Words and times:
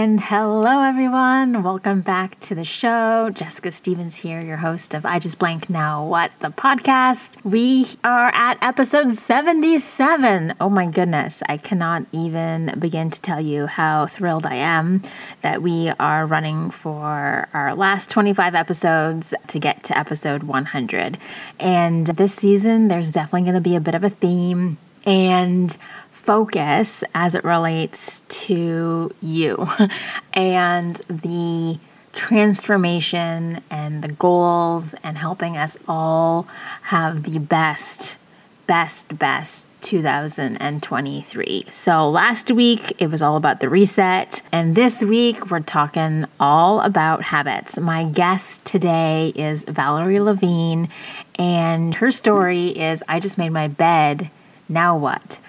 And 0.00 0.18
hello, 0.18 0.80
everyone. 0.80 1.62
Welcome 1.62 2.00
back 2.00 2.40
to 2.40 2.54
the 2.54 2.64
show. 2.64 3.28
Jessica 3.28 3.70
Stevens 3.70 4.16
here, 4.16 4.42
your 4.42 4.56
host 4.56 4.94
of 4.94 5.04
I 5.04 5.18
Just 5.18 5.38
Blank 5.38 5.68
Now 5.68 6.06
What, 6.06 6.32
the 6.40 6.48
podcast. 6.48 7.36
We 7.44 7.86
are 8.02 8.28
at 8.28 8.56
episode 8.62 9.12
77. 9.14 10.54
Oh 10.58 10.70
my 10.70 10.86
goodness. 10.86 11.42
I 11.50 11.58
cannot 11.58 12.06
even 12.12 12.76
begin 12.78 13.10
to 13.10 13.20
tell 13.20 13.42
you 13.42 13.66
how 13.66 14.06
thrilled 14.06 14.46
I 14.46 14.54
am 14.54 15.02
that 15.42 15.60
we 15.60 15.90
are 16.00 16.24
running 16.24 16.70
for 16.70 17.50
our 17.52 17.74
last 17.74 18.08
25 18.08 18.54
episodes 18.54 19.34
to 19.48 19.58
get 19.58 19.84
to 19.84 19.98
episode 19.98 20.44
100. 20.44 21.18
And 21.58 22.06
this 22.06 22.34
season, 22.34 22.88
there's 22.88 23.10
definitely 23.10 23.42
going 23.42 23.54
to 23.54 23.60
be 23.60 23.76
a 23.76 23.80
bit 23.80 23.94
of 23.94 24.02
a 24.02 24.08
theme 24.08 24.78
and 25.04 25.76
focus 26.10 27.02
as 27.14 27.34
it 27.34 27.44
relates 27.44 28.22
to 28.28 29.10
you 29.22 29.66
and 30.34 30.96
the 31.08 31.78
transformation 32.12 33.62
and 33.70 34.02
the 34.02 34.12
goals 34.12 34.94
and 35.02 35.16
helping 35.16 35.56
us 35.56 35.78
all 35.86 36.46
have 36.82 37.22
the 37.22 37.38
best 37.38 38.18
best 38.66 39.18
best 39.18 39.68
2023. 39.80 41.66
So 41.70 42.08
last 42.08 42.52
week 42.52 42.92
it 42.98 43.08
was 43.08 43.20
all 43.20 43.36
about 43.36 43.58
the 43.58 43.68
reset 43.68 44.42
and 44.52 44.76
this 44.76 45.02
week 45.02 45.50
we're 45.50 45.58
talking 45.58 46.24
all 46.38 46.80
about 46.80 47.24
habits. 47.24 47.80
My 47.80 48.04
guest 48.04 48.64
today 48.64 49.32
is 49.34 49.64
Valerie 49.64 50.20
Levine 50.20 50.88
and 51.34 51.96
her 51.96 52.12
story 52.12 52.68
is 52.68 53.02
I 53.08 53.18
just 53.18 53.38
made 53.38 53.50
my 53.50 53.66
bed 53.66 54.30
now 54.70 54.96
what? 54.96 55.40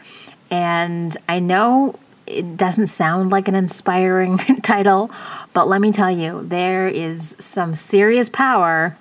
And 0.50 1.16
I 1.30 1.40
know 1.40 1.96
it 2.28 2.58
doesn't 2.58 2.88
sound 2.88 3.32
like 3.32 3.48
an 3.48 3.56
inspiring 3.56 4.38
title, 4.64 5.12
but 5.54 5.68
let 5.68 5.80
me 5.80 5.92
tell 5.92 6.12
you, 6.12 6.44
there 6.44 6.88
is 6.88 7.36
some 7.40 7.76
serious 7.76 8.30
power 8.30 8.98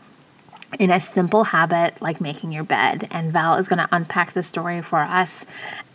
in 0.78 0.90
a 0.90 1.00
simple 1.00 1.44
habit 1.44 2.00
like 2.00 2.20
making 2.20 2.52
your 2.52 2.64
bed. 2.64 3.08
And 3.10 3.32
Val 3.32 3.56
is 3.56 3.68
going 3.68 3.80
to 3.80 3.88
unpack 3.90 4.32
the 4.32 4.42
story 4.42 4.80
for 4.82 5.00
us 5.00 5.44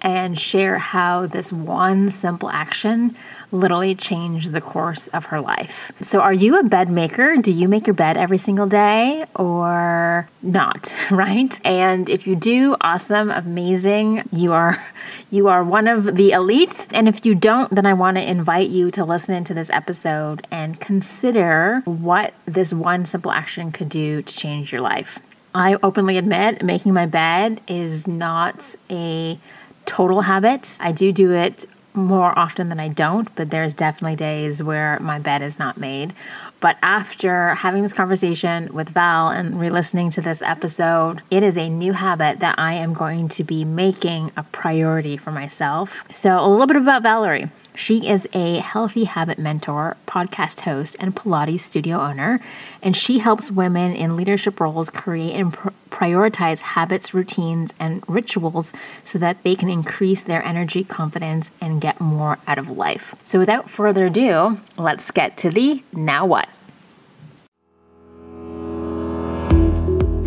and 0.06 0.39
share 0.39 0.78
how 0.78 1.25
this 1.25 1.52
one 1.52 2.11
simple 2.11 2.48
action 2.52 3.16
literally 3.52 3.95
changed 3.95 4.52
the 4.52 4.61
course 4.61 5.08
of 5.08 5.25
her 5.25 5.42
life. 5.42 5.92
So, 6.00 6.22
are 6.22 6.31
you 6.31 6.59
a 6.59 6.64
bed 6.64 6.92
maker? 6.92 7.38
Do 7.38 7.52
you 7.52 7.67
make 7.67 7.88
your 7.88 7.95
bed 7.95 8.16
every 8.16 8.38
single 8.38 8.67
day 8.67 9.26
or 9.36 10.30
not? 10.42 10.95
Right? 11.16 11.59
And 11.66 12.09
if 12.09 12.28
you 12.28 12.36
do, 12.36 12.76
awesome, 12.81 13.31
amazing. 13.31 14.28
You 14.33 14.53
are 14.53 14.83
you 15.31 15.48
are 15.48 15.64
one 15.64 15.88
of 15.88 16.16
the 16.17 16.31
elite. 16.31 16.88
And 16.92 17.08
if 17.08 17.26
you 17.26 17.33
don't, 17.33 17.73
then 17.73 17.86
I 17.86 17.94
want 17.94 18.17
to 18.17 18.30
invite 18.30 18.70
you 18.70 18.92
to 18.92 19.06
listen 19.06 19.33
into 19.33 19.53
this 19.53 19.70
episode 19.70 20.45
and 20.52 20.80
consider 20.80 21.81
what 21.86 22.33
this 22.45 22.73
one 22.73 23.06
simple 23.06 23.31
action 23.31 23.72
could 23.72 23.89
do 23.89 24.22
to 24.22 24.36
change 24.36 24.72
your 24.72 24.81
life. 24.81 25.20
I 25.56 25.78
openly 25.81 26.17
admit 26.17 26.64
making 26.64 26.94
my 26.94 27.06
bed 27.06 27.61
is 27.66 28.08
not 28.08 28.76
a 28.89 29.39
total 29.86 30.22
habit. 30.22 30.78
I 30.80 30.91
do 30.91 31.11
do 31.11 31.31
it 31.31 31.66
more 31.95 32.38
often 32.38 32.69
than 32.69 32.80
I 32.80 32.89
don't, 32.89 33.33
but 33.36 33.50
there's 33.50 33.73
definitely 33.73 34.17
days 34.17 34.61
where 34.61 35.00
my 35.00 35.19
bed 35.19 35.42
is 35.42 35.58
not 35.58 35.77
made. 35.77 36.14
But 36.59 36.77
after 36.81 37.53
having 37.55 37.83
this 37.83 37.94
conversation 37.94 38.73
with 38.73 38.89
Val 38.89 39.30
and 39.30 39.59
re 39.59 39.69
listening 39.69 40.09
to 40.11 40.22
this 40.22 40.42
episode, 40.42 41.22
it 41.31 41.44
is 41.44 41.58
a 41.58 41.69
new 41.69 41.94
habit 41.94 42.39
that 42.39 42.59
I 42.59 42.73
am 42.73 42.94
going 42.94 43.30
to 43.30 43.44
be 43.44 43.64
making 43.64 44.31
a 44.36 44.44
priority 44.44 45.17
for 45.17 45.31
myself. 45.31 46.03
So, 46.09 46.39
a 46.39 46.47
little 46.47 46.67
bit 46.67 46.77
about 46.77 47.03
Valerie. 47.03 47.49
She 47.75 48.07
is 48.07 48.27
a 48.31 48.59
healthy 48.59 49.03
habit 49.03 49.37
mentor, 49.37 49.97
podcast 50.07 50.61
host, 50.61 50.95
and 50.99 51.13
Pilates 51.13 51.59
studio 51.59 51.99
owner, 51.99 52.39
and 52.81 52.95
she 52.95 53.19
helps 53.19 53.51
women 53.51 53.93
in 53.93 54.15
leadership 54.15 54.61
roles 54.61 54.89
create 54.89 55.35
and 55.35 55.51
pr- 55.51 55.69
prioritize 55.89 56.61
habits, 56.61 57.14
routines, 57.14 57.73
and 57.77 58.02
rituals 58.08 58.73
so 59.03 59.19
that 59.19 59.43
they 59.43 59.55
can 59.55 59.69
increase 59.69 60.23
their 60.23 60.41
energy, 60.43 60.85
confidence, 60.85 61.52
and 61.59 61.81
get 61.81 61.99
more 61.99 62.39
out 62.47 62.58
of 62.58 62.69
life. 62.69 63.14
So, 63.23 63.39
without 63.39 63.69
further 63.69 64.05
ado, 64.05 64.58
let's 64.77 65.11
get 65.11 65.35
to 65.37 65.49
the 65.49 65.83
now 65.91 66.25
what. 66.25 66.47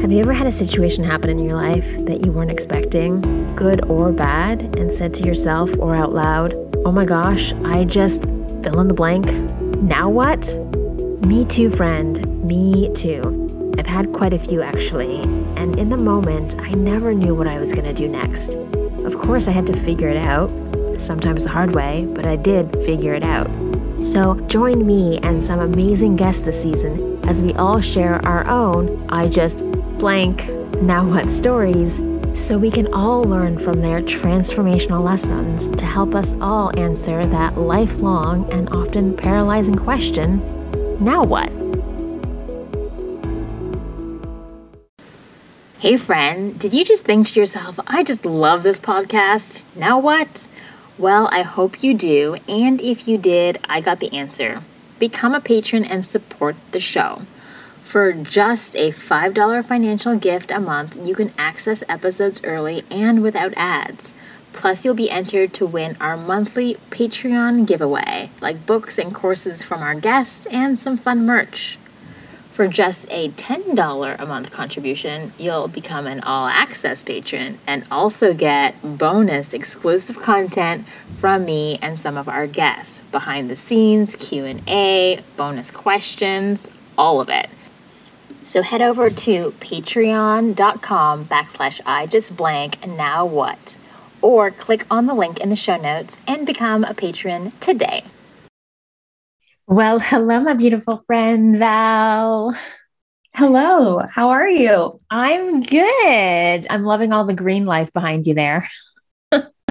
Have 0.00 0.12
you 0.12 0.20
ever 0.20 0.32
had 0.32 0.46
a 0.46 0.52
situation 0.52 1.02
happen 1.02 1.28
in 1.28 1.38
your 1.38 1.56
life 1.56 1.98
that 2.06 2.24
you 2.24 2.32
weren't 2.32 2.50
expecting, 2.50 3.46
good 3.56 3.84
or 3.86 4.12
bad, 4.12 4.76
and 4.76 4.92
said 4.92 5.12
to 5.14 5.24
yourself 5.24 5.70
or 5.78 5.96
out 5.96 6.12
loud, 6.12 6.67
oh 6.84 6.92
my 6.92 7.04
gosh, 7.04 7.52
I 7.64 7.84
just 7.84 8.22
fill 8.62 8.80
in 8.80 8.88
the 8.88 8.94
blank? 8.94 9.30
Now 9.82 10.08
what? 10.08 10.46
Me 11.26 11.44
too, 11.44 11.70
friend. 11.70 12.24
Me 12.44 12.92
too. 12.94 13.74
I've 13.78 13.86
had 13.86 14.12
quite 14.12 14.32
a 14.32 14.38
few 14.38 14.62
actually, 14.62 15.20
and 15.56 15.78
in 15.78 15.88
the 15.88 15.96
moment, 15.96 16.56
I 16.58 16.70
never 16.70 17.14
knew 17.14 17.34
what 17.34 17.46
I 17.46 17.58
was 17.58 17.72
going 17.72 17.86
to 17.86 17.92
do 17.92 18.08
next. 18.08 18.54
Of 19.04 19.18
course, 19.18 19.48
I 19.48 19.52
had 19.52 19.66
to 19.68 19.76
figure 19.76 20.08
it 20.08 20.16
out, 20.16 20.50
sometimes 21.00 21.44
the 21.44 21.50
hard 21.50 21.74
way, 21.74 22.06
but 22.14 22.26
I 22.26 22.36
did 22.36 22.72
figure 22.84 23.14
it 23.14 23.22
out. 23.22 23.48
So 24.04 24.40
join 24.46 24.86
me 24.86 25.18
and 25.18 25.42
some 25.42 25.60
amazing 25.60 26.16
guests 26.16 26.42
this 26.42 26.62
season 26.62 27.24
as 27.28 27.42
we 27.42 27.52
all 27.54 27.80
share 27.80 28.24
our 28.26 28.46
own 28.48 29.04
I 29.08 29.28
just 29.28 29.58
blank 29.98 30.48
now 30.80 31.04
what 31.04 31.30
stories 31.30 32.00
so 32.38 32.56
we 32.56 32.70
can 32.70 32.92
all 32.94 33.22
learn 33.22 33.58
from 33.58 33.80
their 33.80 33.98
transformational 34.00 35.00
lessons 35.02 35.68
to 35.76 35.84
help 35.84 36.14
us 36.14 36.34
all 36.40 36.78
answer 36.78 37.26
that 37.26 37.58
lifelong 37.58 38.50
and 38.52 38.68
often 38.70 39.16
paralyzing 39.16 39.74
question 39.74 40.40
now 41.00 41.22
what? 41.22 41.52
Hey, 45.78 45.96
friend, 45.96 46.58
did 46.58 46.74
you 46.74 46.84
just 46.84 47.04
think 47.04 47.28
to 47.28 47.38
yourself, 47.38 47.78
I 47.86 48.02
just 48.02 48.26
love 48.26 48.64
this 48.64 48.80
podcast? 48.80 49.62
Now 49.76 50.00
what? 50.00 50.48
Well, 50.98 51.28
I 51.30 51.42
hope 51.42 51.84
you 51.84 51.94
do. 51.94 52.38
And 52.48 52.80
if 52.80 53.06
you 53.06 53.16
did, 53.16 53.58
I 53.68 53.80
got 53.80 54.00
the 54.00 54.12
answer. 54.12 54.62
Become 54.98 55.36
a 55.36 55.40
patron 55.40 55.84
and 55.84 56.04
support 56.04 56.56
the 56.72 56.80
show. 56.80 57.22
For 57.88 58.12
just 58.12 58.76
a 58.76 58.90
$5 58.90 59.64
financial 59.64 60.14
gift 60.14 60.50
a 60.50 60.60
month, 60.60 60.94
you 61.06 61.14
can 61.14 61.32
access 61.38 61.82
episodes 61.88 62.42
early 62.44 62.82
and 62.90 63.22
without 63.22 63.54
ads. 63.56 64.12
Plus, 64.52 64.84
you'll 64.84 64.92
be 64.92 65.10
entered 65.10 65.54
to 65.54 65.64
win 65.64 65.96
our 65.98 66.14
monthly 66.14 66.74
Patreon 66.90 67.66
giveaway, 67.66 68.28
like 68.42 68.66
books 68.66 68.98
and 68.98 69.14
courses 69.14 69.62
from 69.62 69.82
our 69.82 69.94
guests 69.94 70.44
and 70.50 70.78
some 70.78 70.98
fun 70.98 71.24
merch. 71.24 71.78
For 72.50 72.68
just 72.68 73.06
a 73.08 73.30
$10 73.30 74.20
a 74.20 74.26
month 74.26 74.50
contribution, 74.50 75.32
you'll 75.38 75.68
become 75.68 76.06
an 76.06 76.20
all 76.20 76.46
access 76.46 77.02
patron 77.02 77.58
and 77.66 77.84
also 77.90 78.34
get 78.34 78.98
bonus 78.98 79.54
exclusive 79.54 80.20
content 80.20 80.86
from 81.16 81.46
me 81.46 81.78
and 81.80 81.96
some 81.96 82.18
of 82.18 82.28
our 82.28 82.46
guests, 82.46 83.00
behind 83.12 83.48
the 83.48 83.56
scenes, 83.56 84.14
Q&A, 84.14 85.20
bonus 85.38 85.70
questions, 85.70 86.68
all 86.98 87.22
of 87.22 87.30
it. 87.30 87.48
So 88.48 88.62
head 88.62 88.80
over 88.80 89.10
to 89.10 89.50
patreon.com 89.60 91.26
backslash 91.26 91.82
I 91.84 92.06
just 92.06 92.34
blank 92.34 92.82
and 92.82 92.96
now 92.96 93.26
what? 93.26 93.76
Or 94.22 94.50
click 94.50 94.86
on 94.90 95.04
the 95.04 95.12
link 95.12 95.38
in 95.38 95.50
the 95.50 95.54
show 95.54 95.76
notes 95.76 96.18
and 96.26 96.46
become 96.46 96.82
a 96.82 96.94
patron 96.94 97.52
today. 97.60 98.04
Well, 99.66 99.98
hello, 99.98 100.40
my 100.40 100.54
beautiful 100.54 100.96
friend 101.06 101.58
Val. 101.58 102.56
Hello, 103.36 104.00
how 104.14 104.30
are 104.30 104.48
you? 104.48 104.98
I'm 105.10 105.60
good. 105.60 106.66
I'm 106.70 106.84
loving 106.84 107.12
all 107.12 107.26
the 107.26 107.34
green 107.34 107.66
life 107.66 107.92
behind 107.92 108.26
you 108.26 108.32
there. 108.32 108.66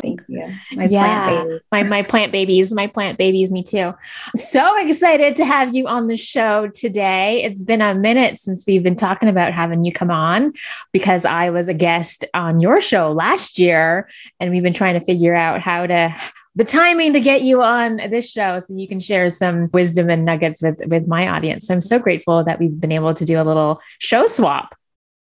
Thank 0.01 0.21
you. 0.27 0.53
My 0.73 0.85
yeah, 0.85 1.27
plant. 1.27 1.61
My, 1.71 1.83
my 1.83 2.03
plant 2.03 2.31
babies, 2.31 2.73
my 2.73 2.87
plant 2.87 3.17
babies, 3.17 3.51
me 3.51 3.63
too. 3.63 3.93
So 4.35 4.77
excited 4.77 5.35
to 5.37 5.45
have 5.45 5.75
you 5.75 5.87
on 5.87 6.07
the 6.07 6.17
show 6.17 6.67
today. 6.67 7.43
It's 7.43 7.63
been 7.63 7.81
a 7.81 7.95
minute 7.95 8.37
since 8.37 8.63
we've 8.65 8.83
been 8.83 8.95
talking 8.95 9.29
about 9.29 9.53
having 9.53 9.83
you 9.85 9.91
come 9.91 10.11
on 10.11 10.53
because 10.91 11.25
I 11.25 11.49
was 11.49 11.67
a 11.67 11.73
guest 11.73 12.25
on 12.33 12.59
your 12.59 12.81
show 12.81 13.11
last 13.11 13.59
year 13.59 14.09
and 14.39 14.51
we've 14.51 14.63
been 14.63 14.73
trying 14.73 14.99
to 14.99 15.05
figure 15.05 15.35
out 15.35 15.61
how 15.61 15.87
to 15.87 16.15
the 16.55 16.65
timing 16.65 17.13
to 17.13 17.19
get 17.19 17.43
you 17.43 17.61
on 17.61 17.97
this 18.09 18.27
show 18.27 18.57
so 18.57 18.75
you 18.75 18.87
can 18.87 18.99
share 18.99 19.29
some 19.29 19.69
wisdom 19.73 20.09
and 20.09 20.25
nuggets 20.25 20.59
with 20.59 20.79
with 20.87 21.07
my 21.07 21.27
audience. 21.27 21.67
So 21.67 21.75
I'm 21.75 21.81
so 21.81 21.99
grateful 21.99 22.43
that 22.43 22.59
we've 22.59 22.79
been 22.79 22.91
able 22.91 23.13
to 23.13 23.25
do 23.25 23.39
a 23.39 23.43
little 23.43 23.79
show 23.99 24.25
swap. 24.25 24.75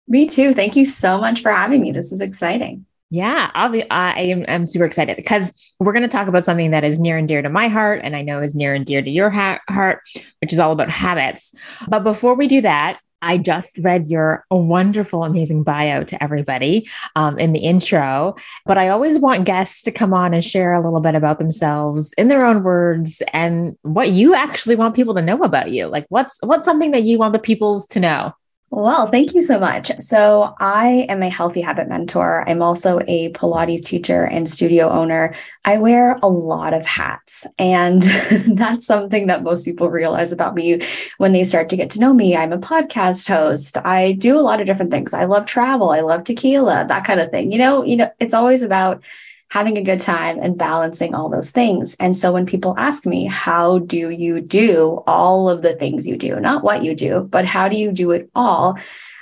Me 0.09 0.27
too. 0.27 0.53
Thank 0.53 0.75
you 0.75 0.83
so 0.83 1.19
much 1.19 1.41
for 1.41 1.53
having 1.53 1.81
me. 1.81 1.91
This 1.91 2.11
is 2.11 2.19
exciting. 2.19 2.85
Yeah, 3.13 3.51
I 3.53 4.21
am 4.21 4.45
I'm 4.47 4.65
super 4.65 4.85
excited 4.85 5.17
because 5.17 5.75
we're 5.81 5.91
going 5.91 6.03
to 6.03 6.07
talk 6.07 6.29
about 6.29 6.45
something 6.45 6.71
that 6.71 6.85
is 6.85 6.97
near 6.97 7.17
and 7.17 7.27
dear 7.27 7.41
to 7.41 7.49
my 7.49 7.67
heart, 7.67 7.99
and 8.05 8.15
I 8.15 8.21
know 8.21 8.41
is 8.41 8.55
near 8.55 8.73
and 8.73 8.85
dear 8.85 9.01
to 9.01 9.09
your 9.09 9.29
ha- 9.29 9.59
heart, 9.69 9.99
which 10.39 10.53
is 10.53 10.59
all 10.59 10.71
about 10.71 10.89
habits. 10.89 11.53
But 11.89 12.05
before 12.05 12.35
we 12.35 12.47
do 12.47 12.61
that, 12.61 13.01
I 13.21 13.37
just 13.37 13.77
read 13.79 14.07
your 14.07 14.45
wonderful, 14.49 15.25
amazing 15.25 15.63
bio 15.63 16.05
to 16.05 16.23
everybody 16.23 16.89
um, 17.17 17.37
in 17.37 17.51
the 17.51 17.59
intro, 17.59 18.35
but 18.65 18.77
I 18.77 18.87
always 18.87 19.19
want 19.19 19.43
guests 19.43 19.81
to 19.83 19.91
come 19.91 20.13
on 20.13 20.33
and 20.33 20.43
share 20.43 20.73
a 20.73 20.81
little 20.81 21.01
bit 21.01 21.13
about 21.13 21.37
themselves 21.37 22.13
in 22.13 22.29
their 22.29 22.45
own 22.45 22.63
words 22.63 23.21
and 23.33 23.77
what 23.81 24.09
you 24.11 24.33
actually 24.35 24.77
want 24.77 24.95
people 24.95 25.15
to 25.15 25.21
know 25.21 25.43
about 25.43 25.69
you. 25.69 25.87
Like, 25.87 26.05
what's 26.07 26.39
what's 26.43 26.63
something 26.63 26.91
that 26.91 27.03
you 27.03 27.17
want 27.17 27.33
the 27.33 27.39
peoples 27.39 27.87
to 27.87 27.99
know? 27.99 28.33
Well, 28.73 29.05
thank 29.05 29.33
you 29.33 29.41
so 29.41 29.59
much. 29.59 29.91
So, 29.99 30.55
I 30.61 31.05
am 31.09 31.21
a 31.23 31.29
healthy 31.29 31.59
habit 31.59 31.89
mentor. 31.89 32.47
I'm 32.47 32.61
also 32.61 33.01
a 33.05 33.29
Pilates 33.33 33.83
teacher 33.83 34.23
and 34.23 34.49
studio 34.49 34.89
owner. 34.89 35.33
I 35.65 35.77
wear 35.77 36.17
a 36.23 36.29
lot 36.29 36.73
of 36.73 36.85
hats, 36.85 37.45
and 37.59 38.01
that's 38.47 38.85
something 38.85 39.27
that 39.27 39.43
most 39.43 39.65
people 39.65 39.89
realize 39.89 40.31
about 40.31 40.55
me 40.55 40.79
when 41.17 41.33
they 41.33 41.43
start 41.43 41.67
to 41.69 41.75
get 41.75 41.89
to 41.91 41.99
know 41.99 42.13
me. 42.13 42.33
I'm 42.37 42.53
a 42.53 42.57
podcast 42.59 43.27
host. 43.27 43.77
I 43.83 44.13
do 44.13 44.39
a 44.39 44.41
lot 44.41 44.61
of 44.61 44.67
different 44.67 44.91
things. 44.91 45.13
I 45.13 45.25
love 45.25 45.45
travel. 45.45 45.89
I 45.89 45.99
love 45.99 46.23
tequila, 46.23 46.85
that 46.87 47.03
kind 47.03 47.19
of 47.19 47.29
thing. 47.29 47.51
You 47.51 47.57
know, 47.59 47.83
you 47.83 47.97
know, 47.97 48.11
it's 48.21 48.33
always 48.33 48.63
about 48.63 49.03
having 49.51 49.77
a 49.77 49.83
good 49.83 49.99
time 49.99 50.39
and 50.41 50.57
balancing 50.57 51.13
all 51.13 51.27
those 51.27 51.51
things. 51.51 51.97
And 51.99 52.17
so 52.17 52.31
when 52.31 52.45
people 52.45 52.73
ask 52.77 53.05
me, 53.05 53.25
how 53.25 53.79
do 53.79 54.09
you 54.09 54.39
do 54.39 55.03
all 55.05 55.49
of 55.49 55.61
the 55.61 55.75
things 55.75 56.07
you 56.07 56.15
do? 56.15 56.39
Not 56.39 56.63
what 56.63 56.83
you 56.83 56.95
do, 56.95 57.27
but 57.29 57.43
how 57.43 57.67
do 57.67 57.75
you 57.75 57.91
do 57.91 58.11
it 58.11 58.29
all? 58.33 58.79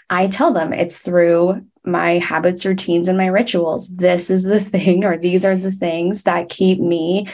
I 0.08 0.28
tell 0.28 0.54
them 0.54 0.72
it's 0.72 1.00
through 1.00 1.66
my 1.84 2.20
habits, 2.20 2.64
routines, 2.64 3.08
and 3.08 3.18
my 3.18 3.26
rituals. 3.26 3.90
This 3.90 4.30
is 4.30 4.44
the 4.44 4.60
thing, 4.74 5.04
or 5.04 5.18
these 5.18 5.44
are 5.44 5.56
the 5.56 5.72
things 5.72 6.22
that 6.24 6.50
keep 6.50 6.80
me 6.80 7.26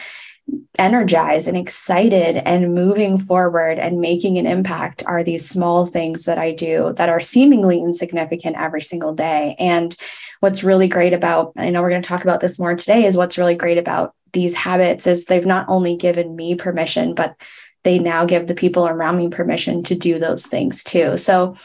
energized 0.78 1.48
and 1.48 1.58
excited 1.58 2.38
and 2.38 2.74
moving 2.74 3.18
forward 3.18 3.80
and 3.80 4.02
making 4.02 4.38
an 4.38 4.46
impact 4.46 5.04
are 5.06 5.24
these 5.24 5.48
small 5.48 5.86
things 5.86 6.26
that 6.26 6.38
I 6.38 6.52
do 6.52 6.94
that 6.98 7.10
are 7.10 7.20
seemingly 7.20 7.80
insignificant 7.80 8.58
every 8.58 8.82
single 8.82 9.14
day. 9.14 9.56
And 9.58 9.96
what's 10.42 10.64
really 10.64 10.88
great 10.88 11.14
about, 11.14 11.54
I 11.58 11.70
know 11.70 11.82
we're 11.82 11.90
going 11.90 12.02
to 12.02 12.08
talk 12.08 12.24
about 12.24 12.42
this 12.42 12.60
more 12.60 12.76
today, 12.76 13.06
is 13.06 13.18
what's 13.18 13.38
really 13.38 13.56
great 13.56 13.78
about 13.78 14.14
these 14.34 14.54
habits 14.54 15.08
is 15.08 15.26
they've 15.26 15.46
not 15.46 15.68
only 15.70 15.96
given 15.96 16.36
me 16.36 16.56
permission, 16.56 17.16
but 17.16 17.36
they 17.84 18.00
now 18.00 18.26
give 18.26 18.48
the 18.48 18.56
people 18.56 18.88
around 18.88 19.18
me 19.18 19.30
permission 19.30 19.82
to 19.84 19.96
do 19.96 20.20
those 20.20 20.48
things 20.48 20.84
too. 20.84 21.18
So 21.18 21.56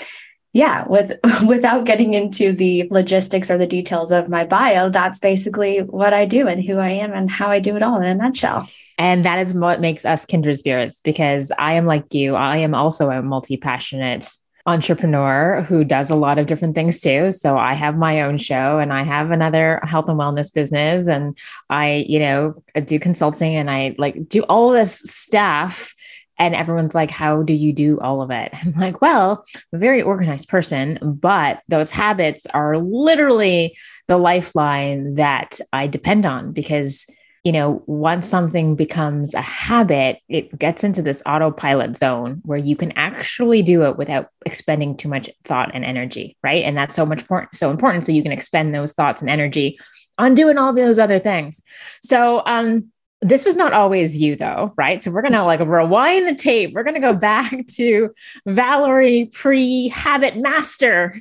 yeah, 0.53 0.87
with 0.89 1.13
without 1.47 1.85
getting 1.85 2.15
into 2.15 2.53
the 2.53 2.89
logistics 2.91 3.51
or 3.51 3.59
the 3.59 3.67
details 3.67 4.11
of 4.11 4.29
my 4.29 4.45
bio, 4.45 4.89
that's 4.89 5.19
basically 5.19 5.79
what 5.79 6.13
I 6.13 6.25
do 6.25 6.47
and 6.47 6.65
who 6.65 6.79
I 6.79 6.91
am 6.91 7.13
and 7.13 7.31
how 7.31 7.49
I 7.49 7.61
do 7.61 7.77
it 7.77 7.83
all 7.83 8.01
in 8.01 8.07
a 8.07 8.15
nutshell. 8.15 8.69
And 8.99 9.25
that 9.25 9.39
is 9.39 9.55
what 9.55 9.81
makes 9.81 10.05
us 10.05 10.27
kindred 10.27 10.59
spirits 10.59 11.01
because 11.01 11.53
I 11.59 11.75
am 11.75 11.87
like 11.87 12.13
you. 12.13 12.35
I 12.35 12.59
am 12.59 12.75
also 12.75 13.11
a 13.11 13.23
multi 13.23 13.57
passionate 13.57 14.29
entrepreneur 14.67 15.63
who 15.63 15.85
does 15.85 16.11
a 16.11 16.15
lot 16.15 16.39
of 16.39 16.47
different 16.47 16.75
things 16.75 17.01
too. 17.01 17.33
So 17.33 17.57
I 17.57 17.73
have 17.75 17.97
my 17.97 18.23
own 18.23 18.37
show 18.37 18.79
and 18.79 18.93
I 18.93 19.05
have 19.05 19.31
another 19.31 19.81
health 19.85 20.09
and 20.09 20.19
wellness 20.19 20.53
business 20.53 21.09
and 21.09 21.37
I, 21.71 22.05
you 22.07 22.19
know, 22.19 22.63
do 22.85 22.99
consulting 22.99 23.57
and 23.57 23.71
I 23.71 23.95
like 23.97 24.29
do 24.29 24.43
all 24.43 24.71
this 24.71 25.01
stuff 25.01 25.95
and 26.41 26.55
everyone's 26.55 26.95
like, 26.95 27.11
How 27.11 27.43
do 27.43 27.53
you 27.53 27.73
do 27.73 28.01
all 28.01 28.23
of 28.23 28.31
it? 28.33 28.51
I'm 28.65 28.73
like, 28.73 29.01
Well, 29.01 29.45
I'm 29.55 29.77
a 29.77 29.79
very 29.79 30.03
organized 30.03 30.49
person, 30.49 30.99
but 31.03 31.61
those 31.69 31.91
habits 31.91 32.47
are 32.47 32.79
literally 32.79 33.77
the 34.09 34.17
lifeline 34.17 35.15
that 35.15 35.61
I 35.73 35.87
depend 35.87 36.27
on 36.27 36.53
because 36.53 37.07
you 37.43 37.53
know, 37.53 37.83
once 37.87 38.29
something 38.29 38.77
becomes 38.77 39.33
a 39.33 39.41
habit, 39.41 40.19
it 40.29 40.59
gets 40.59 40.85
into 40.85 41.01
this 41.01 41.23
autopilot 41.25 41.97
zone 41.97 42.43
where 42.45 42.59
you 42.59 42.77
can 42.77 42.93
actually 42.97 43.63
do 43.63 43.85
it 43.85 43.97
without 43.97 44.29
expending 44.45 44.95
too 44.95 45.09
much 45.09 45.31
thought 45.45 45.71
and 45.73 45.83
energy, 45.83 46.37
right? 46.43 46.65
And 46.65 46.77
that's 46.77 46.95
so 46.95 47.07
much 47.07 47.25
so 47.55 47.71
important. 47.71 48.05
So 48.05 48.13
you 48.13 48.23
can 48.23 48.33
expend 48.33 48.75
those 48.75 48.93
thoughts 48.93 49.23
and 49.23 49.31
energy 49.31 49.79
on 50.19 50.35
doing 50.35 50.59
all 50.59 50.75
those 50.75 50.99
other 50.99 51.19
things. 51.19 51.63
So 52.03 52.43
um 52.45 52.93
this 53.23 53.45
was 53.45 53.57
not 53.57 53.73
always 53.73 54.17
you 54.17 54.37
though, 54.37 54.73
right? 54.77 55.03
So 55.03 55.11
we're 55.11 55.23
gonna 55.23 55.45
like 55.45 55.61
rewind 55.61 56.27
the 56.27 56.35
tape. 56.35 56.73
We're 56.73 56.85
gonna 56.85 57.01
go 57.01 57.15
back 57.15 57.67
to 57.77 58.11
Valerie 58.47 59.31
pre-habit 59.33 60.37
master. 60.37 61.21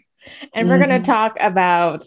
And 0.53 0.63
mm-hmm. 0.65 0.69
we're 0.69 0.79
gonna 0.79 0.95
mm-hmm. 0.95 1.03
talk 1.03 1.37
about 1.39 2.03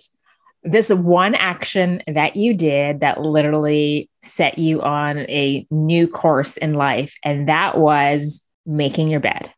this 0.65 0.91
one 0.91 1.35
action 1.35 2.03
that 2.06 2.37
you 2.37 2.55
did 2.55 3.00
that 3.00 3.21
literally 3.21 4.09
set 4.23 4.59
you 4.59 4.81
on 4.81 5.19
a 5.19 5.67
new 5.71 6.06
course 6.06 6.56
in 6.56 6.75
life, 6.75 7.17
and 7.25 7.49
that 7.49 7.77
was 7.77 8.43
making 8.65 9.09
your 9.09 9.21
bed. 9.21 9.53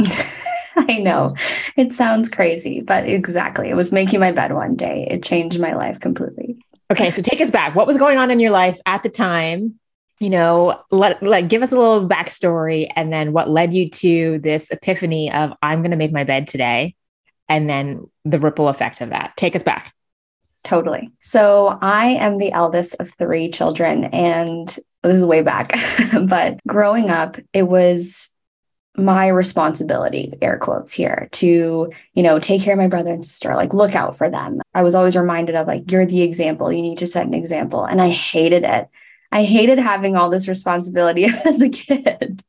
I 0.76 0.98
know 0.98 1.34
it 1.76 1.92
sounds 1.92 2.28
crazy, 2.28 2.80
but 2.80 3.06
exactly. 3.06 3.68
It 3.68 3.74
was 3.74 3.92
making 3.92 4.20
my 4.20 4.32
bed 4.32 4.52
one 4.52 4.76
day. 4.76 5.06
It 5.10 5.22
changed 5.22 5.58
my 5.58 5.74
life 5.74 6.00
completely. 6.00 6.56
Okay, 6.90 7.10
so 7.10 7.22
take 7.22 7.40
us 7.40 7.50
back. 7.50 7.74
What 7.74 7.86
was 7.86 7.96
going 7.96 8.18
on 8.18 8.30
in 8.30 8.40
your 8.40 8.52
life 8.52 8.78
at 8.86 9.02
the 9.02 9.08
time? 9.08 9.78
You 10.20 10.30
know, 10.30 10.80
let 10.90 11.22
like 11.22 11.48
give 11.48 11.62
us 11.62 11.72
a 11.72 11.76
little 11.76 12.08
backstory, 12.08 12.90
and 12.94 13.12
then 13.12 13.32
what 13.32 13.50
led 13.50 13.74
you 13.74 13.90
to 13.90 14.38
this 14.38 14.70
epiphany 14.70 15.32
of 15.32 15.52
I'm 15.62 15.82
going 15.82 15.90
to 15.90 15.96
make 15.96 16.12
my 16.12 16.24
bed 16.24 16.46
today, 16.46 16.94
and 17.48 17.68
then 17.68 18.08
the 18.24 18.38
ripple 18.38 18.68
effect 18.68 19.00
of 19.00 19.10
that. 19.10 19.36
Take 19.36 19.54
us 19.56 19.62
back. 19.62 19.92
Totally. 20.64 21.12
So 21.20 21.78
I 21.80 22.14
am 22.14 22.38
the 22.38 22.52
eldest 22.52 22.96
of 22.98 23.12
three 23.18 23.50
children, 23.50 24.04
and 24.06 24.66
this 25.02 25.18
is 25.18 25.26
way 25.26 25.42
back. 25.42 25.72
but 26.26 26.58
growing 26.66 27.10
up, 27.10 27.36
it 27.52 27.64
was 27.64 28.32
my 28.98 29.28
responsibility 29.28 30.32
air 30.40 30.58
quotes 30.58 30.92
here 30.92 31.28
to 31.32 31.90
you 32.14 32.22
know 32.22 32.38
take 32.38 32.62
care 32.62 32.74
of 32.74 32.78
my 32.78 32.88
brother 32.88 33.12
and 33.12 33.24
sister 33.24 33.54
like 33.54 33.74
look 33.74 33.94
out 33.94 34.16
for 34.16 34.30
them 34.30 34.60
i 34.74 34.82
was 34.82 34.94
always 34.94 35.16
reminded 35.16 35.54
of 35.54 35.66
like 35.66 35.90
you're 35.90 36.06
the 36.06 36.22
example 36.22 36.72
you 36.72 36.82
need 36.82 36.98
to 36.98 37.06
set 37.06 37.26
an 37.26 37.34
example 37.34 37.84
and 37.84 38.00
i 38.00 38.08
hated 38.08 38.64
it 38.64 38.88
I 39.32 39.44
hated 39.44 39.78
having 39.78 40.16
all 40.16 40.30
this 40.30 40.48
responsibility 40.48 41.24
as 41.44 41.60
a 41.60 41.68
kid. 41.68 42.42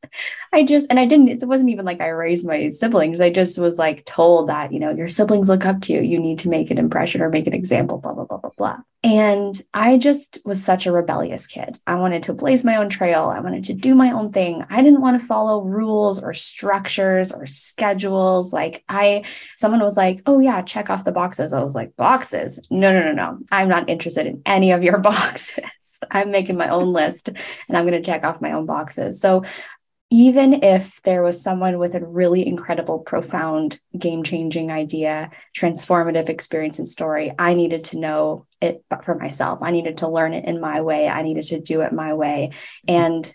I 0.52 0.62
just, 0.62 0.86
and 0.88 0.98
I 0.98 1.06
didn't, 1.06 1.28
it 1.28 1.46
wasn't 1.46 1.70
even 1.70 1.84
like 1.84 2.00
I 2.00 2.08
raised 2.08 2.46
my 2.46 2.70
siblings. 2.70 3.20
I 3.20 3.30
just 3.30 3.58
was 3.58 3.78
like 3.78 4.04
told 4.04 4.48
that, 4.48 4.72
you 4.72 4.80
know, 4.80 4.90
your 4.94 5.08
siblings 5.08 5.48
look 5.48 5.66
up 5.66 5.82
to 5.82 5.92
you. 5.92 6.00
You 6.00 6.18
need 6.18 6.38
to 6.40 6.48
make 6.48 6.70
an 6.70 6.78
impression 6.78 7.20
or 7.20 7.28
make 7.28 7.46
an 7.46 7.52
example, 7.52 7.98
blah, 7.98 8.14
blah, 8.14 8.24
blah, 8.24 8.38
blah, 8.38 8.47
blah. 8.58 8.78
And 9.04 9.60
I 9.72 9.96
just 9.96 10.38
was 10.44 10.62
such 10.62 10.86
a 10.86 10.92
rebellious 10.92 11.46
kid. 11.46 11.78
I 11.86 11.94
wanted 11.94 12.24
to 12.24 12.34
blaze 12.34 12.64
my 12.64 12.76
own 12.76 12.88
trail. 12.88 13.32
I 13.34 13.38
wanted 13.38 13.62
to 13.64 13.72
do 13.72 13.94
my 13.94 14.10
own 14.10 14.32
thing. 14.32 14.64
I 14.70 14.82
didn't 14.82 15.00
want 15.00 15.20
to 15.20 15.24
follow 15.24 15.62
rules 15.62 16.20
or 16.20 16.34
structures 16.34 17.30
or 17.30 17.46
schedules. 17.46 18.52
Like 18.52 18.82
I, 18.88 19.22
someone 19.56 19.80
was 19.80 19.96
like, 19.96 20.20
oh 20.26 20.40
yeah, 20.40 20.62
check 20.62 20.90
off 20.90 21.04
the 21.04 21.12
boxes. 21.12 21.52
I 21.52 21.62
was 21.62 21.76
like, 21.76 21.94
boxes? 21.94 22.60
No, 22.70 22.92
no, 22.92 23.04
no, 23.04 23.12
no. 23.12 23.38
I'm 23.52 23.68
not 23.68 23.88
interested 23.88 24.26
in 24.26 24.42
any 24.44 24.72
of 24.72 24.82
your 24.82 24.98
boxes. 24.98 25.64
I'm 26.10 26.32
making 26.32 26.56
my 26.56 26.68
own 26.68 26.92
list 26.92 27.28
and 27.28 27.76
I'm 27.78 27.86
going 27.86 28.00
to 28.00 28.06
check 28.06 28.24
off 28.24 28.40
my 28.40 28.52
own 28.52 28.66
boxes. 28.66 29.20
So 29.20 29.44
even 30.10 30.62
if 30.64 31.02
there 31.02 31.22
was 31.22 31.42
someone 31.42 31.78
with 31.78 31.94
a 31.94 32.04
really 32.04 32.46
incredible, 32.46 32.98
profound, 32.98 33.78
game 33.96 34.22
changing 34.22 34.70
idea, 34.70 35.30
transformative 35.56 36.30
experience 36.30 36.78
and 36.78 36.88
story, 36.88 37.32
I 37.38 37.54
needed 37.54 37.84
to 37.84 37.98
know 37.98 38.46
it 38.60 38.82
for 39.02 39.14
myself. 39.14 39.58
I 39.62 39.70
needed 39.70 39.98
to 39.98 40.08
learn 40.08 40.32
it 40.32 40.46
in 40.46 40.60
my 40.60 40.80
way. 40.80 41.08
I 41.08 41.22
needed 41.22 41.44
to 41.46 41.60
do 41.60 41.82
it 41.82 41.92
my 41.92 42.14
way. 42.14 42.52
And 42.86 43.30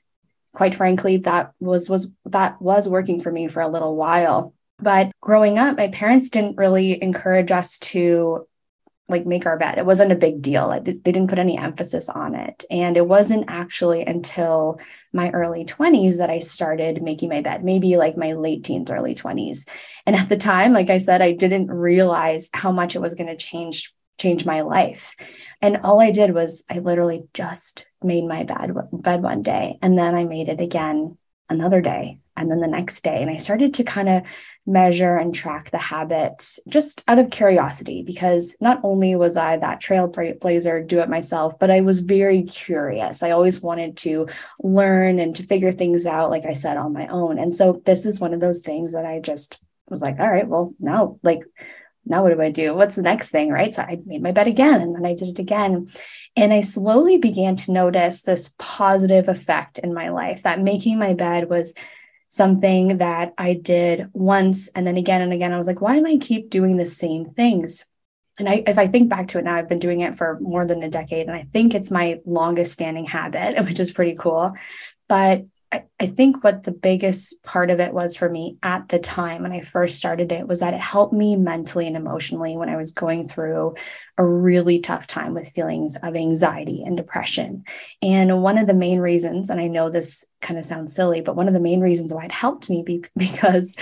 quite 0.53 0.73
frankly, 0.73 1.17
that 1.17 1.53
was, 1.59 1.89
was, 1.89 2.11
that 2.25 2.59
was 2.59 2.89
working 2.89 3.19
for 3.19 3.31
me 3.31 3.47
for 3.47 3.61
a 3.61 3.69
little 3.69 3.95
while. 3.95 4.55
But 4.79 5.11
growing 5.21 5.59
up, 5.59 5.77
my 5.77 5.89
parents 5.89 6.31
didn't 6.31 6.57
really 6.57 7.01
encourage 7.01 7.51
us 7.51 7.77
to 7.79 8.47
like 9.09 9.25
make 9.25 9.45
our 9.45 9.57
bed. 9.57 9.77
It 9.77 9.85
wasn't 9.85 10.11
a 10.11 10.15
big 10.15 10.41
deal. 10.41 10.67
Like, 10.67 10.85
they 10.85 10.93
didn't 10.93 11.27
put 11.27 11.39
any 11.39 11.57
emphasis 11.57 12.09
on 12.09 12.35
it. 12.35 12.63
And 12.71 12.95
it 12.95 13.05
wasn't 13.05 13.45
actually 13.49 14.03
until 14.03 14.79
my 15.13 15.29
early 15.31 15.65
20s 15.65 16.17
that 16.17 16.29
I 16.29 16.39
started 16.39 17.03
making 17.03 17.29
my 17.29 17.41
bed, 17.41 17.63
maybe 17.63 17.97
like 17.97 18.17
my 18.17 18.33
late 18.33 18.63
teens, 18.63 18.89
early 18.89 19.13
20s. 19.13 19.67
And 20.05 20.15
at 20.15 20.29
the 20.29 20.37
time, 20.37 20.73
like 20.73 20.89
I 20.89 20.97
said, 20.97 21.21
I 21.21 21.33
didn't 21.33 21.67
realize 21.67 22.49
how 22.53 22.71
much 22.71 22.95
it 22.95 23.01
was 23.01 23.15
going 23.15 23.27
to 23.27 23.35
change 23.35 23.93
change 24.19 24.45
my 24.45 24.61
life. 24.61 25.15
And 25.61 25.77
all 25.77 25.99
I 25.99 26.11
did 26.11 26.33
was 26.33 26.63
I 26.69 26.79
literally 26.79 27.23
just 27.33 27.87
made 28.01 28.25
my 28.25 28.43
bed 28.43 28.71
bed 28.91 29.23
one 29.23 29.41
day 29.41 29.79
and 29.81 29.97
then 29.97 30.13
I 30.13 30.25
made 30.25 30.49
it 30.49 30.61
again 30.61 31.17
another 31.53 31.81
day 31.81 32.19
and 32.35 32.51
then 32.51 32.59
the 32.59 32.67
next 32.67 33.03
day 33.03 33.21
and 33.21 33.29
I 33.29 33.37
started 33.37 33.75
to 33.75 33.83
kind 33.83 34.09
of 34.09 34.23
measure 34.65 35.17
and 35.17 35.35
track 35.35 35.71
the 35.71 35.77
habit 35.77 36.57
just 36.67 37.03
out 37.07 37.19
of 37.19 37.29
curiosity 37.29 38.01
because 38.01 38.55
not 38.61 38.79
only 38.83 39.15
was 39.15 39.35
I 39.35 39.57
that 39.57 39.81
trailblazer, 39.81 40.87
do 40.87 40.99
it 40.99 41.09
myself, 41.09 41.59
but 41.59 41.69
I 41.69 41.81
was 41.81 41.99
very 41.99 42.43
curious. 42.43 43.23
I 43.23 43.31
always 43.31 43.61
wanted 43.61 43.97
to 43.97 44.27
learn 44.61 45.19
and 45.19 45.35
to 45.35 45.43
figure 45.43 45.73
things 45.73 46.05
out, 46.05 46.29
like 46.29 46.45
I 46.45 46.53
said, 46.53 46.77
on 46.77 46.93
my 46.93 47.07
own. 47.07 47.39
And 47.39 47.53
so 47.53 47.81
this 47.85 48.05
is 48.05 48.21
one 48.21 48.33
of 48.33 48.39
those 48.39 48.61
things 48.61 48.93
that 48.93 49.05
I 49.05 49.19
just 49.19 49.61
was 49.89 50.01
like, 50.01 50.19
all 50.19 50.31
right, 50.31 50.47
well, 50.47 50.73
now, 50.79 51.19
like, 51.23 51.41
now 52.05 52.23
what 52.23 52.33
do 52.33 52.41
I 52.41 52.51
do? 52.51 52.75
What's 52.75 52.95
the 52.95 53.01
next 53.01 53.31
thing? 53.31 53.49
Right. 53.49 53.73
So 53.73 53.81
I 53.81 53.99
made 54.05 54.21
my 54.21 54.31
bed 54.31 54.47
again 54.47 54.81
and 54.81 54.95
then 54.95 55.05
I 55.05 55.13
did 55.13 55.29
it 55.29 55.39
again. 55.39 55.87
And 56.35 56.51
I 56.51 56.61
slowly 56.61 57.17
began 57.17 57.55
to 57.57 57.71
notice 57.71 58.21
this 58.21 58.53
positive 58.57 59.29
effect 59.29 59.79
in 59.79 59.93
my 59.93 60.09
life 60.09 60.43
that 60.43 60.61
making 60.61 60.99
my 60.99 61.13
bed 61.13 61.49
was 61.49 61.73
something 62.27 62.97
that 62.97 63.33
I 63.37 63.53
did 63.53 64.09
once 64.13 64.67
and 64.69 64.85
then 64.85 64.97
again 64.97 65.21
and 65.21 65.31
again. 65.31 65.53
I 65.53 65.57
was 65.57 65.67
like, 65.67 65.81
why 65.81 65.95
am 65.97 66.05
I 66.05 66.17
keep 66.17 66.49
doing 66.49 66.77
the 66.77 66.85
same 66.85 67.25
things? 67.25 67.85
And 68.39 68.49
I, 68.49 68.63
if 68.65 68.79
I 68.79 68.87
think 68.87 69.09
back 69.09 69.27
to 69.29 69.37
it 69.37 69.43
now, 69.43 69.55
I've 69.55 69.69
been 69.69 69.79
doing 69.79 70.01
it 70.01 70.15
for 70.15 70.39
more 70.41 70.65
than 70.65 70.81
a 70.81 70.89
decade, 70.89 71.27
and 71.27 71.35
I 71.35 71.47
think 71.53 71.75
it's 71.75 71.91
my 71.91 72.19
longest 72.25 72.73
standing 72.73 73.05
habit, 73.05 73.63
which 73.65 73.79
is 73.79 73.91
pretty 73.91 74.15
cool. 74.15 74.53
But 75.07 75.45
I, 75.73 75.85
I 75.99 76.05
think 76.05 76.43
what 76.43 76.61
the 76.61 76.71
biggest 76.71 77.41
part 77.41 77.71
of 77.71 77.79
it 77.79 77.95
was 77.95 78.15
for 78.15 78.29
me 78.29 78.57
at 78.61 78.89
the 78.89 78.99
time 78.99 79.41
when 79.41 79.51
I 79.51 79.61
first 79.61 79.97
started 79.97 80.31
it 80.31 80.47
was 80.47 80.59
that 80.59 80.75
it 80.75 80.79
helped 80.79 81.13
me 81.13 81.35
mentally 81.35 81.87
and 81.87 81.97
emotionally 81.97 82.55
when 82.55 82.69
I 82.69 82.77
was 82.77 82.91
going 82.91 83.27
through 83.27 83.73
a 84.19 84.23
really 84.23 84.79
tough 84.81 85.07
time 85.07 85.33
with 85.33 85.49
feelings 85.49 85.97
of 86.03 86.15
anxiety 86.15 86.83
and 86.85 86.95
depression. 86.95 87.63
And 88.03 88.43
one 88.43 88.59
of 88.59 88.67
the 88.67 88.75
main 88.75 88.99
reasons, 88.99 89.49
and 89.49 89.59
I 89.59 89.65
know 89.65 89.89
this 89.89 90.23
kind 90.41 90.59
of 90.59 90.65
sounds 90.65 90.93
silly, 90.93 91.21
but 91.21 91.35
one 91.35 91.47
of 91.47 91.55
the 91.55 91.59
main 91.59 91.81
reasons 91.81 92.13
why 92.13 92.25
it 92.25 92.31
helped 92.31 92.69
me 92.69 92.83
be, 92.83 93.03
because 93.17 93.75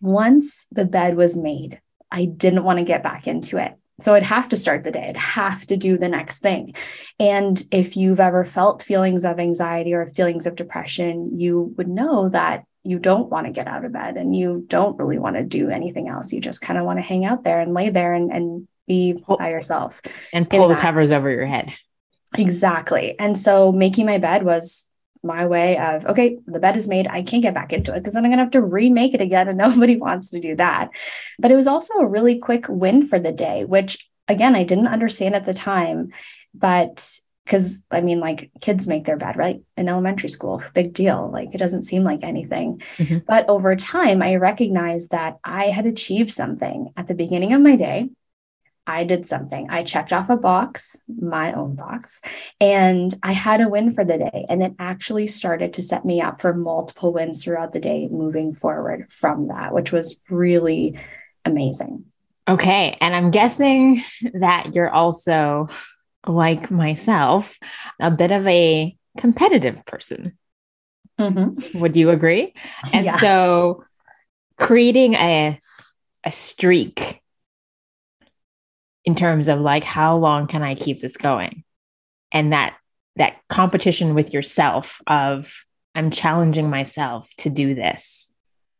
once 0.00 0.66
the 0.72 0.84
bed 0.84 1.16
was 1.16 1.36
made, 1.36 1.80
I 2.10 2.24
didn't 2.24 2.64
want 2.64 2.80
to 2.80 2.84
get 2.84 3.04
back 3.04 3.28
into 3.28 3.58
it. 3.58 3.76
So 3.98 4.14
I'd 4.14 4.22
have 4.24 4.50
to 4.50 4.56
start 4.56 4.84
the 4.84 4.90
day, 4.90 5.08
I'd 5.08 5.16
have 5.16 5.66
to 5.66 5.76
do 5.76 5.96
the 5.96 6.08
next 6.08 6.40
thing. 6.40 6.74
And 7.18 7.62
if 7.70 7.96
you've 7.96 8.20
ever 8.20 8.44
felt 8.44 8.82
feelings 8.82 9.24
of 9.24 9.40
anxiety 9.40 9.94
or 9.94 10.06
feelings 10.06 10.46
of 10.46 10.54
depression, 10.54 11.38
you 11.38 11.74
would 11.76 11.88
know 11.88 12.28
that 12.28 12.64
you 12.84 12.98
don't 12.98 13.30
want 13.30 13.46
to 13.46 13.52
get 13.52 13.66
out 13.66 13.84
of 13.84 13.92
bed 13.92 14.16
and 14.16 14.36
you 14.36 14.64
don't 14.68 14.98
really 14.98 15.18
want 15.18 15.36
to 15.36 15.42
do 15.42 15.70
anything 15.70 16.08
else. 16.08 16.32
You 16.32 16.40
just 16.40 16.60
kind 16.60 16.78
of 16.78 16.84
want 16.84 16.98
to 16.98 17.02
hang 17.02 17.24
out 17.24 17.42
there 17.42 17.58
and 17.58 17.74
lay 17.74 17.90
there 17.90 18.12
and, 18.12 18.30
and 18.30 18.68
be 18.86 19.14
by 19.26 19.50
yourself 19.50 20.00
and 20.32 20.48
pull 20.48 20.68
the 20.68 20.76
covers 20.76 21.10
over 21.10 21.30
your 21.30 21.46
head. 21.46 21.72
Exactly. 22.38 23.18
And 23.18 23.36
so 23.36 23.72
making 23.72 24.06
my 24.06 24.18
bed 24.18 24.44
was 24.44 24.86
my 25.26 25.46
way 25.46 25.78
of 25.78 26.06
okay 26.06 26.38
the 26.46 26.58
bed 26.58 26.76
is 26.76 26.88
made 26.88 27.06
i 27.08 27.22
can't 27.22 27.42
get 27.42 27.54
back 27.54 27.72
into 27.72 27.92
it 27.92 27.98
because 27.98 28.14
then 28.14 28.24
i'm 28.24 28.30
going 28.30 28.38
to 28.38 28.44
have 28.44 28.52
to 28.52 28.62
remake 28.62 29.14
it 29.14 29.20
again 29.20 29.48
and 29.48 29.58
nobody 29.66 29.96
wants 29.96 30.30
to 30.30 30.40
do 30.40 30.54
that 30.56 30.90
but 31.38 31.50
it 31.50 31.56
was 31.56 31.66
also 31.66 31.94
a 31.94 32.06
really 32.06 32.38
quick 32.38 32.66
win 32.68 33.06
for 33.06 33.18
the 33.18 33.32
day 33.32 33.64
which 33.64 34.08
again 34.28 34.54
i 34.54 34.64
didn't 34.64 34.88
understand 34.88 35.34
at 35.34 35.44
the 35.44 35.54
time 35.54 36.12
but 36.54 37.18
because 37.44 37.84
i 37.90 38.00
mean 38.00 38.20
like 38.20 38.50
kids 38.60 38.86
make 38.86 39.04
their 39.04 39.16
bed 39.16 39.36
right 39.36 39.60
in 39.76 39.88
elementary 39.88 40.28
school 40.28 40.62
big 40.74 40.92
deal 40.92 41.30
like 41.32 41.54
it 41.54 41.58
doesn't 41.58 41.82
seem 41.82 42.02
like 42.02 42.22
anything 42.22 42.80
mm-hmm. 42.96 43.18
but 43.26 43.48
over 43.48 43.76
time 43.76 44.22
i 44.22 44.36
recognized 44.36 45.10
that 45.10 45.38
i 45.44 45.66
had 45.66 45.86
achieved 45.86 46.30
something 46.30 46.92
at 46.96 47.06
the 47.06 47.14
beginning 47.14 47.52
of 47.52 47.60
my 47.60 47.76
day 47.76 48.08
I 48.86 49.04
did 49.04 49.26
something. 49.26 49.68
I 49.68 49.82
checked 49.82 50.12
off 50.12 50.30
a 50.30 50.36
box, 50.36 50.96
my 51.08 51.52
own 51.52 51.74
box, 51.74 52.20
and 52.60 53.12
I 53.22 53.32
had 53.32 53.60
a 53.60 53.68
win 53.68 53.92
for 53.92 54.04
the 54.04 54.18
day. 54.18 54.46
And 54.48 54.62
it 54.62 54.74
actually 54.78 55.26
started 55.26 55.72
to 55.74 55.82
set 55.82 56.04
me 56.04 56.20
up 56.20 56.40
for 56.40 56.54
multiple 56.54 57.12
wins 57.12 57.42
throughout 57.42 57.72
the 57.72 57.80
day 57.80 58.08
moving 58.08 58.54
forward 58.54 59.10
from 59.10 59.48
that, 59.48 59.74
which 59.74 59.92
was 59.92 60.20
really 60.30 60.98
amazing. 61.44 62.04
Okay. 62.48 62.96
And 63.00 63.14
I'm 63.14 63.30
guessing 63.30 64.04
that 64.34 64.74
you're 64.74 64.90
also, 64.90 65.68
like 66.28 66.70
myself, 66.70 67.56
a 68.00 68.10
bit 68.10 68.32
of 68.32 68.46
a 68.46 68.96
competitive 69.16 69.84
person. 69.84 70.36
Mm-hmm. 71.20 71.80
Would 71.80 71.96
you 71.96 72.10
agree? 72.10 72.52
And 72.92 73.06
yeah. 73.06 73.16
so 73.18 73.84
creating 74.58 75.14
a, 75.14 75.60
a 76.24 76.32
streak 76.32 77.22
in 79.06 79.14
terms 79.14 79.48
of 79.48 79.60
like 79.60 79.84
how 79.84 80.16
long 80.16 80.48
can 80.48 80.62
I 80.62 80.74
keep 80.74 81.00
this 81.00 81.16
going? 81.16 81.64
And 82.32 82.52
that 82.52 82.76
that 83.14 83.36
competition 83.48 84.14
with 84.14 84.34
yourself 84.34 85.00
of 85.06 85.64
I'm 85.94 86.10
challenging 86.10 86.68
myself 86.68 87.30
to 87.38 87.48
do 87.48 87.74
this. 87.74 88.30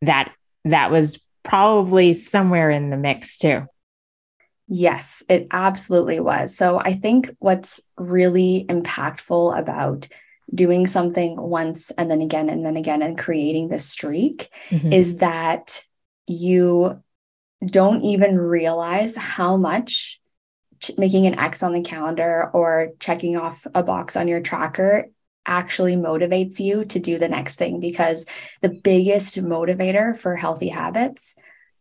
That 0.02 0.32
that 0.66 0.90
was 0.90 1.24
probably 1.42 2.12
somewhere 2.12 2.70
in 2.70 2.90
the 2.90 2.96
mix 2.96 3.38
too. 3.38 3.66
Yes, 4.68 5.22
it 5.28 5.46
absolutely 5.52 6.18
was. 6.18 6.54
So 6.56 6.78
I 6.78 6.94
think 6.94 7.30
what's 7.38 7.80
really 7.96 8.66
impactful 8.68 9.56
about 9.56 10.08
doing 10.52 10.86
something 10.86 11.40
once 11.40 11.90
and 11.92 12.10
then 12.10 12.20
again 12.20 12.48
and 12.48 12.66
then 12.66 12.76
again 12.76 13.00
and 13.00 13.16
creating 13.16 13.68
this 13.68 13.88
streak 13.88 14.48
mm-hmm. 14.68 14.92
is 14.92 15.18
that 15.18 15.84
you 16.26 17.00
don't 17.64 18.02
even 18.02 18.38
realize 18.38 19.16
how 19.16 19.56
much 19.56 20.20
ch- 20.80 20.92
making 20.98 21.26
an 21.26 21.38
X 21.38 21.62
on 21.62 21.72
the 21.72 21.82
calendar 21.82 22.50
or 22.52 22.90
checking 23.00 23.36
off 23.36 23.66
a 23.74 23.82
box 23.82 24.16
on 24.16 24.28
your 24.28 24.40
tracker 24.40 25.06
actually 25.46 25.96
motivates 25.96 26.58
you 26.58 26.84
to 26.84 26.98
do 26.98 27.18
the 27.18 27.28
next 27.28 27.56
thing 27.56 27.80
because 27.80 28.26
the 28.62 28.68
biggest 28.68 29.36
motivator 29.42 30.16
for 30.16 30.36
healthy 30.36 30.68
habits 30.68 31.36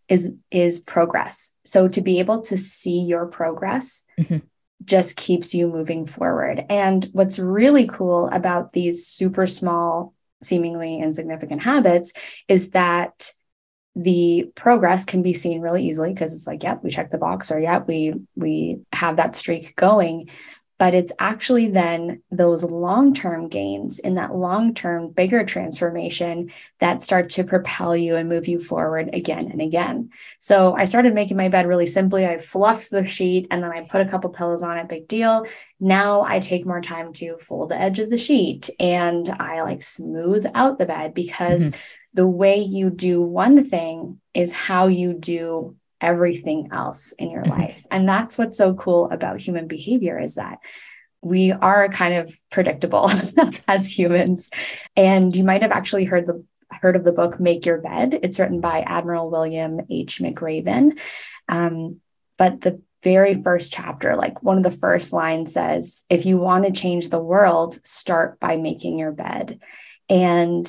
is 0.07 0.33
is 0.51 0.79
progress 0.79 1.53
so 1.63 1.87
to 1.87 1.99
be 1.99 2.19
able 2.19 2.41
to 2.41 2.57
see 2.57 2.99
your 2.99 3.25
progress 3.25 4.05
mm-hmm. 4.19 4.37
just 4.83 5.15
keeps 5.15 5.55
you 5.55 5.67
moving 5.67 6.05
forward 6.05 6.63
and 6.69 7.09
what's 7.11 7.39
really 7.39 7.87
cool 7.87 8.29
about 8.31 8.71
these 8.71 9.07
super 9.07 9.47
small 9.47 10.13
seemingly 10.43 10.99
insignificant 10.99 11.61
habits 11.63 12.13
is 12.47 12.71
that 12.71 13.31
the 13.95 14.51
progress 14.55 15.05
can 15.05 15.21
be 15.21 15.33
seen 15.33 15.61
really 15.61 15.85
easily 15.85 16.13
because 16.13 16.33
it's 16.33 16.47
like, 16.47 16.63
yep, 16.63 16.83
we 16.83 16.89
check 16.89 17.11
the 17.11 17.17
box 17.17 17.51
or 17.51 17.59
yep, 17.59 17.87
we 17.87 18.13
we 18.35 18.79
have 18.91 19.17
that 19.17 19.35
streak 19.35 19.75
going. 19.75 20.29
But 20.77 20.93
it's 20.93 21.13
actually 21.19 21.69
then 21.69 22.21
those 22.31 22.63
long-term 22.63 23.47
gains 23.47 23.99
in 23.99 24.15
that 24.15 24.35
long-term 24.35 25.11
bigger 25.11 25.45
transformation 25.45 26.51
that 26.79 27.01
start 27.01 27.29
to 27.31 27.43
propel 27.43 27.95
you 27.95 28.15
and 28.15 28.27
move 28.27 28.47
you 28.47 28.59
forward 28.59 29.09
again 29.13 29.51
and 29.51 29.61
again. 29.61 30.09
So 30.39 30.75
I 30.75 30.85
started 30.85 31.13
making 31.13 31.37
my 31.37 31.49
bed 31.49 31.67
really 31.67 31.87
simply. 31.87 32.25
I 32.25 32.37
fluffed 32.37 32.91
the 32.91 33.05
sheet 33.05 33.47
and 33.51 33.63
then 33.63 33.71
I 33.71 33.87
put 33.87 34.01
a 34.01 34.09
couple 34.09 34.29
pillows 34.31 34.63
on 34.63 34.77
it, 34.77 34.89
big 34.89 35.07
deal. 35.07 35.45
Now 35.79 36.23
I 36.23 36.39
take 36.39 36.65
more 36.65 36.81
time 36.81 37.13
to 37.13 37.37
fold 37.37 37.69
the 37.69 37.79
edge 37.79 37.99
of 37.99 38.09
the 38.09 38.17
sheet 38.17 38.69
and 38.79 39.29
I 39.29 39.61
like 39.61 39.81
smooth 39.81 40.45
out 40.53 40.77
the 40.77 40.85
bed 40.85 41.13
because 41.13 41.69
mm-hmm 41.69 41.79
the 42.15 42.25
way 42.25 42.59
you 42.59 42.89
do 42.89 43.21
one 43.21 43.63
thing 43.63 44.19
is 44.33 44.53
how 44.53 44.87
you 44.87 45.13
do 45.13 45.75
everything 46.01 46.69
else 46.71 47.13
in 47.13 47.29
your 47.29 47.43
mm-hmm. 47.43 47.61
life. 47.61 47.85
And 47.91 48.07
that's 48.07 48.37
what's 48.37 48.57
so 48.57 48.73
cool 48.73 49.09
about 49.09 49.41
human 49.41 49.67
behavior 49.67 50.19
is 50.19 50.35
that 50.35 50.59
we 51.21 51.51
are 51.51 51.89
kind 51.89 52.15
of 52.15 52.39
predictable 52.51 53.09
as 53.67 53.97
humans. 53.97 54.51
And 54.95 55.35
you 55.35 55.43
might 55.43 55.63
have 55.63 55.71
actually 55.71 56.05
heard 56.05 56.27
the 56.27 56.43
heard 56.69 56.95
of 56.95 57.03
the 57.03 57.11
book 57.11 57.39
Make 57.39 57.65
Your 57.65 57.79
Bed. 57.79 58.19
It's 58.21 58.39
written 58.39 58.59
by 58.59 58.81
Admiral 58.81 59.29
William 59.29 59.81
H. 59.89 60.19
McRaven. 60.19 60.99
Um, 61.47 62.01
but 62.37 62.61
the 62.61 62.81
very 63.03 63.41
first 63.41 63.71
chapter, 63.71 64.15
like 64.15 64.43
one 64.43 64.57
of 64.57 64.63
the 64.63 64.71
first 64.71 65.13
lines 65.13 65.53
says, 65.53 66.03
if 66.09 66.25
you 66.25 66.37
want 66.37 66.65
to 66.65 66.71
change 66.71 67.09
the 67.09 67.23
world, 67.23 67.79
start 67.85 68.39
by 68.39 68.57
making 68.57 68.99
your 68.99 69.11
bed. 69.11 69.61
And 70.09 70.67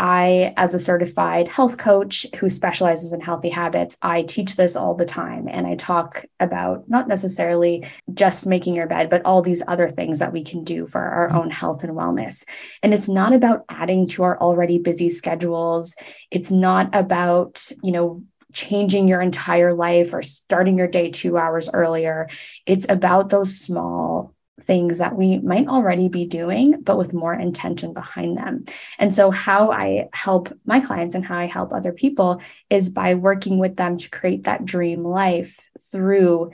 I, 0.00 0.54
as 0.56 0.74
a 0.74 0.78
certified 0.78 1.46
health 1.46 1.76
coach 1.76 2.24
who 2.36 2.48
specializes 2.48 3.12
in 3.12 3.20
healthy 3.20 3.50
habits, 3.50 3.98
I 4.00 4.22
teach 4.22 4.56
this 4.56 4.74
all 4.74 4.94
the 4.94 5.04
time. 5.04 5.46
And 5.46 5.66
I 5.66 5.74
talk 5.74 6.24
about 6.40 6.88
not 6.88 7.06
necessarily 7.06 7.86
just 8.14 8.46
making 8.46 8.74
your 8.74 8.86
bed, 8.86 9.10
but 9.10 9.20
all 9.26 9.42
these 9.42 9.62
other 9.68 9.90
things 9.90 10.20
that 10.20 10.32
we 10.32 10.42
can 10.42 10.64
do 10.64 10.86
for 10.86 11.02
our 11.02 11.28
mm-hmm. 11.28 11.36
own 11.36 11.50
health 11.50 11.84
and 11.84 11.92
wellness. 11.92 12.46
And 12.82 12.94
it's 12.94 13.10
not 13.10 13.34
about 13.34 13.66
adding 13.68 14.06
to 14.08 14.22
our 14.22 14.40
already 14.40 14.78
busy 14.78 15.10
schedules. 15.10 15.94
It's 16.30 16.50
not 16.50 16.88
about, 16.94 17.70
you 17.82 17.92
know, 17.92 18.22
changing 18.54 19.06
your 19.06 19.20
entire 19.20 19.74
life 19.74 20.14
or 20.14 20.22
starting 20.22 20.78
your 20.78 20.88
day 20.88 21.10
two 21.10 21.36
hours 21.36 21.68
earlier. 21.74 22.26
It's 22.64 22.86
about 22.88 23.28
those 23.28 23.54
small 23.54 24.34
things 24.62 24.98
that 24.98 25.16
we 25.16 25.38
might 25.38 25.68
already 25.68 26.08
be 26.08 26.26
doing, 26.26 26.80
but 26.82 26.98
with 26.98 27.14
more 27.14 27.34
intention 27.34 27.92
behind 27.92 28.36
them. 28.36 28.64
And 28.98 29.14
so, 29.14 29.30
how 29.30 29.70
I 29.70 30.08
help 30.12 30.52
my 30.64 30.80
clients 30.80 31.14
and 31.14 31.24
how 31.24 31.38
I 31.38 31.46
help 31.46 31.72
other 31.72 31.92
people 31.92 32.42
is 32.68 32.90
by 32.90 33.14
working 33.14 33.58
with 33.58 33.76
them 33.76 33.96
to 33.98 34.10
create 34.10 34.44
that 34.44 34.64
dream 34.64 35.02
life 35.02 35.58
through 35.80 36.50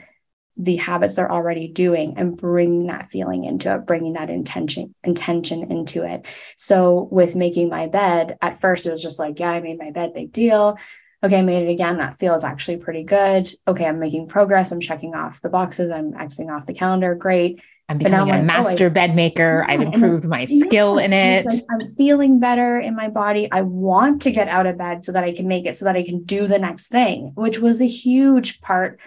the 0.59 0.77
habits 0.77 1.17
they're 1.17 1.31
already 1.31 1.67
doing 1.67 2.15
and 2.17 2.35
bringing 2.35 2.87
that 2.87 3.07
feeling 3.07 3.43
into 3.43 3.71
it 3.71 3.85
bringing 3.85 4.13
that 4.13 4.31
intention 4.31 4.95
intention 5.03 5.71
into 5.71 6.03
it 6.03 6.25
so 6.55 7.07
with 7.11 7.35
making 7.35 7.69
my 7.69 7.85
bed 7.85 8.39
at 8.41 8.59
first 8.59 8.87
it 8.87 8.91
was 8.91 9.03
just 9.03 9.19
like 9.19 9.39
yeah 9.39 9.51
i 9.51 9.59
made 9.59 9.77
my 9.77 9.91
bed 9.91 10.15
big 10.15 10.31
deal 10.31 10.75
okay, 11.23 11.39
I 11.39 11.41
made 11.41 11.67
it 11.67 11.71
again. 11.71 11.97
That 11.97 12.19
feels 12.19 12.43
actually 12.43 12.77
pretty 12.77 13.03
good. 13.03 13.51
Okay, 13.67 13.85
I'm 13.85 13.99
making 13.99 14.27
progress. 14.27 14.71
I'm 14.71 14.79
checking 14.79 15.15
off 15.15 15.41
the 15.41 15.49
boxes. 15.49 15.91
I'm 15.91 16.13
Xing 16.13 16.55
off 16.55 16.65
the 16.65 16.73
calendar. 16.73 17.15
Great. 17.15 17.61
I'm 17.89 17.97
becoming 17.99 18.33
a 18.33 18.37
like, 18.37 18.45
master 18.45 18.87
oh, 18.87 18.89
bed 18.89 19.15
maker. 19.15 19.65
Yeah, 19.65 19.73
I've 19.73 19.81
improved 19.81 20.23
then, 20.23 20.29
my 20.29 20.45
skill 20.45 20.99
yeah, 20.99 21.05
in 21.05 21.13
it. 21.13 21.45
Like, 21.45 21.63
I'm 21.71 21.87
feeling 21.95 22.39
better 22.39 22.79
in 22.79 22.95
my 22.95 23.07
body. 23.07 23.47
I 23.49 23.61
want 23.61 24.23
to 24.23 24.31
get 24.31 24.49
out 24.49 24.65
of 24.65 24.77
bed 24.77 25.05
so 25.05 25.13
that 25.13 25.23
I 25.23 25.33
can 25.33 25.47
make 25.47 25.65
it, 25.65 25.77
so 25.77 25.85
that 25.85 25.95
I 25.95 26.03
can 26.03 26.23
do 26.23 26.47
the 26.47 26.59
next 26.59 26.89
thing, 26.89 27.31
which 27.35 27.59
was 27.59 27.81
a 27.81 27.87
huge 27.87 28.59
part 28.59 28.99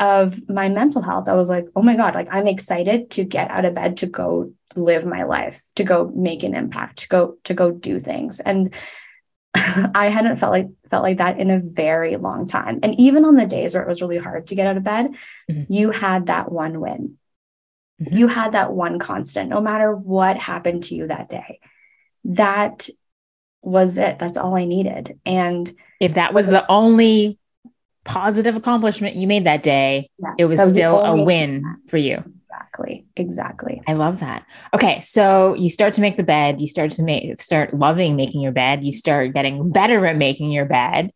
of 0.00 0.48
my 0.48 0.68
mental 0.70 1.02
health. 1.02 1.28
I 1.28 1.34
was 1.34 1.50
like, 1.50 1.66
oh 1.76 1.82
my 1.82 1.96
God, 1.96 2.14
like 2.14 2.28
I'm 2.30 2.46
excited 2.46 3.10
to 3.12 3.24
get 3.24 3.50
out 3.50 3.66
of 3.66 3.74
bed 3.74 3.98
to 3.98 4.06
go 4.06 4.52
live 4.74 5.04
my 5.04 5.24
life, 5.24 5.62
to 5.76 5.84
go 5.84 6.10
make 6.14 6.42
an 6.42 6.54
impact, 6.54 7.00
to 7.00 7.08
go, 7.08 7.36
to 7.44 7.54
go 7.54 7.70
do 7.70 8.00
things. 8.00 8.40
And 8.40 8.74
I 9.54 10.08
hadn't 10.08 10.36
felt 10.36 10.50
like 10.50 10.68
felt 10.90 11.02
like 11.02 11.18
that 11.18 11.38
in 11.38 11.50
a 11.50 11.60
very 11.60 12.16
long 12.16 12.46
time. 12.46 12.80
And 12.82 12.98
even 12.98 13.24
on 13.24 13.36
the 13.36 13.46
days 13.46 13.74
where 13.74 13.82
it 13.82 13.88
was 13.88 14.02
really 14.02 14.18
hard 14.18 14.48
to 14.48 14.54
get 14.54 14.66
out 14.66 14.76
of 14.76 14.82
bed, 14.82 15.10
mm-hmm. 15.50 15.72
you 15.72 15.90
had 15.90 16.26
that 16.26 16.50
one 16.50 16.80
win. 16.80 17.18
Mm-hmm. 18.02 18.16
You 18.16 18.26
had 18.26 18.52
that 18.52 18.72
one 18.72 18.98
constant, 18.98 19.50
no 19.50 19.60
matter 19.60 19.94
what 19.94 20.36
happened 20.36 20.84
to 20.84 20.94
you 20.94 21.06
that 21.06 21.28
day. 21.28 21.60
That 22.24 22.88
was 23.62 23.98
it. 23.98 24.18
That's 24.18 24.36
all 24.36 24.56
I 24.56 24.64
needed. 24.64 25.18
And 25.24 25.72
if 26.00 26.14
that 26.14 26.34
was 26.34 26.46
the 26.46 26.70
only 26.70 27.38
positive 28.04 28.56
accomplishment 28.56 29.16
you 29.16 29.26
made 29.26 29.44
that 29.46 29.62
day, 29.62 30.10
yeah, 30.18 30.34
it 30.38 30.44
was, 30.46 30.60
was 30.60 30.72
still 30.72 31.00
a 31.00 31.22
win 31.22 31.62
for 31.88 31.96
you. 31.96 32.22
Exactly. 32.50 33.06
Exactly. 33.16 33.82
I 33.86 33.94
love 33.94 34.20
that. 34.20 34.44
Okay. 34.72 35.00
So 35.00 35.54
you 35.54 35.68
start 35.70 35.94
to 35.94 36.00
make 36.00 36.16
the 36.16 36.22
bed, 36.22 36.60
you 36.60 36.68
start 36.68 36.90
to 36.92 37.02
make 37.02 37.40
start 37.40 37.72
loving 37.72 38.16
making 38.16 38.40
your 38.40 38.52
bed, 38.52 38.84
you 38.84 38.92
start 38.92 39.32
getting 39.32 39.70
better 39.70 40.04
at 40.06 40.16
making 40.16 40.50
your 40.50 40.64
bed. 40.64 41.10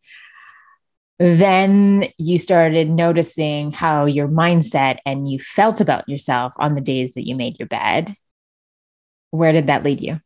Then 1.19 2.09
you 2.17 2.39
started 2.39 2.89
noticing 2.89 3.73
how 3.73 4.05
your 4.07 4.29
mindset 4.29 4.99
and 5.05 5.29
you 5.29 5.41
felt 5.41 5.81
about 5.81 6.09
yourself 6.09 6.53
on 6.59 6.75
the 6.75 6.81
days 6.81 7.15
that 7.15 7.27
you 7.27 7.35
made 7.35 7.59
your 7.59 7.67
bed. 7.67 8.15
Where 9.31 9.53
did 9.53 9.67
that 9.67 9.83
lead 9.83 10.01
you? 10.01 10.21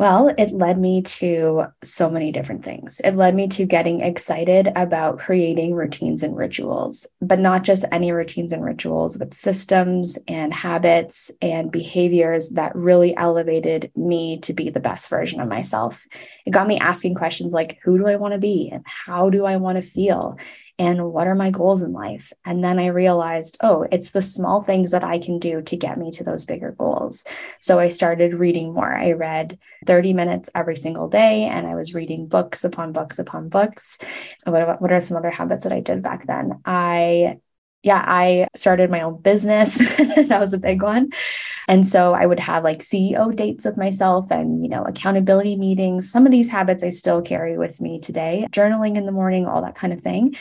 Well, 0.00 0.34
it 0.38 0.52
led 0.52 0.78
me 0.78 1.02
to 1.02 1.66
so 1.84 2.08
many 2.08 2.32
different 2.32 2.64
things. 2.64 3.02
It 3.04 3.16
led 3.16 3.34
me 3.34 3.48
to 3.48 3.66
getting 3.66 4.00
excited 4.00 4.72
about 4.74 5.18
creating 5.18 5.74
routines 5.74 6.22
and 6.22 6.34
rituals, 6.34 7.06
but 7.20 7.38
not 7.38 7.64
just 7.64 7.84
any 7.92 8.10
routines 8.10 8.54
and 8.54 8.64
rituals, 8.64 9.18
but 9.18 9.34
systems 9.34 10.18
and 10.26 10.54
habits 10.54 11.30
and 11.42 11.70
behaviors 11.70 12.48
that 12.52 12.74
really 12.74 13.14
elevated 13.14 13.92
me 13.94 14.38
to 14.38 14.54
be 14.54 14.70
the 14.70 14.80
best 14.80 15.10
version 15.10 15.38
of 15.38 15.48
myself. 15.48 16.06
It 16.46 16.52
got 16.52 16.66
me 16.66 16.78
asking 16.78 17.14
questions 17.14 17.52
like, 17.52 17.78
who 17.84 17.98
do 17.98 18.06
I 18.06 18.16
want 18.16 18.32
to 18.32 18.38
be? 18.38 18.70
And 18.72 18.82
how 18.86 19.28
do 19.28 19.44
I 19.44 19.58
want 19.58 19.76
to 19.76 19.82
feel? 19.82 20.38
And 20.80 21.12
what 21.12 21.26
are 21.26 21.34
my 21.34 21.50
goals 21.50 21.82
in 21.82 21.92
life? 21.92 22.32
And 22.46 22.64
then 22.64 22.78
I 22.78 22.86
realized, 22.86 23.58
oh, 23.60 23.86
it's 23.92 24.12
the 24.12 24.22
small 24.22 24.62
things 24.62 24.92
that 24.92 25.04
I 25.04 25.18
can 25.18 25.38
do 25.38 25.60
to 25.60 25.76
get 25.76 25.98
me 25.98 26.10
to 26.12 26.24
those 26.24 26.46
bigger 26.46 26.72
goals. 26.72 27.22
So 27.60 27.78
I 27.78 27.90
started 27.90 28.32
reading 28.32 28.72
more. 28.72 28.96
I 28.96 29.12
read 29.12 29.58
30 29.84 30.14
minutes 30.14 30.48
every 30.54 30.76
single 30.76 31.06
day 31.06 31.44
and 31.44 31.66
I 31.66 31.74
was 31.74 31.92
reading 31.92 32.28
books 32.28 32.64
upon 32.64 32.92
books 32.92 33.18
upon 33.18 33.50
books. 33.50 33.98
What, 34.46 34.80
what 34.80 34.90
are 34.90 35.02
some 35.02 35.18
other 35.18 35.28
habits 35.28 35.64
that 35.64 35.72
I 35.74 35.80
did 35.80 36.02
back 36.02 36.26
then? 36.26 36.62
I 36.64 37.40
yeah, 37.82 38.04
I 38.06 38.48
started 38.54 38.90
my 38.90 39.00
own 39.02 39.20
business. 39.22 39.78
that 39.96 40.40
was 40.40 40.52
a 40.52 40.58
big 40.58 40.82
one. 40.82 41.10
And 41.66 41.86
so 41.86 42.12
I 42.14 42.26
would 42.26 42.40
have 42.40 42.62
like 42.62 42.80
CEO 42.80 43.34
dates 43.34 43.64
with 43.64 43.78
myself 43.78 44.30
and, 44.30 44.62
you 44.62 44.68
know, 44.68 44.82
accountability 44.84 45.56
meetings. 45.56 46.10
Some 46.10 46.26
of 46.26 46.32
these 46.32 46.50
habits 46.50 46.84
I 46.84 46.90
still 46.90 47.22
carry 47.22 47.56
with 47.56 47.80
me 47.80 47.98
today, 47.98 48.46
journaling 48.50 48.96
in 48.96 49.06
the 49.06 49.12
morning, 49.12 49.46
all 49.46 49.62
that 49.62 49.76
kind 49.76 49.92
of 49.92 50.00
thing. 50.00 50.36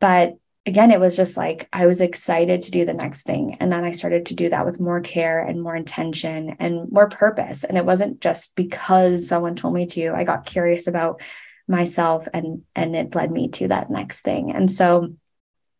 But 0.00 0.36
again, 0.66 0.90
it 0.90 1.00
was 1.00 1.16
just 1.16 1.36
like 1.36 1.68
I 1.72 1.86
was 1.86 2.00
excited 2.00 2.62
to 2.62 2.70
do 2.70 2.84
the 2.84 2.94
next 2.94 3.22
thing. 3.22 3.56
And 3.60 3.72
then 3.72 3.84
I 3.84 3.92
started 3.92 4.26
to 4.26 4.34
do 4.34 4.50
that 4.50 4.66
with 4.66 4.80
more 4.80 5.00
care 5.00 5.40
and 5.40 5.62
more 5.62 5.74
intention 5.74 6.56
and 6.58 6.90
more 6.92 7.08
purpose. 7.08 7.64
And 7.64 7.78
it 7.78 7.86
wasn't 7.86 8.20
just 8.20 8.54
because 8.54 9.28
someone 9.28 9.56
told 9.56 9.74
me 9.74 9.86
to, 9.86 10.12
I 10.14 10.24
got 10.24 10.44
curious 10.46 10.86
about 10.86 11.22
myself 11.66 12.26
and 12.32 12.62
and 12.74 12.96
it 12.96 13.14
led 13.14 13.30
me 13.30 13.48
to 13.48 13.68
that 13.68 13.90
next 13.90 14.20
thing. 14.20 14.52
And 14.52 14.70
so 14.70 15.14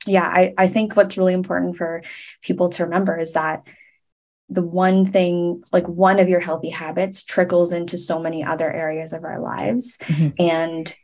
yeah, 0.06 0.24
I, 0.24 0.54
I 0.56 0.68
think 0.68 0.96
what's 0.96 1.18
really 1.18 1.34
important 1.34 1.76
for 1.76 2.02
people 2.42 2.68
to 2.70 2.84
remember 2.84 3.18
is 3.18 3.32
that 3.32 3.66
the 4.48 4.62
one 4.62 5.04
thing, 5.04 5.62
like 5.72 5.86
one 5.86 6.18
of 6.18 6.28
your 6.28 6.40
healthy 6.40 6.70
habits, 6.70 7.24
trickles 7.24 7.72
into 7.72 7.98
so 7.98 8.18
many 8.18 8.42
other 8.44 8.70
areas 8.70 9.12
of 9.12 9.24
our 9.24 9.40
lives. 9.40 9.98
Mm-hmm. 9.98 10.28
And 10.38 10.96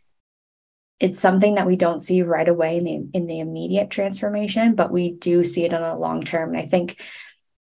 it's 1.00 1.18
something 1.18 1.56
that 1.56 1.66
we 1.66 1.76
don't 1.76 2.00
see 2.00 2.22
right 2.22 2.48
away 2.48 2.78
in 2.78 2.84
the 2.84 3.08
in 3.12 3.26
the 3.26 3.40
immediate 3.40 3.90
transformation, 3.90 4.74
but 4.74 4.92
we 4.92 5.12
do 5.12 5.44
see 5.44 5.64
it 5.64 5.72
in 5.72 5.82
the 5.82 5.96
long 5.96 6.22
term. 6.22 6.50
And 6.50 6.58
I 6.58 6.66
think 6.66 7.00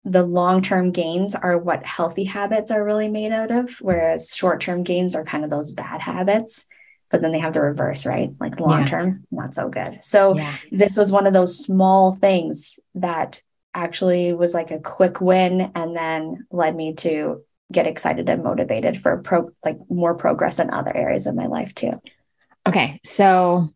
the 0.04 0.24
long 0.24 0.62
term 0.62 0.92
gains 0.92 1.36
are 1.36 1.58
what 1.58 1.86
healthy 1.86 2.24
habits 2.24 2.72
are 2.72 2.84
really 2.84 3.08
made 3.08 3.32
out 3.32 3.52
of, 3.52 3.76
whereas 3.82 4.36
short 4.36 4.62
term 4.62 4.84
gains 4.84 5.16
are 5.16 5.24
kind 5.24 5.44
of 5.44 5.50
those 5.50 5.72
bad 5.72 6.02
habits. 6.02 6.68
But 7.12 7.22
then 7.22 7.32
they 7.32 7.40
have 7.40 7.54
the 7.54 7.62
reverse, 7.62 8.06
right? 8.06 8.30
Like 8.40 8.60
long 8.60 8.86
term, 8.86 9.26
yeah. 9.32 9.40
not 9.40 9.54
so 9.56 9.68
good. 9.68 10.04
So 10.04 10.38
yeah. 10.38 10.56
this 10.72 10.96
was 10.96 11.12
one 11.12 11.26
of 11.26 11.34
those 11.34 11.58
small 11.58 12.14
things 12.14 12.80
that 12.96 13.42
actually 13.74 14.34
was 14.34 14.54
like 14.54 14.70
a 14.70 14.80
quick 14.80 15.20
win 15.20 15.72
and 15.74 15.96
then 15.96 16.46
led 16.52 16.76
me 16.76 16.94
to 16.96 17.44
get 17.72 17.88
excited 17.88 18.30
and 18.30 18.44
motivated 18.44 19.00
for 19.00 19.18
pro 19.18 19.52
like 19.64 19.78
more 19.90 20.16
progress 20.16 20.60
in 20.60 20.72
other 20.72 20.96
areas 20.96 21.28
of 21.28 21.36
my 21.36 21.48
life 21.48 21.74
too. 21.74 22.00
Okay. 22.70 23.00
So 23.04 23.74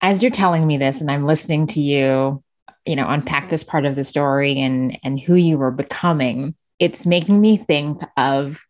as 0.00 0.20
you're 0.20 0.32
telling 0.32 0.66
me 0.66 0.78
this 0.78 1.00
and 1.00 1.08
I'm 1.08 1.26
listening 1.26 1.68
to 1.68 1.80
you, 1.80 2.42
you 2.84 2.96
know, 2.96 3.08
unpack 3.08 3.48
this 3.48 3.62
part 3.62 3.84
of 3.86 3.94
the 3.94 4.02
story 4.02 4.60
and 4.60 4.98
and 5.04 5.20
who 5.20 5.36
you 5.36 5.56
were 5.56 5.70
becoming, 5.70 6.56
it's 6.80 7.06
making 7.06 7.40
me 7.40 7.56
think 7.56 8.00
of 8.16 8.64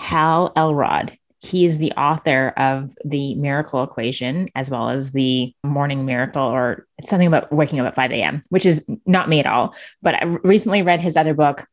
Hal 0.00 0.52
Elrod. 0.56 1.16
He 1.38 1.64
is 1.64 1.78
the 1.78 1.92
author 1.92 2.48
of 2.56 2.90
the 3.04 3.36
Miracle 3.36 3.84
Equation 3.84 4.48
as 4.56 4.70
well 4.70 4.90
as 4.90 5.12
the 5.12 5.54
Morning 5.62 6.04
Miracle, 6.04 6.42
or 6.42 6.84
something 7.04 7.28
about 7.28 7.52
waking 7.52 7.78
up 7.78 7.86
at 7.86 7.94
5 7.94 8.10
a.m., 8.10 8.42
which 8.48 8.66
is 8.66 8.84
not 9.06 9.28
me 9.28 9.38
at 9.38 9.46
all. 9.46 9.76
But 10.02 10.16
I 10.16 10.24
recently 10.42 10.82
read 10.82 11.00
his 11.00 11.16
other 11.16 11.34
book, 11.34 11.64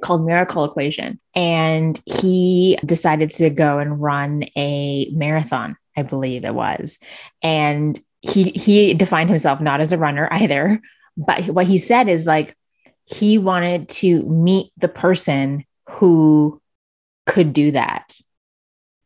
called 0.00 0.24
Miracle 0.24 0.64
Equation. 0.64 1.20
And 1.34 2.00
he 2.06 2.78
decided 2.84 3.30
to 3.32 3.50
go 3.50 3.78
and 3.78 4.00
run 4.00 4.44
a 4.56 5.10
marathon 5.12 5.76
I 5.96 6.02
believe 6.02 6.44
it 6.44 6.54
was. 6.54 6.98
And 7.42 7.98
he 8.20 8.50
he 8.50 8.94
defined 8.94 9.30
himself 9.30 9.60
not 9.60 9.80
as 9.80 9.92
a 9.92 9.98
runner 9.98 10.28
either, 10.30 10.80
but 11.16 11.46
what 11.46 11.66
he 11.66 11.78
said 11.78 12.08
is 12.08 12.26
like 12.26 12.56
he 13.04 13.38
wanted 13.38 13.88
to 13.88 14.22
meet 14.24 14.72
the 14.76 14.88
person 14.88 15.64
who 15.88 16.60
could 17.26 17.52
do 17.52 17.72
that. 17.72 18.18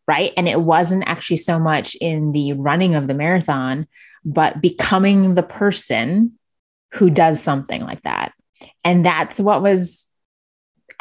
Right? 0.07 0.33
And 0.37 0.49
it 0.49 0.61
wasn't 0.61 1.05
actually 1.07 1.39
so 1.39 1.59
much 1.59 1.95
in 1.95 2.33
the 2.33 2.53
running 2.53 2.95
of 2.95 3.07
the 3.07 3.15
marathon, 3.15 3.87
but 4.25 4.61
becoming 4.61 5.35
the 5.35 5.43
person 5.43 6.39
who 6.93 7.09
does 7.09 7.43
something 7.43 7.83
like 7.83 8.03
that. 8.03 8.33
And 8.85 9.05
that's 9.05 9.41
what 9.41 9.63
was 9.63 10.07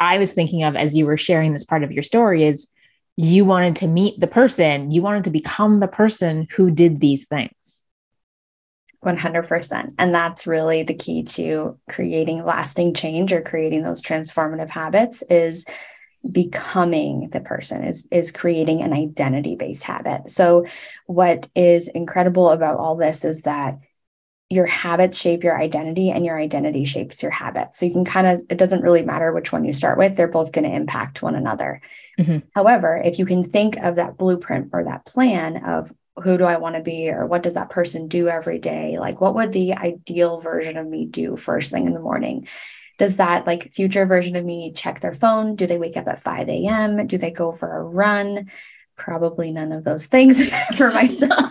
I 0.00 0.18
was 0.18 0.32
thinking 0.32 0.62
of 0.64 0.76
as 0.76 0.96
you 0.96 1.06
were 1.06 1.16
sharing 1.16 1.52
this 1.52 1.64
part 1.64 1.84
of 1.84 1.92
your 1.92 2.02
story 2.02 2.44
is 2.44 2.68
you 3.16 3.44
wanted 3.44 3.76
to 3.76 3.86
meet 3.86 4.18
the 4.18 4.26
person, 4.26 4.90
you 4.90 5.02
wanted 5.02 5.24
to 5.24 5.30
become 5.30 5.80
the 5.80 5.88
person 5.88 6.48
who 6.56 6.70
did 6.70 7.00
these 7.00 7.26
things. 7.26 7.82
100%. 9.04 9.94
And 9.98 10.14
that's 10.14 10.46
really 10.46 10.82
the 10.82 10.94
key 10.94 11.24
to 11.24 11.78
creating 11.88 12.44
lasting 12.44 12.94
change 12.94 13.32
or 13.32 13.42
creating 13.42 13.82
those 13.82 14.02
transformative 14.02 14.70
habits 14.70 15.22
is 15.28 15.66
becoming 16.32 17.28
the 17.32 17.40
person 17.40 17.84
is 17.84 18.08
is 18.10 18.30
creating 18.30 18.80
an 18.80 18.94
identity 18.94 19.56
based 19.56 19.82
habit. 19.82 20.30
So 20.30 20.64
what 21.06 21.48
is 21.54 21.88
incredible 21.88 22.48
about 22.48 22.78
all 22.78 22.96
this 22.96 23.26
is 23.26 23.42
that 23.42 23.78
your 24.50 24.66
habits 24.66 25.18
shape 25.18 25.42
your 25.42 25.58
identity 25.58 26.10
and 26.10 26.24
your 26.24 26.38
identity 26.38 26.84
shapes 26.84 27.22
your 27.22 27.30
habits. 27.30 27.78
So 27.78 27.86
you 27.86 27.92
can 27.92 28.04
kind 28.04 28.26
of, 28.26 28.42
it 28.50 28.58
doesn't 28.58 28.82
really 28.82 29.02
matter 29.02 29.32
which 29.32 29.52
one 29.52 29.64
you 29.64 29.72
start 29.72 29.98
with, 29.98 30.16
they're 30.16 30.28
both 30.28 30.52
going 30.52 30.68
to 30.68 30.74
impact 30.74 31.22
one 31.22 31.34
another. 31.34 31.80
Mm-hmm. 32.18 32.46
However, 32.54 33.00
if 33.02 33.18
you 33.18 33.26
can 33.26 33.42
think 33.42 33.76
of 33.78 33.96
that 33.96 34.16
blueprint 34.18 34.70
or 34.72 34.84
that 34.84 35.06
plan 35.06 35.64
of 35.64 35.92
who 36.22 36.38
do 36.38 36.44
I 36.44 36.58
want 36.58 36.76
to 36.76 36.82
be 36.82 37.10
or 37.10 37.26
what 37.26 37.42
does 37.42 37.54
that 37.54 37.70
person 37.70 38.06
do 38.06 38.28
every 38.28 38.58
day? 38.58 38.98
Like, 38.98 39.20
what 39.20 39.34
would 39.34 39.52
the 39.52 39.74
ideal 39.74 40.40
version 40.40 40.76
of 40.76 40.86
me 40.86 41.06
do 41.06 41.36
first 41.36 41.72
thing 41.72 41.86
in 41.86 41.94
the 41.94 42.00
morning? 42.00 42.46
Does 42.98 43.16
that 43.16 43.46
like 43.46 43.72
future 43.72 44.06
version 44.06 44.36
of 44.36 44.44
me 44.44 44.72
check 44.72 45.00
their 45.00 45.14
phone? 45.14 45.56
Do 45.56 45.66
they 45.66 45.78
wake 45.78 45.96
up 45.96 46.06
at 46.06 46.22
5 46.22 46.48
a.m.? 46.48 47.06
Do 47.06 47.18
they 47.18 47.32
go 47.32 47.50
for 47.50 47.76
a 47.76 47.82
run? 47.82 48.50
Probably 48.96 49.50
none 49.50 49.72
of 49.72 49.82
those 49.82 50.06
things 50.06 50.48
for 50.76 50.92
myself. 50.92 51.50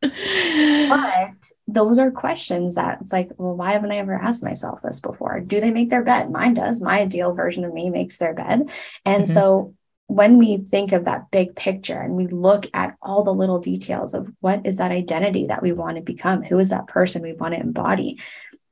But 0.00 1.50
those 1.66 1.98
are 1.98 2.10
questions 2.10 2.76
that 2.76 2.98
it's 3.00 3.12
like, 3.12 3.30
well, 3.36 3.56
why 3.56 3.72
haven't 3.72 3.92
I 3.92 3.98
ever 3.98 4.14
asked 4.14 4.44
myself 4.44 4.82
this 4.82 5.00
before? 5.00 5.40
Do 5.40 5.60
they 5.60 5.70
make 5.70 5.90
their 5.90 6.04
bed? 6.04 6.30
Mine 6.30 6.54
does. 6.54 6.80
My 6.80 7.00
ideal 7.00 7.32
version 7.32 7.64
of 7.64 7.72
me 7.72 7.90
makes 7.90 8.18
their 8.18 8.34
bed. 8.34 8.70
And 9.04 9.24
mm-hmm. 9.24 9.32
so 9.32 9.74
when 10.08 10.38
we 10.38 10.56
think 10.56 10.92
of 10.92 11.04
that 11.04 11.30
big 11.30 11.54
picture 11.54 12.00
and 12.00 12.14
we 12.14 12.26
look 12.26 12.66
at 12.72 12.96
all 13.02 13.24
the 13.24 13.34
little 13.34 13.58
details 13.58 14.14
of 14.14 14.26
what 14.40 14.64
is 14.64 14.78
that 14.78 14.90
identity 14.90 15.48
that 15.48 15.62
we 15.62 15.72
want 15.72 15.96
to 15.96 16.02
become, 16.02 16.42
who 16.42 16.58
is 16.58 16.70
that 16.70 16.86
person 16.86 17.22
we 17.22 17.34
want 17.34 17.52
to 17.52 17.60
embody, 17.60 18.18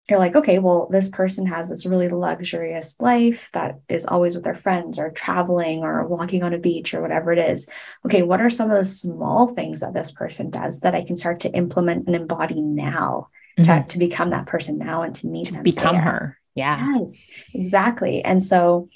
you're 0.08 0.18
like, 0.20 0.36
okay, 0.36 0.60
well, 0.60 0.88
this 0.90 1.08
person 1.08 1.46
has 1.46 1.68
this 1.68 1.84
really 1.84 2.08
luxurious 2.08 2.94
life 3.00 3.50
that 3.52 3.80
is 3.88 4.06
always 4.06 4.36
with 4.36 4.44
their 4.44 4.54
friends 4.54 4.98
or 4.98 5.10
traveling 5.10 5.82
or 5.82 6.06
walking 6.06 6.44
on 6.44 6.52
a 6.52 6.58
beach 6.58 6.94
or 6.94 7.02
whatever 7.02 7.32
it 7.32 7.38
is. 7.38 7.68
Okay, 8.04 8.22
what 8.22 8.40
are 8.40 8.50
some 8.50 8.70
of 8.70 8.78
the 8.78 8.84
small 8.84 9.48
things 9.48 9.80
that 9.80 9.94
this 9.94 10.12
person 10.12 10.50
does 10.50 10.80
that 10.80 10.94
I 10.94 11.02
can 11.02 11.16
start 11.16 11.40
to 11.40 11.52
implement 11.52 12.06
and 12.06 12.14
embody 12.14 12.60
now 12.60 13.28
mm-hmm. 13.58 13.82
to, 13.82 13.88
to, 13.88 13.98
become 13.98 14.30
that 14.30 14.46
person 14.46 14.78
now 14.78 15.02
and 15.02 15.14
to 15.16 15.26
meet 15.26 15.46
to 15.46 15.54
them? 15.54 15.64
Become 15.64 15.96
there. 15.96 16.04
her. 16.04 16.38
Yeah. 16.54 16.98
Yes, 16.98 17.24
exactly. 17.52 18.24
And 18.24 18.40
so 18.40 18.88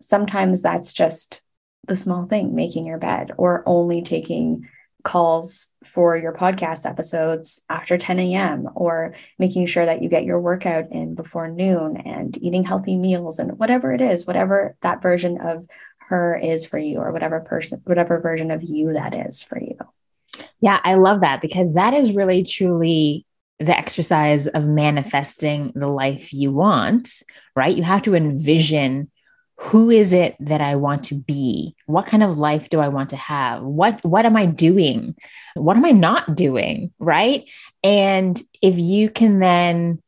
sometimes 0.00 0.62
that's 0.62 0.94
just 0.94 1.42
the 1.86 1.96
small 1.96 2.26
thing, 2.26 2.54
making 2.54 2.86
your 2.86 2.98
bed, 2.98 3.32
or 3.36 3.62
only 3.66 4.00
taking 4.02 4.68
calls 5.06 5.72
for 5.84 6.16
your 6.16 6.32
podcast 6.32 6.84
episodes 6.84 7.64
after 7.70 7.96
10 7.96 8.18
a.m., 8.18 8.68
or 8.74 9.14
making 9.38 9.64
sure 9.66 9.86
that 9.86 10.02
you 10.02 10.08
get 10.08 10.24
your 10.24 10.40
workout 10.40 10.90
in 10.90 11.14
before 11.14 11.48
noon 11.48 11.96
and 11.98 12.36
eating 12.42 12.64
healthy 12.64 12.96
meals 12.96 13.38
and 13.38 13.56
whatever 13.56 13.92
it 13.92 14.00
is, 14.00 14.26
whatever 14.26 14.76
that 14.82 15.00
version 15.00 15.40
of 15.40 15.64
her 16.08 16.36
is 16.36 16.66
for 16.66 16.76
you, 16.76 16.98
or 16.98 17.12
whatever 17.12 17.38
person, 17.40 17.80
whatever 17.84 18.20
version 18.20 18.50
of 18.50 18.64
you 18.64 18.94
that 18.94 19.14
is 19.14 19.40
for 19.42 19.60
you. 19.60 19.78
Yeah, 20.60 20.80
I 20.82 20.94
love 20.94 21.20
that 21.20 21.40
because 21.40 21.74
that 21.74 21.94
is 21.94 22.16
really 22.16 22.42
truly 22.42 23.24
the 23.60 23.78
exercise 23.78 24.48
of 24.48 24.64
manifesting 24.64 25.72
the 25.76 25.86
life 25.86 26.32
you 26.32 26.50
want, 26.50 27.22
right? 27.54 27.74
You 27.74 27.84
have 27.84 28.02
to 28.02 28.16
envision 28.16 29.10
who 29.58 29.90
is 29.90 30.12
it 30.12 30.36
that 30.40 30.60
I 30.60 30.76
want 30.76 31.04
to 31.04 31.14
be? 31.14 31.74
What 31.86 32.06
kind 32.06 32.22
of 32.22 32.38
life 32.38 32.68
do 32.68 32.80
I 32.80 32.88
want 32.88 33.10
to 33.10 33.16
have? 33.16 33.62
What 33.62 34.04
what 34.04 34.26
am 34.26 34.36
I 34.36 34.46
doing? 34.46 35.16
What 35.54 35.76
am 35.76 35.84
I 35.84 35.92
not 35.92 36.34
doing, 36.34 36.92
right? 36.98 37.44
And 37.82 38.40
if 38.60 38.78
you 38.78 39.08
can 39.08 39.38
then 39.38 40.00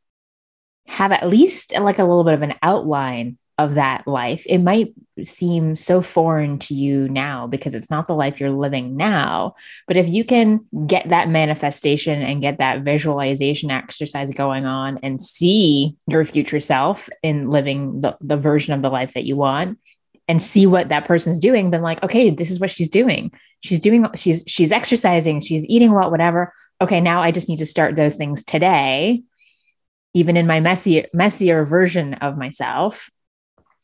have 0.87 1.11
at 1.11 1.27
least 1.27 1.73
like 1.77 1.99
a 1.99 2.03
little 2.03 2.23
bit 2.23 2.33
of 2.35 2.41
an 2.41 2.55
outline 2.61 3.37
of 3.59 3.75
that 3.75 4.07
life, 4.07 4.45
it 4.47 4.59
might 4.59 4.93
seem 5.21 5.75
so 5.75 6.01
foreign 6.01 6.57
to 6.59 6.73
you 6.73 7.09
now 7.09 7.45
because 7.45 7.75
it's 7.75 7.91
not 7.91 8.07
the 8.07 8.15
life 8.15 8.39
you're 8.39 8.49
living 8.49 8.95
now. 8.95 9.53
But 9.85 9.97
if 9.97 10.07
you 10.07 10.23
can 10.23 10.65
get 10.87 11.09
that 11.09 11.27
manifestation 11.27 12.21
and 12.21 12.41
get 12.41 12.59
that 12.59 12.83
visualization 12.83 13.69
exercise 13.69 14.31
going 14.31 14.65
on 14.65 14.99
and 15.03 15.21
see 15.21 15.97
your 16.07 16.23
future 16.23 16.61
self 16.61 17.09
in 17.21 17.49
living 17.49 17.99
the, 17.99 18.17
the 18.21 18.37
version 18.37 18.73
of 18.73 18.81
the 18.81 18.89
life 18.89 19.13
that 19.13 19.25
you 19.25 19.35
want 19.35 19.77
and 20.29 20.41
see 20.41 20.65
what 20.65 20.87
that 20.87 21.05
person's 21.05 21.37
doing, 21.37 21.71
then 21.71 21.81
like, 21.81 22.01
okay, 22.01 22.29
this 22.29 22.49
is 22.51 22.61
what 22.61 22.71
she's 22.71 22.87
doing. 22.87 23.29
She's 23.59 23.81
doing, 23.81 24.05
she's, 24.15 24.45
she's 24.47 24.71
exercising, 24.71 25.41
she's 25.41 25.65
eating 25.65 25.91
well, 25.91 26.09
whatever. 26.09 26.53
Okay, 26.79 27.01
now 27.01 27.21
I 27.21 27.31
just 27.31 27.49
need 27.49 27.57
to 27.57 27.65
start 27.65 27.97
those 27.97 28.15
things 28.15 28.45
today, 28.45 29.23
even 30.13 30.37
in 30.37 30.47
my 30.47 30.61
messier, 30.61 31.07
messier 31.13 31.65
version 31.65 32.13
of 32.13 32.37
myself 32.37 33.09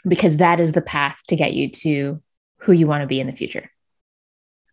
because 0.08 0.38
that 0.38 0.60
is 0.60 0.72
the 0.72 0.82
path 0.82 1.22
to 1.28 1.36
get 1.36 1.54
you 1.54 1.70
to 1.70 2.22
who 2.60 2.72
you 2.72 2.88
want 2.88 3.02
to 3.02 3.08
be 3.08 3.20
in 3.20 3.28
the 3.28 3.34
future. 3.34 3.70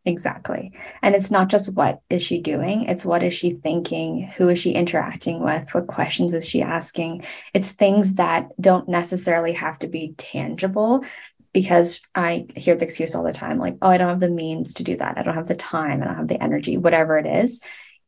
Exactly. 0.04 0.72
And 1.00 1.14
it's 1.14 1.30
not 1.30 1.48
just 1.48 1.72
what 1.74 2.00
is 2.10 2.22
she 2.22 2.40
doing, 2.40 2.84
it's 2.84 3.04
what 3.04 3.22
is 3.22 3.34
she 3.34 3.52
thinking? 3.52 4.28
Who 4.36 4.48
is 4.48 4.58
she 4.58 4.72
interacting 4.72 5.40
with? 5.40 5.72
What 5.74 5.86
questions 5.86 6.34
is 6.34 6.48
she 6.48 6.60
asking? 6.60 7.22
It's 7.54 7.70
things 7.70 8.16
that 8.16 8.48
don't 8.60 8.88
necessarily 8.88 9.52
have 9.52 9.78
to 9.80 9.86
be 9.86 10.14
tangible 10.16 11.04
because 11.52 12.00
I 12.14 12.46
hear 12.56 12.74
the 12.74 12.84
excuse 12.84 13.14
all 13.14 13.22
the 13.22 13.32
time 13.32 13.58
like, 13.58 13.76
oh, 13.80 13.90
I 13.90 13.98
don't 13.98 14.08
have 14.08 14.20
the 14.20 14.28
means 14.28 14.74
to 14.74 14.84
do 14.84 14.96
that. 14.96 15.18
I 15.18 15.22
don't 15.22 15.34
have 15.34 15.46
the 15.46 15.54
time. 15.54 16.02
I 16.02 16.06
don't 16.06 16.16
have 16.16 16.28
the 16.28 16.42
energy, 16.42 16.78
whatever 16.78 17.16
it 17.18 17.26
is 17.26 17.62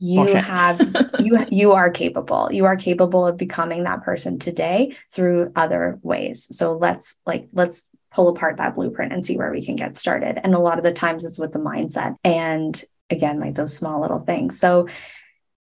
you 0.04 0.24
Bullshit. 0.24 0.44
have 0.44 0.80
you 1.18 1.38
you 1.50 1.72
are 1.72 1.90
capable. 1.90 2.50
You 2.52 2.66
are 2.66 2.76
capable 2.76 3.26
of 3.26 3.38
becoming 3.38 3.84
that 3.84 4.02
person 4.02 4.38
today 4.38 4.96
through 5.10 5.52
other 5.56 5.98
ways. 6.02 6.46
So 6.56 6.76
let's 6.76 7.16
like 7.24 7.48
let's 7.52 7.88
pull 8.12 8.28
apart 8.28 8.58
that 8.58 8.74
blueprint 8.74 9.12
and 9.12 9.24
see 9.24 9.36
where 9.36 9.50
we 9.50 9.64
can 9.64 9.76
get 9.76 9.96
started. 9.96 10.38
And 10.44 10.54
a 10.54 10.58
lot 10.58 10.78
of 10.78 10.84
the 10.84 10.92
times 10.92 11.24
it's 11.24 11.38
with 11.38 11.52
the 11.52 11.58
mindset 11.58 12.16
and 12.22 12.80
again 13.08 13.40
like 13.40 13.54
those 13.54 13.76
small 13.76 14.00
little 14.00 14.20
things. 14.20 14.58
So 14.58 14.88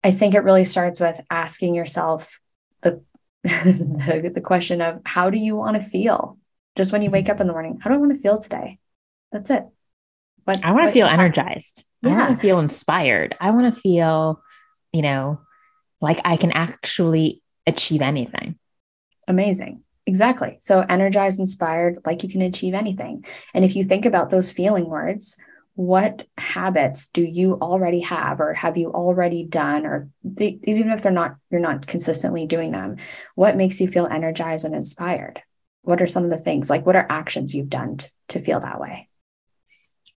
i 0.05 0.11
think 0.11 0.35
it 0.35 0.41
really 0.41 0.65
starts 0.65 0.99
with 0.99 1.21
asking 1.31 1.75
yourself 1.75 2.41
the 2.81 3.03
the, 3.45 4.31
the 4.35 4.41
question 4.41 4.81
of 4.81 5.01
how 5.05 5.31
do 5.31 5.39
you 5.39 5.57
want 5.57 5.81
to 5.81 5.83
feel? 5.83 6.39
Just 6.75 6.91
when 6.91 7.03
you 7.03 7.11
wake 7.11 7.29
up 7.29 7.41
in 7.41 7.47
the 7.47 7.53
morning 7.53 7.79
how 7.83 7.91
do 7.91 7.97
i 7.97 7.99
want 7.99 8.15
to 8.15 8.21
feel 8.21 8.39
today? 8.39 8.79
That's 9.31 9.51
it 9.51 9.65
but 10.45 10.65
I 10.65 10.73
want 10.73 10.87
to 10.87 10.93
feel 10.93 11.07
energized. 11.07 11.85
Yeah. 12.03 12.11
I 12.11 12.19
want 12.19 12.35
to 12.35 12.41
feel 12.41 12.59
inspired. 12.59 13.37
I 13.41 13.51
want 13.51 13.73
to 13.73 13.81
feel, 13.81 14.43
you 14.93 15.03
know, 15.03 15.41
like 16.01 16.21
I 16.25 16.37
can 16.37 16.53
actually 16.53 17.43
achieve 17.67 18.03
anything. 18.03 18.59
Amazing. 19.29 19.85
Exactly. 20.07 20.57
So 20.61 20.81
energized, 20.81 21.39
inspired, 21.39 21.99
like 22.05 22.23
you 22.25 22.29
can 22.29 22.43
achieve 22.43 22.75
anything. 22.75 23.25
And 23.55 23.65
if 23.65 23.77
you 23.77 23.85
think 23.85 24.05
about 24.05 24.31
those 24.31 24.51
feeling 24.51 24.89
words, 24.89 25.37
what 25.75 26.27
habits 26.37 27.09
do 27.09 27.23
you 27.23 27.55
already 27.55 28.01
have 28.01 28.41
or 28.41 28.53
have 28.53 28.77
you 28.77 28.91
already 28.91 29.45
done 29.45 29.87
or 29.87 30.11
they, 30.23 30.59
even 30.65 30.91
if 30.91 31.03
they're 31.03 31.11
not 31.13 31.37
you're 31.51 31.61
not 31.61 31.87
consistently 31.87 32.47
doing 32.47 32.73
them 32.73 32.97
what 33.37 33.57
makes 33.57 33.81
you 33.81 33.89
feel 33.89 34.07
energized 34.07 34.67
and 34.67 34.75
inspired 34.75 35.43
what 35.81 36.03
are 36.03 36.07
some 36.07 36.25
of 36.25 36.31
the 36.31 36.37
things 36.37 36.69
like 36.69 36.85
what 36.85 36.97
are 36.97 37.07
actions 37.09 37.55
you've 37.55 37.71
done 37.71 37.97
to, 37.97 38.11
to 38.29 38.41
feel 38.41 38.61
that 38.61 38.81
way 38.81 39.09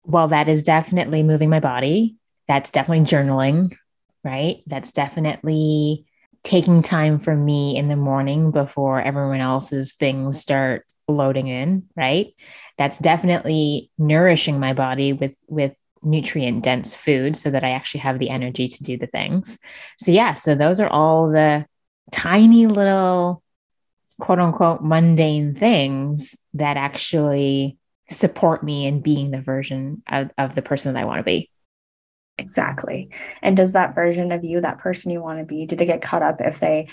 well, 0.05 0.29
that 0.29 0.47
is 0.47 0.63
definitely 0.63 1.23
moving 1.23 1.49
my 1.49 1.59
body. 1.59 2.15
That's 2.47 2.71
definitely 2.71 3.05
journaling, 3.05 3.75
right? 4.23 4.61
That's 4.67 4.91
definitely 4.91 6.05
taking 6.43 6.81
time 6.83 7.19
for 7.19 7.35
me 7.35 7.75
in 7.75 7.87
the 7.87 7.95
morning 7.95 8.51
before 8.51 9.01
everyone 9.01 9.41
else's 9.41 9.93
things 9.93 10.39
start 10.39 10.85
loading 11.07 11.47
in, 11.47 11.87
right? 11.95 12.33
That's 12.77 12.99
definitely 12.99 13.89
nourishing 13.97 14.59
my 14.59 14.73
body 14.73 15.13
with 15.13 15.37
with 15.47 15.73
nutrient 16.03 16.63
dense 16.63 16.93
food 16.93 17.35
so 17.35 17.49
that 17.49 17.63
I 17.63 17.71
actually 17.71 18.01
have 18.01 18.19
the 18.19 18.29
energy 18.29 18.67
to 18.67 18.83
do 18.83 18.95
the 18.95 19.07
things. 19.07 19.57
So 19.97 20.11
yeah, 20.11 20.33
so 20.33 20.53
those 20.53 20.79
are 20.79 20.87
all 20.87 21.29
the 21.31 21.65
tiny 22.11 22.67
little 22.67 23.41
quote 24.19 24.39
unquote 24.39 24.81
mundane 24.83 25.55
things 25.55 26.35
that 26.53 26.77
actually 26.77 27.77
support 28.09 28.63
me 28.63 28.85
in 28.85 29.01
being 29.01 29.31
the 29.31 29.41
version 29.41 30.03
of, 30.07 30.29
of 30.37 30.55
the 30.55 30.61
person 30.61 30.93
that 30.93 30.99
I 30.99 31.05
want 31.05 31.19
to 31.19 31.23
be. 31.23 31.49
Exactly. 32.37 33.09
And 33.41 33.55
does 33.55 33.73
that 33.73 33.95
version 33.95 34.31
of 34.31 34.43
you, 34.43 34.61
that 34.61 34.79
person 34.79 35.11
you 35.11 35.21
want 35.21 35.39
to 35.39 35.45
be, 35.45 35.65
did 35.65 35.79
they 35.79 35.85
get 35.85 36.01
caught 36.01 36.21
up 36.21 36.41
if 36.41 36.59
they 36.59 36.87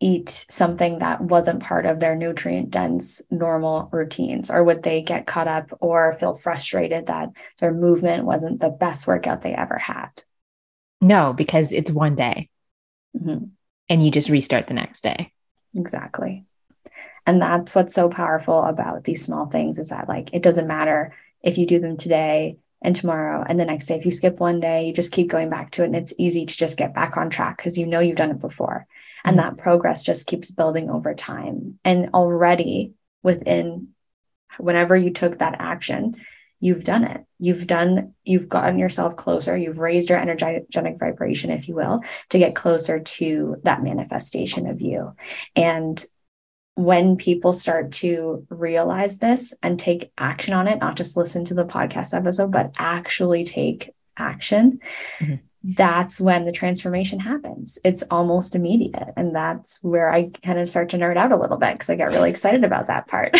eat 0.00 0.44
something 0.48 0.98
that 0.98 1.20
wasn't 1.20 1.62
part 1.62 1.86
of 1.86 2.00
their 2.00 2.16
nutrient 2.16 2.70
dense 2.70 3.22
normal 3.30 3.88
routines? 3.92 4.50
Or 4.50 4.62
would 4.64 4.82
they 4.82 5.02
get 5.02 5.26
caught 5.26 5.48
up 5.48 5.70
or 5.80 6.12
feel 6.12 6.34
frustrated 6.34 7.06
that 7.06 7.30
their 7.58 7.72
movement 7.72 8.24
wasn't 8.24 8.60
the 8.60 8.70
best 8.70 9.06
workout 9.06 9.40
they 9.40 9.54
ever 9.54 9.78
had? 9.78 10.10
No, 11.00 11.32
because 11.32 11.72
it's 11.72 11.90
one 11.90 12.14
day 12.14 12.48
mm-hmm. 13.16 13.44
and 13.88 14.04
you 14.04 14.10
just 14.10 14.28
restart 14.28 14.66
the 14.66 14.74
next 14.74 15.02
day. 15.02 15.32
Exactly. 15.74 16.44
And 17.26 17.40
that's 17.40 17.74
what's 17.74 17.94
so 17.94 18.08
powerful 18.08 18.62
about 18.62 19.04
these 19.04 19.24
small 19.24 19.46
things 19.46 19.78
is 19.78 19.90
that, 19.90 20.08
like, 20.08 20.30
it 20.32 20.42
doesn't 20.42 20.66
matter 20.66 21.14
if 21.42 21.58
you 21.58 21.66
do 21.66 21.78
them 21.78 21.96
today 21.96 22.56
and 22.80 22.96
tomorrow 22.96 23.44
and 23.48 23.58
the 23.58 23.64
next 23.64 23.86
day. 23.86 23.96
If 23.96 24.04
you 24.04 24.10
skip 24.10 24.40
one 24.40 24.60
day, 24.60 24.86
you 24.86 24.92
just 24.92 25.12
keep 25.12 25.28
going 25.28 25.48
back 25.48 25.70
to 25.72 25.82
it. 25.82 25.86
And 25.86 25.96
it's 25.96 26.14
easy 26.18 26.46
to 26.46 26.56
just 26.56 26.78
get 26.78 26.94
back 26.94 27.16
on 27.16 27.30
track 27.30 27.56
because 27.56 27.78
you 27.78 27.86
know 27.86 28.00
you've 28.00 28.16
done 28.16 28.30
it 28.30 28.40
before. 28.40 28.86
And 29.24 29.38
mm-hmm. 29.38 29.56
that 29.56 29.62
progress 29.62 30.02
just 30.02 30.26
keeps 30.26 30.50
building 30.50 30.90
over 30.90 31.14
time. 31.14 31.78
And 31.84 32.10
already 32.12 32.94
within 33.22 33.88
whenever 34.58 34.96
you 34.96 35.10
took 35.10 35.38
that 35.38 35.56
action, 35.58 36.16
you've 36.60 36.84
done 36.84 37.04
it. 37.04 37.24
You've 37.38 37.66
done, 37.66 38.14
you've 38.24 38.48
gotten 38.48 38.78
yourself 38.78 39.16
closer. 39.16 39.56
You've 39.56 39.78
raised 39.78 40.10
your 40.10 40.18
energetic 40.18 40.98
vibration, 40.98 41.50
if 41.50 41.66
you 41.68 41.74
will, 41.74 42.02
to 42.30 42.38
get 42.38 42.54
closer 42.54 43.00
to 43.00 43.56
that 43.64 43.82
manifestation 43.82 44.68
of 44.68 44.80
you. 44.80 45.14
And 45.56 46.04
when 46.74 47.16
people 47.16 47.52
start 47.52 47.92
to 47.92 48.46
realize 48.48 49.18
this 49.18 49.54
and 49.62 49.78
take 49.78 50.10
action 50.16 50.54
on 50.54 50.68
it, 50.68 50.80
not 50.80 50.96
just 50.96 51.16
listen 51.16 51.44
to 51.44 51.54
the 51.54 51.64
podcast 51.64 52.16
episode, 52.16 52.50
but 52.50 52.74
actually 52.78 53.44
take 53.44 53.90
action, 54.16 54.80
mm-hmm. 55.18 55.34
that's 55.62 56.18
when 56.18 56.44
the 56.44 56.52
transformation 56.52 57.20
happens. 57.20 57.78
It's 57.84 58.02
almost 58.10 58.54
immediate. 58.54 59.10
And 59.16 59.34
that's 59.34 59.82
where 59.82 60.10
I 60.12 60.30
kind 60.42 60.58
of 60.58 60.68
start 60.68 60.88
to 60.90 60.98
nerd 60.98 61.16
out 61.16 61.32
a 61.32 61.36
little 61.36 61.58
bit 61.58 61.74
because 61.74 61.90
I 61.90 61.96
get 61.96 62.10
really 62.10 62.30
excited 62.30 62.64
about 62.64 62.86
that 62.86 63.06
part. 63.06 63.36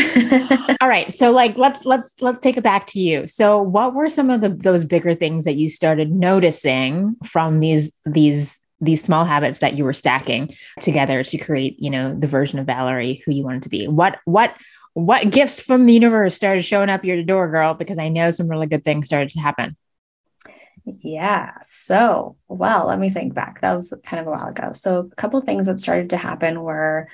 All 0.82 0.88
right. 0.88 1.12
So 1.12 1.30
like 1.30 1.56
let's 1.56 1.86
let's 1.86 2.14
let's 2.20 2.40
take 2.40 2.58
it 2.58 2.62
back 2.62 2.86
to 2.88 3.00
you. 3.00 3.26
So 3.26 3.62
what 3.62 3.94
were 3.94 4.10
some 4.10 4.28
of 4.28 4.42
the 4.42 4.50
those 4.50 4.84
bigger 4.84 5.14
things 5.14 5.46
that 5.46 5.56
you 5.56 5.70
started 5.70 6.12
noticing 6.12 7.16
from 7.24 7.60
these 7.60 7.92
these 8.04 8.61
these 8.82 9.02
small 9.02 9.24
habits 9.24 9.60
that 9.60 9.78
you 9.78 9.84
were 9.84 9.92
stacking 9.94 10.54
together 10.80 11.22
to 11.22 11.38
create, 11.38 11.80
you 11.80 11.88
know, 11.88 12.14
the 12.14 12.26
version 12.26 12.58
of 12.58 12.66
Valerie 12.66 13.22
who 13.24 13.32
you 13.32 13.44
wanted 13.44 13.62
to 13.62 13.68
be. 13.68 13.86
What 13.88 14.18
what 14.24 14.56
what 14.94 15.30
gifts 15.30 15.60
from 15.60 15.86
the 15.86 15.94
universe 15.94 16.34
started 16.34 16.62
showing 16.62 16.90
up 16.90 17.04
your 17.04 17.22
door, 17.22 17.48
girl? 17.48 17.72
Because 17.72 17.98
I 17.98 18.08
know 18.08 18.30
some 18.30 18.48
really 18.48 18.66
good 18.66 18.84
things 18.84 19.06
started 19.06 19.30
to 19.30 19.40
happen. 19.40 19.76
Yeah. 20.84 21.52
So, 21.62 22.36
well, 22.48 22.88
let 22.88 22.98
me 22.98 23.08
think 23.08 23.34
back. 23.34 23.60
That 23.60 23.72
was 23.72 23.94
kind 24.04 24.20
of 24.20 24.26
a 24.26 24.30
while 24.30 24.48
ago. 24.48 24.72
So, 24.72 25.08
a 25.10 25.14
couple 25.14 25.40
things 25.40 25.66
that 25.66 25.78
started 25.78 26.10
to 26.10 26.16
happen 26.16 26.60
were 26.60 27.08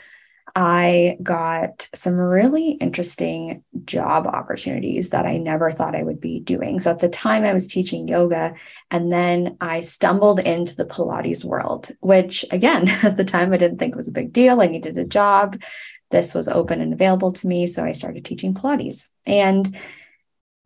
I 0.60 1.18
got 1.22 1.88
some 1.94 2.16
really 2.16 2.72
interesting 2.72 3.62
job 3.84 4.26
opportunities 4.26 5.10
that 5.10 5.24
I 5.24 5.36
never 5.36 5.70
thought 5.70 5.94
I 5.94 6.02
would 6.02 6.20
be 6.20 6.40
doing. 6.40 6.80
So 6.80 6.90
at 6.90 6.98
the 6.98 7.08
time, 7.08 7.44
I 7.44 7.54
was 7.54 7.68
teaching 7.68 8.08
yoga, 8.08 8.54
and 8.90 9.12
then 9.12 9.56
I 9.60 9.82
stumbled 9.82 10.40
into 10.40 10.74
the 10.74 10.84
Pilates 10.84 11.44
world, 11.44 11.92
which 12.00 12.44
again, 12.50 12.88
at 13.04 13.16
the 13.16 13.24
time, 13.24 13.52
I 13.52 13.56
didn't 13.56 13.78
think 13.78 13.94
was 13.94 14.08
a 14.08 14.12
big 14.12 14.32
deal. 14.32 14.60
I 14.60 14.66
needed 14.66 14.98
a 14.98 15.04
job. 15.04 15.62
This 16.10 16.34
was 16.34 16.48
open 16.48 16.80
and 16.80 16.92
available 16.92 17.30
to 17.30 17.46
me. 17.46 17.68
So 17.68 17.84
I 17.84 17.92
started 17.92 18.24
teaching 18.24 18.52
Pilates. 18.52 19.08
And 19.28 19.78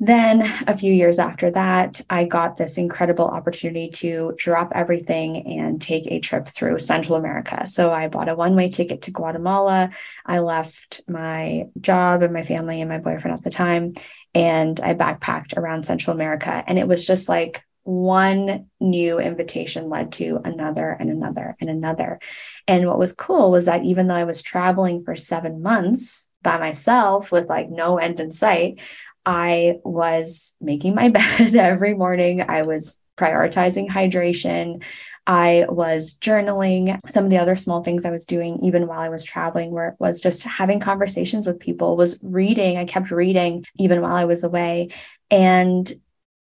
then 0.05 0.43
a 0.67 0.77
few 0.77 0.93
years 0.93 1.21
after 1.21 1.53
that, 1.53 2.01
I 2.11 2.25
got 2.25 2.57
this 2.57 2.77
incredible 2.77 3.29
opportunity 3.29 3.89
to 3.91 4.35
drop 4.37 4.73
everything 4.75 5.61
and 5.61 5.81
take 5.81 6.09
a 6.09 6.19
trip 6.19 6.49
through 6.49 6.81
Central 6.81 7.17
America. 7.17 7.65
So 7.69 7.93
I 7.93 8.09
bought 8.09 8.29
a 8.29 8.35
one 8.35 8.57
way 8.57 8.69
ticket 8.69 9.03
to 9.03 9.13
Guatemala. 9.13 9.91
I 10.27 10.41
left 10.41 11.03
my 11.07 11.69
job 11.81 12.23
and 12.23 12.33
my 12.33 12.43
family 12.43 12.81
and 12.81 12.89
my 12.89 12.99
boyfriend 12.99 13.37
at 13.37 13.45
the 13.45 13.51
time, 13.51 13.93
and 14.35 14.81
I 14.81 14.95
backpacked 14.95 15.57
around 15.57 15.85
Central 15.85 16.17
America. 16.17 16.65
And 16.67 16.81
it 16.81 16.89
was 16.89 17.07
just 17.07 17.29
like 17.29 17.63
one 17.85 18.67
new 18.81 19.21
invitation 19.21 19.89
led 19.89 20.11
to 20.15 20.41
another 20.45 20.91
and 20.91 21.11
another 21.11 21.57
and 21.61 21.71
another. 21.71 22.19
And 22.67 22.89
what 22.89 22.99
was 22.99 23.13
cool 23.13 23.53
was 23.53 23.67
that 23.67 23.85
even 23.85 24.09
though 24.09 24.15
I 24.15 24.25
was 24.25 24.43
traveling 24.43 25.05
for 25.05 25.15
seven 25.15 25.63
months 25.63 26.29
by 26.43 26.59
myself 26.59 27.31
with 27.31 27.49
like 27.49 27.71
no 27.71 27.99
end 27.99 28.19
in 28.19 28.33
sight, 28.33 28.81
I 29.25 29.79
was 29.85 30.55
making 30.61 30.95
my 30.95 31.09
bed 31.39 31.55
every 31.55 31.95
morning. 31.95 32.43
I 32.43 32.63
was 32.63 33.01
prioritizing 33.17 33.89
hydration. 33.89 34.83
I 35.27 35.67
was 35.69 36.15
journaling. 36.15 36.99
Some 37.09 37.25
of 37.25 37.31
the 37.31 37.39
other 37.39 37.55
small 37.55 37.85
things 37.85 38.05
I 38.05 38.11
was 38.11 38.25
doing, 38.25 38.65
even 38.65 38.89
while 38.89 38.99
I 38.99 39.09
was 39.09 39.23
traveling, 39.23 39.71
were 39.71 39.95
was 40.01 40.21
just 40.21 40.43
having 40.43 40.81
conversations 40.81 41.47
with 41.47 41.61
people, 41.61 41.97
was 41.97 42.19
reading. 42.23 42.77
I 42.77 42.85
kept 42.85 43.11
reading 43.11 43.65
even 43.77 44.01
while 44.01 44.17
I 44.17 44.25
was 44.25 44.43
away. 44.43 44.89
And, 45.31 45.91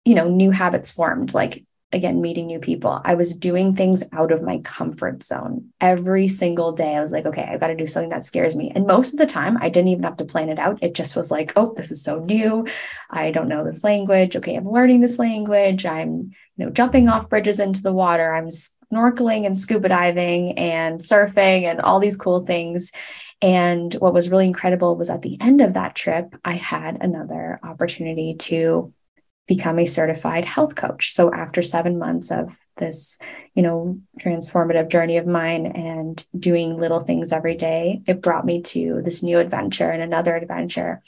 you 0.04 0.14
know, 0.14 0.28
new 0.28 0.52
habits 0.52 0.90
formed 0.90 1.34
like 1.34 1.64
again 1.92 2.20
meeting 2.20 2.46
new 2.46 2.58
people. 2.58 3.00
I 3.04 3.14
was 3.14 3.34
doing 3.34 3.74
things 3.74 4.04
out 4.12 4.30
of 4.30 4.42
my 4.42 4.58
comfort 4.58 5.22
zone. 5.22 5.72
Every 5.80 6.28
single 6.28 6.72
day 6.72 6.96
i 6.96 7.00
was 7.00 7.12
like 7.12 7.26
okay 7.26 7.42
i've 7.42 7.60
got 7.60 7.68
to 7.68 7.76
do 7.76 7.86
something 7.86 8.10
that 8.10 8.24
scares 8.24 8.56
me. 8.56 8.70
And 8.74 8.86
most 8.86 9.12
of 9.14 9.18
the 9.18 9.26
time 9.26 9.56
i 9.60 9.68
didn't 9.68 9.88
even 9.88 10.04
have 10.04 10.18
to 10.18 10.24
plan 10.24 10.48
it 10.48 10.58
out. 10.58 10.82
It 10.82 10.94
just 10.94 11.16
was 11.16 11.30
like 11.30 11.52
oh 11.56 11.72
this 11.76 11.90
is 11.90 12.02
so 12.02 12.18
new. 12.20 12.66
I 13.10 13.30
don't 13.30 13.48
know 13.48 13.64
this 13.64 13.84
language. 13.84 14.36
Okay 14.36 14.54
i'm 14.54 14.68
learning 14.68 15.00
this 15.00 15.18
language. 15.18 15.86
I'm 15.86 16.32
you 16.56 16.66
know 16.66 16.70
jumping 16.70 17.08
off 17.08 17.28
bridges 17.30 17.60
into 17.60 17.82
the 17.82 17.92
water. 17.92 18.34
I'm 18.34 18.48
snorkeling 18.48 19.46
and 19.46 19.58
scuba 19.58 19.88
diving 19.88 20.58
and 20.58 21.00
surfing 21.00 21.64
and 21.64 21.80
all 21.80 22.00
these 22.00 22.16
cool 22.16 22.44
things. 22.44 22.92
And 23.40 23.94
what 23.94 24.14
was 24.14 24.30
really 24.30 24.46
incredible 24.46 24.96
was 24.96 25.10
at 25.10 25.22
the 25.22 25.40
end 25.40 25.60
of 25.60 25.74
that 25.74 25.94
trip 25.94 26.34
i 26.44 26.54
had 26.54 26.98
another 27.00 27.60
opportunity 27.62 28.34
to 28.34 28.92
become 29.48 29.80
a 29.80 29.86
certified 29.86 30.44
health 30.44 30.76
coach. 30.76 31.12
So 31.12 31.34
after 31.34 31.62
7 31.62 31.98
months 31.98 32.30
of 32.30 32.56
this, 32.76 33.18
you 33.54 33.62
know, 33.62 33.98
transformative 34.20 34.88
journey 34.88 35.16
of 35.16 35.26
mine 35.26 35.66
and 35.66 36.24
doing 36.38 36.76
little 36.76 37.00
things 37.00 37.32
every 37.32 37.56
day, 37.56 38.02
it 38.06 38.22
brought 38.22 38.46
me 38.46 38.62
to 38.62 39.02
this 39.02 39.22
new 39.22 39.38
adventure 39.38 39.90
and 39.90 40.02
another 40.02 40.36
adventure. 40.36 41.02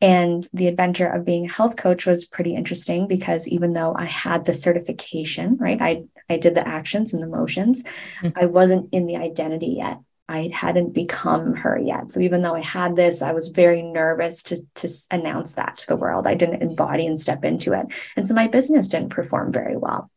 And 0.00 0.46
the 0.52 0.66
adventure 0.66 1.06
of 1.06 1.24
being 1.24 1.46
a 1.46 1.52
health 1.52 1.76
coach 1.76 2.04
was 2.04 2.26
pretty 2.26 2.54
interesting 2.54 3.06
because 3.06 3.48
even 3.48 3.72
though 3.72 3.94
I 3.96 4.04
had 4.04 4.44
the 4.44 4.52
certification, 4.52 5.56
right? 5.56 5.80
I 5.80 6.04
I 6.28 6.36
did 6.38 6.54
the 6.54 6.66
actions 6.66 7.14
and 7.14 7.22
the 7.22 7.26
motions, 7.26 7.84
mm-hmm. 7.84 8.30
I 8.36 8.46
wasn't 8.46 8.92
in 8.92 9.06
the 9.06 9.16
identity 9.16 9.76
yet. 9.78 9.98
I 10.28 10.50
hadn't 10.52 10.94
become 10.94 11.54
her 11.54 11.78
yet. 11.78 12.10
So 12.10 12.20
even 12.20 12.42
though 12.42 12.54
I 12.54 12.62
had 12.62 12.96
this, 12.96 13.20
I 13.20 13.32
was 13.32 13.48
very 13.48 13.82
nervous 13.82 14.42
to, 14.44 14.56
to 14.76 14.88
announce 15.10 15.54
that 15.54 15.78
to 15.78 15.86
the 15.86 15.96
world. 15.96 16.26
I 16.26 16.34
didn't 16.34 16.62
embody 16.62 17.06
and 17.06 17.20
step 17.20 17.44
into 17.44 17.74
it. 17.74 17.86
And 18.16 18.26
so 18.26 18.34
my 18.34 18.48
business 18.48 18.88
didn't 18.88 19.10
perform 19.10 19.52
very 19.52 19.76
well. 19.76 20.10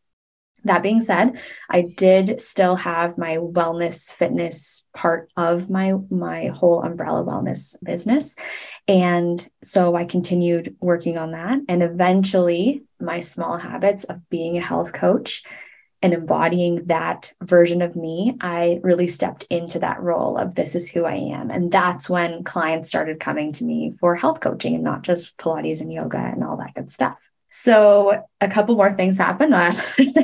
That 0.63 0.83
being 0.83 1.01
said, 1.01 1.39
I 1.69 1.81
did 1.81 2.41
still 2.41 2.75
have 2.75 3.17
my 3.17 3.37
wellness 3.37 4.11
fitness 4.11 4.85
part 4.93 5.29
of 5.37 5.69
my 5.69 5.93
my 6.09 6.47
whole 6.47 6.81
umbrella 6.81 7.23
wellness 7.23 7.75
business. 7.83 8.35
And 8.87 9.45
so 9.61 9.95
I 9.95 10.05
continued 10.05 10.75
working 10.81 11.17
on 11.17 11.31
that 11.31 11.59
and 11.69 11.83
eventually 11.83 12.83
my 12.99 13.19
small 13.19 13.57
habits 13.57 14.03
of 14.05 14.27
being 14.29 14.57
a 14.57 14.65
health 14.65 14.93
coach 14.93 15.43
and 16.01 16.13
embodying 16.13 16.85
that 16.85 17.33
version 17.41 17.81
of 17.81 17.95
me, 17.95 18.37
I 18.39 18.79
really 18.83 19.07
stepped 19.07 19.45
into 19.49 19.79
that 19.79 20.01
role 20.01 20.37
of 20.37 20.53
this 20.53 20.75
is 20.75 20.87
who 20.87 21.05
I 21.05 21.15
am. 21.15 21.49
And 21.49 21.71
that's 21.71 22.09
when 22.09 22.43
clients 22.43 22.87
started 22.87 23.19
coming 23.19 23.51
to 23.53 23.65
me 23.65 23.93
for 23.99 24.15
health 24.15 24.39
coaching 24.39 24.75
and 24.75 24.83
not 24.83 25.01
just 25.01 25.35
Pilates 25.37 25.81
and 25.81 25.91
yoga 25.91 26.19
and 26.19 26.43
all 26.43 26.57
that 26.57 26.75
good 26.75 26.91
stuff. 26.91 27.17
So, 27.49 28.25
a 28.41 28.49
couple 28.49 28.75
more 28.75 28.91
things 28.91 29.17
happened 29.17 29.53
uh, 29.53 29.71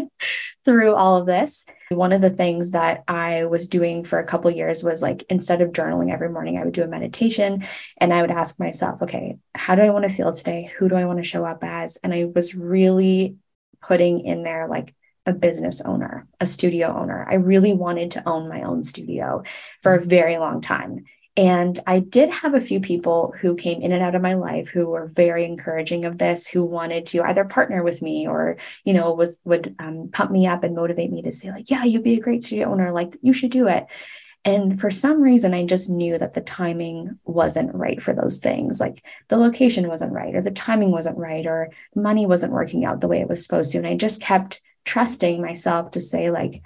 through 0.66 0.94
all 0.94 1.18
of 1.18 1.26
this. 1.26 1.66
One 1.90 2.12
of 2.12 2.22
the 2.22 2.30
things 2.30 2.72
that 2.72 3.04
I 3.08 3.46
was 3.46 3.68
doing 3.68 4.04
for 4.04 4.20
a 4.20 4.26
couple 4.26 4.52
years 4.52 4.84
was 4.84 5.02
like 5.02 5.24
instead 5.30 5.62
of 5.62 5.72
journaling 5.72 6.12
every 6.12 6.30
morning, 6.30 6.58
I 6.58 6.66
would 6.66 6.74
do 6.74 6.84
a 6.84 6.88
meditation 6.88 7.64
and 7.98 8.14
I 8.14 8.22
would 8.22 8.32
ask 8.32 8.60
myself, 8.60 9.02
okay, 9.04 9.38
how 9.56 9.76
do 9.76 9.82
I 9.82 9.90
want 9.90 10.08
to 10.08 10.14
feel 10.14 10.34
today? 10.34 10.72
Who 10.78 10.90
do 10.90 10.96
I 10.96 11.06
want 11.06 11.20
to 11.20 11.24
show 11.24 11.46
up 11.46 11.64
as? 11.64 11.98
And 12.04 12.14
I 12.14 12.26
was 12.26 12.56
really 12.56 13.38
putting 13.82 14.26
in 14.26 14.44
there 14.44 14.68
like 14.68 14.94
a 15.26 15.34
business 15.34 15.82
owner, 15.82 16.28
a 16.40 16.46
studio 16.46 16.96
owner. 16.96 17.26
I 17.30 17.36
really 17.36 17.74
wanted 17.74 18.12
to 18.12 18.28
own 18.28 18.50
my 18.50 18.64
own 18.64 18.84
studio 18.84 19.44
for 19.82 19.96
a 19.96 20.00
very 20.00 20.38
long 20.38 20.62
time. 20.62 21.06
And 21.36 21.80
I 21.88 22.00
did 22.00 22.30
have 22.30 22.54
a 22.54 22.62
few 22.62 22.80
people 22.80 23.34
who 23.40 23.56
came 23.56 23.82
in 23.82 23.92
and 23.92 24.04
out 24.04 24.14
of 24.14 24.22
my 24.22 24.36
life 24.36 24.70
who 24.70 24.88
were 24.88 25.08
very 25.08 25.46
encouraging 25.46 26.06
of 26.06 26.20
this, 26.20 26.48
who 26.48 26.64
wanted 26.64 27.08
to 27.08 27.24
either 27.24 27.44
partner 27.44 27.84
with 27.84 28.04
me 28.04 28.28
or, 28.28 28.58
you 28.84 28.94
know, 28.94 29.14
was 29.14 29.40
would 29.44 29.76
um, 29.80 30.10
pump 30.14 30.30
me 30.30 30.46
up 30.46 30.64
and 30.64 30.76
motivate 30.76 31.12
me 31.12 31.24
to 31.24 31.32
say 31.32 31.50
like, 31.50 31.72
yeah, 31.72 31.86
you'd 31.86 32.04
be 32.04 32.18
a 32.18 32.22
great 32.22 32.44
studio 32.44 32.72
owner. 32.72 32.92
Like 32.92 33.18
you 33.24 33.34
should 33.34 33.50
do 33.50 33.68
it. 33.68 33.88
And 34.46 34.80
for 34.80 34.92
some 34.92 35.22
reason, 35.22 35.54
I 35.54 35.66
just 35.66 35.90
knew 35.90 36.18
that 36.18 36.34
the 36.34 36.42
timing 36.42 37.18
wasn't 37.24 37.74
right 37.74 38.04
for 38.04 38.14
those 38.14 38.40
things. 38.40 38.80
Like 38.80 39.04
the 39.30 39.38
location 39.38 39.88
wasn't 39.88 40.12
right, 40.12 40.36
or 40.36 40.42
the 40.42 40.52
timing 40.52 40.92
wasn't 40.92 41.18
right, 41.18 41.46
or 41.46 41.72
money 41.96 42.26
wasn't 42.26 42.52
working 42.52 42.84
out 42.84 43.00
the 43.00 43.08
way 43.08 43.22
it 43.22 43.30
was 43.30 43.42
supposed 43.42 43.72
to. 43.72 43.78
And 43.78 43.88
I 43.88 43.96
just 43.96 44.22
kept 44.22 44.62
trusting 44.86 45.42
myself 45.42 45.92
to 45.92 46.00
say 46.00 46.30
like 46.30 46.62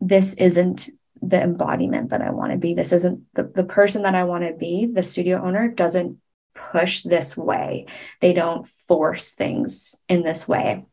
this 0.00 0.34
isn't 0.34 0.90
the 1.20 1.40
embodiment 1.40 2.10
that 2.10 2.20
I 2.20 2.30
want 2.30 2.52
to 2.52 2.58
be. 2.58 2.74
This 2.74 2.92
isn't 2.92 3.22
the, 3.34 3.44
the 3.44 3.64
person 3.64 4.02
that 4.02 4.14
I 4.14 4.24
want 4.24 4.44
to 4.44 4.52
be. 4.52 4.86
The 4.86 5.04
studio 5.04 5.40
owner 5.42 5.68
doesn't 5.68 6.18
push 6.54 7.02
this 7.02 7.36
way. 7.36 7.86
They 8.20 8.32
don't 8.32 8.66
force 8.66 9.30
things 9.30 9.96
in 10.08 10.22
this 10.22 10.48
way. 10.48 10.84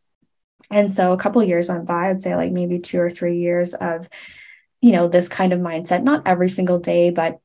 And 0.70 0.92
so 0.92 1.14
a 1.14 1.18
couple 1.18 1.44
years 1.44 1.70
went 1.70 1.88
by, 1.88 2.10
I'd 2.10 2.22
say 2.22 2.36
like 2.36 2.52
maybe 2.52 2.80
two 2.80 3.00
or 3.00 3.10
three 3.10 3.40
years 3.40 3.74
of, 3.74 4.08
you 4.82 4.92
know, 4.92 5.08
this 5.08 5.28
kind 5.28 5.52
of 5.52 5.60
mindset, 5.60 6.04
not 6.04 6.28
every 6.28 6.50
single 6.50 6.80
day, 6.80 7.10
but 7.10 7.40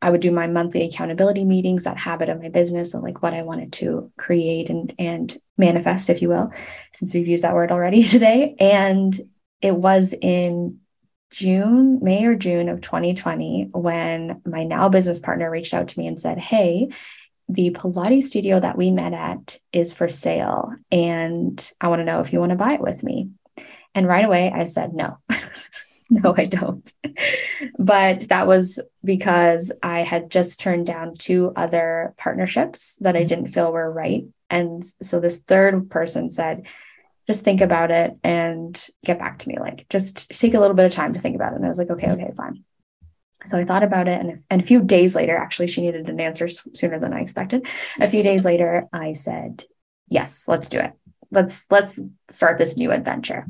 I 0.00 0.10
would 0.10 0.20
do 0.20 0.30
my 0.30 0.46
monthly 0.46 0.84
accountability 0.84 1.44
meetings, 1.44 1.84
that 1.84 1.96
habit 1.96 2.28
of 2.28 2.40
my 2.40 2.48
business 2.48 2.94
and 2.94 3.02
like 3.02 3.22
what 3.22 3.34
I 3.34 3.42
wanted 3.42 3.72
to 3.74 4.12
create 4.16 4.70
and 4.70 4.94
and 4.98 5.36
manifest, 5.56 6.08
if 6.08 6.22
you 6.22 6.28
will, 6.28 6.52
since 6.92 7.12
we've 7.12 7.26
used 7.26 7.44
that 7.44 7.54
word 7.54 7.72
already 7.72 8.02
today. 8.04 8.54
And 8.60 9.18
it 9.60 9.74
was 9.74 10.14
in 10.20 10.80
June, 11.30 11.98
May 12.02 12.24
or 12.24 12.34
June 12.34 12.68
of 12.68 12.80
2020 12.80 13.70
when 13.72 14.40
my 14.46 14.64
now 14.64 14.88
business 14.88 15.18
partner 15.18 15.50
reached 15.50 15.74
out 15.74 15.88
to 15.88 15.98
me 15.98 16.06
and 16.06 16.20
said, 16.20 16.38
Hey, 16.38 16.88
the 17.48 17.70
Pilates 17.70 18.24
studio 18.24 18.60
that 18.60 18.76
we 18.78 18.90
met 18.90 19.12
at 19.12 19.58
is 19.72 19.94
for 19.94 20.08
sale. 20.08 20.72
And 20.92 21.72
I 21.80 21.88
want 21.88 22.00
to 22.00 22.04
know 22.04 22.20
if 22.20 22.32
you 22.32 22.40
want 22.40 22.50
to 22.50 22.56
buy 22.56 22.74
it 22.74 22.80
with 22.80 23.02
me. 23.02 23.30
And 23.94 24.06
right 24.06 24.24
away, 24.24 24.52
I 24.54 24.64
said 24.64 24.92
no. 24.92 25.18
no, 26.10 26.34
I 26.36 26.46
don't. 26.46 26.90
but 27.78 28.20
that 28.28 28.46
was 28.46 28.80
because 29.04 29.72
I 29.82 30.00
had 30.00 30.30
just 30.30 30.60
turned 30.60 30.86
down 30.86 31.16
two 31.16 31.52
other 31.54 32.14
partnerships 32.16 32.96
that 32.96 33.14
I 33.14 33.20
mm-hmm. 33.20 33.28
didn't 33.28 33.48
feel 33.48 33.72
were 33.72 33.90
right. 33.90 34.24
And 34.48 34.84
so 34.84 35.20
this 35.20 35.38
third 35.38 35.90
person 35.90 36.30
said, 36.30 36.66
just 37.26 37.44
think 37.44 37.60
about 37.60 37.90
it 37.90 38.16
and 38.24 38.88
get 39.04 39.18
back 39.18 39.38
to 39.40 39.48
me. 39.50 39.58
Like, 39.58 39.86
just 39.90 40.30
take 40.30 40.54
a 40.54 40.60
little 40.60 40.74
bit 40.74 40.86
of 40.86 40.92
time 40.92 41.12
to 41.12 41.18
think 41.18 41.36
about 41.36 41.52
it. 41.52 41.56
And 41.56 41.64
I 41.66 41.68
was 41.68 41.78
like, 41.78 41.90
okay, 41.90 42.10
okay, 42.10 42.32
fine. 42.34 42.64
So 43.44 43.58
I 43.58 43.64
thought 43.64 43.82
about 43.82 44.08
it. 44.08 44.18
And, 44.18 44.42
and 44.48 44.62
a 44.62 44.64
few 44.64 44.82
days 44.82 45.14
later, 45.14 45.36
actually, 45.36 45.66
she 45.66 45.82
needed 45.82 46.08
an 46.08 46.20
answer 46.20 46.48
sooner 46.48 46.98
than 46.98 47.12
I 47.12 47.20
expected. 47.20 47.68
A 48.00 48.08
few 48.08 48.22
days 48.22 48.46
later, 48.46 48.88
I 48.94 49.12
said, 49.12 49.64
yes, 50.08 50.48
let's 50.48 50.70
do 50.70 50.80
it. 50.80 50.92
Let's, 51.30 51.70
let's 51.70 52.00
start 52.30 52.56
this 52.56 52.78
new 52.78 52.92
adventure. 52.92 53.46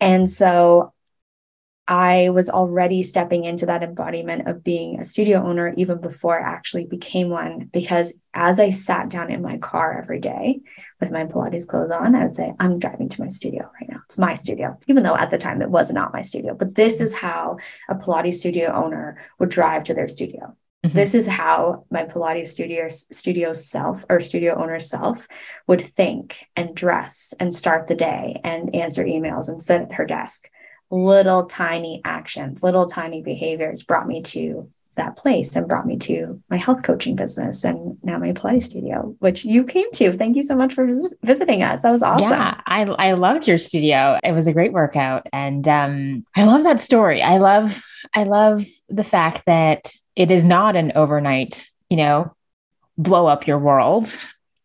And 0.00 0.28
so 0.28 0.94
I 1.88 2.30
was 2.30 2.48
already 2.48 3.02
stepping 3.02 3.44
into 3.44 3.66
that 3.66 3.82
embodiment 3.82 4.46
of 4.46 4.62
being 4.62 5.00
a 5.00 5.04
studio 5.04 5.44
owner 5.44 5.74
even 5.76 6.00
before 6.00 6.40
I 6.40 6.48
actually 6.48 6.86
became 6.86 7.28
one. 7.28 7.70
Because 7.72 8.18
as 8.34 8.60
I 8.60 8.70
sat 8.70 9.10
down 9.10 9.30
in 9.30 9.42
my 9.42 9.58
car 9.58 9.98
every 10.00 10.20
day 10.20 10.60
with 11.00 11.10
my 11.10 11.24
Pilates 11.24 11.66
clothes 11.66 11.90
on, 11.90 12.14
I 12.14 12.24
would 12.24 12.36
say, 12.36 12.52
I'm 12.60 12.78
driving 12.78 13.08
to 13.10 13.20
my 13.20 13.28
studio 13.28 13.68
right 13.80 13.90
now. 13.90 14.00
It's 14.04 14.16
my 14.16 14.34
studio, 14.34 14.78
even 14.86 15.02
though 15.02 15.16
at 15.16 15.30
the 15.30 15.38
time 15.38 15.60
it 15.60 15.70
was 15.70 15.90
not 15.90 16.12
my 16.12 16.22
studio. 16.22 16.54
But 16.54 16.76
this 16.76 17.00
is 17.00 17.12
how 17.12 17.58
a 17.88 17.96
Pilates 17.96 18.34
studio 18.34 18.72
owner 18.72 19.18
would 19.40 19.48
drive 19.48 19.84
to 19.84 19.94
their 19.94 20.08
studio. 20.08 20.56
Mm-hmm. 20.84 20.96
This 20.96 21.14
is 21.14 21.26
how 21.26 21.84
my 21.90 22.04
Pilates 22.04 22.48
studio 22.48 22.88
studio 22.88 23.52
self 23.52 24.04
or 24.08 24.20
studio 24.20 24.54
owner 24.60 24.80
self 24.80 25.26
would 25.66 25.80
think 25.80 26.46
and 26.56 26.74
dress 26.74 27.34
and 27.40 27.54
start 27.54 27.86
the 27.88 27.94
day 27.94 28.40
and 28.44 28.74
answer 28.74 29.04
emails 29.04 29.48
and 29.48 29.62
sit 29.62 29.82
at 29.82 29.92
her 29.92 30.06
desk 30.06 30.48
little 30.92 31.46
tiny 31.46 32.02
actions, 32.04 32.62
little 32.62 32.86
tiny 32.86 33.22
behaviors 33.22 33.82
brought 33.82 34.06
me 34.06 34.22
to 34.22 34.70
that 34.94 35.16
place 35.16 35.56
and 35.56 35.66
brought 35.66 35.86
me 35.86 35.96
to 35.96 36.42
my 36.50 36.58
health 36.58 36.82
coaching 36.82 37.16
business 37.16 37.64
and 37.64 37.96
now 38.02 38.18
my 38.18 38.32
Pilates 38.32 38.64
studio, 38.64 39.16
which 39.20 39.42
you 39.42 39.64
came 39.64 39.90
to. 39.92 40.12
Thank 40.12 40.36
you 40.36 40.42
so 40.42 40.54
much 40.54 40.74
for 40.74 40.84
vis- 40.84 41.14
visiting 41.22 41.62
us. 41.62 41.80
That 41.80 41.90
was 41.90 42.02
awesome. 42.02 42.30
Yeah, 42.30 42.60
I, 42.66 42.82
I 42.82 43.12
loved 43.14 43.48
your 43.48 43.56
studio. 43.56 44.18
It 44.22 44.32
was 44.32 44.46
a 44.46 44.52
great 44.52 44.74
workout. 44.74 45.26
And 45.32 45.66
um, 45.66 46.26
I 46.36 46.44
love 46.44 46.64
that 46.64 46.78
story. 46.78 47.22
I 47.22 47.38
love, 47.38 47.82
I 48.14 48.24
love 48.24 48.62
the 48.90 49.02
fact 49.02 49.46
that 49.46 49.90
it 50.14 50.30
is 50.30 50.44
not 50.44 50.76
an 50.76 50.92
overnight, 50.94 51.66
you 51.88 51.96
know, 51.96 52.36
blow 52.98 53.26
up 53.26 53.46
your 53.46 53.58
world. 53.58 54.14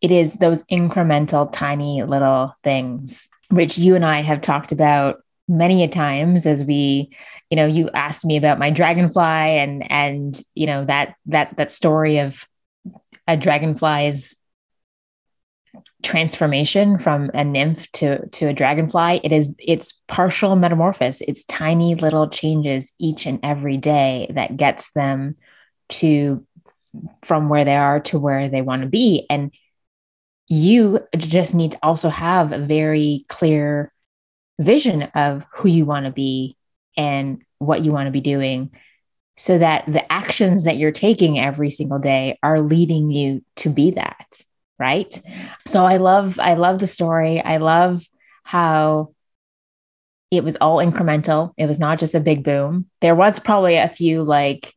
It 0.01 0.11
is 0.11 0.33
those 0.33 0.61
incremental, 0.63 1.49
tiny 1.49 2.03
little 2.03 2.53
things, 2.65 3.29
which 3.49 3.77
you 3.77 3.95
and 3.95 4.03
I 4.03 4.23
have 4.23 4.41
talked 4.41 4.73
about 4.73 5.23
many 5.47 5.83
a 5.83 5.87
times 5.87 6.45
as 6.45 6.63
we 6.63 7.09
you 7.49 7.55
know 7.55 7.65
you 7.65 7.89
asked 7.93 8.25
me 8.25 8.37
about 8.37 8.59
my 8.59 8.69
dragonfly 8.69 9.23
and 9.23 9.89
and 9.89 10.41
you 10.55 10.67
know 10.67 10.83
that 10.85 11.15
that 11.25 11.55
that 11.57 11.71
story 11.71 12.19
of 12.19 12.45
a 13.27 13.37
dragonfly's 13.37 14.35
transformation 16.03 16.97
from 16.97 17.29
a 17.33 17.43
nymph 17.43 17.91
to 17.91 18.27
to 18.29 18.47
a 18.47 18.53
dragonfly. 18.53 19.19
It 19.23 19.31
is 19.31 19.55
it's 19.59 20.01
partial 20.07 20.55
metamorphosis. 20.55 21.21
It's 21.27 21.43
tiny 21.45 21.95
little 21.95 22.29
changes 22.29 22.93
each 22.99 23.25
and 23.25 23.39
every 23.43 23.77
day 23.77 24.31
that 24.35 24.57
gets 24.57 24.91
them 24.93 25.33
to 25.89 26.45
from 27.23 27.49
where 27.49 27.65
they 27.65 27.75
are 27.75 27.99
to 27.99 28.19
where 28.19 28.49
they 28.49 28.61
want 28.61 28.83
to 28.83 28.87
be. 28.87 29.25
And 29.29 29.53
you 30.47 31.01
just 31.17 31.53
need 31.53 31.73
to 31.73 31.79
also 31.83 32.09
have 32.09 32.53
a 32.53 32.59
very 32.59 33.25
clear 33.27 33.91
vision 34.59 35.03
of 35.03 35.45
who 35.53 35.69
you 35.69 35.85
want 35.85 36.05
to 36.05 36.11
be 36.11 36.57
and 36.95 37.41
what 37.59 37.83
you 37.83 37.91
want 37.91 38.07
to 38.07 38.11
be 38.11 38.21
doing 38.21 38.71
so 39.37 39.57
that 39.57 39.85
the 39.87 40.11
actions 40.11 40.63
that 40.65 40.77
you're 40.77 40.91
taking 40.91 41.39
every 41.39 41.69
single 41.69 41.99
day 41.99 42.39
are 42.41 42.59
leading 42.59 43.09
you 43.11 43.43
to 43.55 43.69
be 43.69 43.91
that 43.91 44.25
right? 44.79 45.19
So 45.67 45.85
i 45.85 45.97
love 45.97 46.39
i 46.39 46.53
love 46.53 46.79
the 46.79 46.87
story. 46.87 47.41
I 47.41 47.57
love 47.57 48.03
how 48.43 49.13
it 50.31 50.43
was 50.43 50.57
all 50.57 50.77
incremental. 50.77 51.53
It 51.57 51.67
was 51.67 51.79
not 51.79 51.99
just 51.99 52.15
a 52.15 52.19
big 52.19 52.43
boom. 52.43 52.85
There 53.01 53.15
was 53.15 53.39
probably 53.39 53.77
a 53.77 53.89
few 53.89 54.23
like 54.23 54.73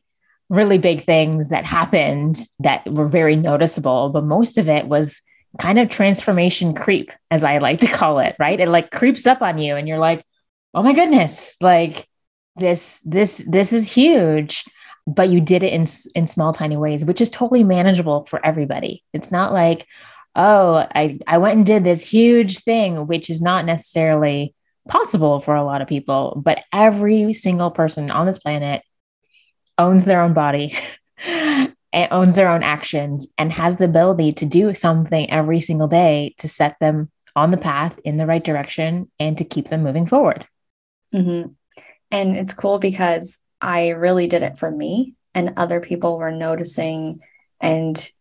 really 0.49 0.77
big 0.77 1.03
things 1.03 1.49
that 1.49 1.65
happened 1.65 2.37
that 2.59 2.85
were 2.91 3.07
very 3.07 3.37
noticeable 3.37 4.09
but 4.09 4.25
most 4.25 4.57
of 4.57 4.67
it 4.67 4.85
was 4.85 5.21
kind 5.59 5.79
of 5.79 5.89
transformation 5.89 6.73
creep, 6.73 7.11
as 7.29 7.43
I 7.43 7.57
like 7.57 7.79
to 7.81 7.87
call 7.87 8.19
it, 8.19 8.35
right? 8.39 8.59
It 8.59 8.69
like 8.69 8.91
creeps 8.91 9.27
up 9.27 9.41
on 9.41 9.57
you 9.57 9.75
and 9.75 9.87
you're 9.87 9.97
like, 9.97 10.25
oh 10.73 10.83
my 10.83 10.93
goodness, 10.93 11.55
like 11.61 12.07
this, 12.55 12.99
this, 13.03 13.43
this 13.45 13.73
is 13.73 13.91
huge. 13.91 14.63
But 15.07 15.29
you 15.29 15.41
did 15.41 15.63
it 15.63 15.73
in, 15.73 15.87
in 16.15 16.27
small, 16.27 16.53
tiny 16.53 16.77
ways, 16.77 17.03
which 17.03 17.21
is 17.21 17.29
totally 17.29 17.63
manageable 17.63 18.25
for 18.25 18.43
everybody. 18.45 19.03
It's 19.13 19.31
not 19.31 19.51
like, 19.51 19.87
oh, 20.35 20.75
I, 20.75 21.19
I 21.27 21.39
went 21.39 21.57
and 21.57 21.65
did 21.65 21.83
this 21.83 22.07
huge 22.07 22.59
thing, 22.59 23.07
which 23.07 23.29
is 23.29 23.41
not 23.41 23.65
necessarily 23.65 24.53
possible 24.87 25.41
for 25.41 25.55
a 25.55 25.63
lot 25.63 25.81
of 25.81 25.87
people, 25.87 26.41
but 26.43 26.63
every 26.71 27.33
single 27.33 27.71
person 27.71 28.11
on 28.11 28.25
this 28.25 28.39
planet 28.39 28.83
owns 29.77 30.05
their 30.05 30.21
own 30.21 30.33
body 30.33 30.77
and 31.93 32.11
owns 32.11 32.35
their 32.35 32.49
own 32.49 32.63
actions 32.63 33.27
and 33.37 33.51
has 33.51 33.75
the 33.75 33.85
ability 33.85 34.33
to 34.33 34.45
do 34.45 34.73
something 34.73 35.29
every 35.29 35.59
single 35.59 35.87
day 35.87 36.33
to 36.37 36.47
set 36.47 36.77
them 36.79 37.11
on 37.35 37.51
the 37.51 37.57
path 37.57 37.99
in 38.03 38.17
the 38.17 38.25
right 38.25 38.43
direction 38.43 39.09
and 39.19 39.37
to 39.37 39.43
keep 39.43 39.69
them 39.69 39.83
moving 39.83 40.05
forward. 40.05 40.45
Mm-hmm. 41.13 41.51
And 42.11 42.37
it's 42.37 42.53
cool 42.53 42.79
because 42.79 43.39
I 43.61 43.89
really 43.89 44.27
did 44.27 44.43
it 44.43 44.57
for 44.57 44.69
me, 44.69 45.13
and 45.33 45.53
other 45.57 45.79
people 45.79 46.17
were 46.17 46.31
noticing 46.31 47.21
and 47.59 48.11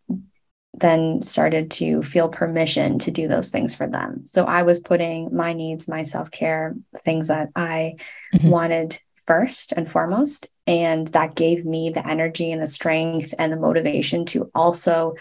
then 0.74 1.22
started 1.22 1.70
to 1.72 2.02
feel 2.02 2.28
permission 2.28 2.98
to 3.00 3.11
do 3.11 3.26
those 3.26 3.50
things 3.50 3.74
for 3.74 3.87
them. 3.87 4.26
So 4.26 4.44
I 4.44 4.62
was 4.62 4.78
putting 4.78 5.35
my 5.35 5.52
needs, 5.52 5.88
my 5.88 6.04
self 6.04 6.30
care, 6.30 6.76
things 7.04 7.28
that 7.28 7.48
I 7.56 7.96
mm-hmm. 8.33 8.48
wanted 8.48 9.00
first 9.30 9.70
and 9.70 9.88
foremost. 9.88 10.48
And 10.66 11.06
that 11.08 11.36
gave 11.36 11.64
me 11.64 11.90
the 11.90 12.04
energy 12.04 12.50
and 12.50 12.60
the 12.60 12.66
strength 12.66 13.32
and 13.38 13.52
the 13.52 13.56
motivation 13.56 14.24
to 14.26 14.50
also 14.56 15.14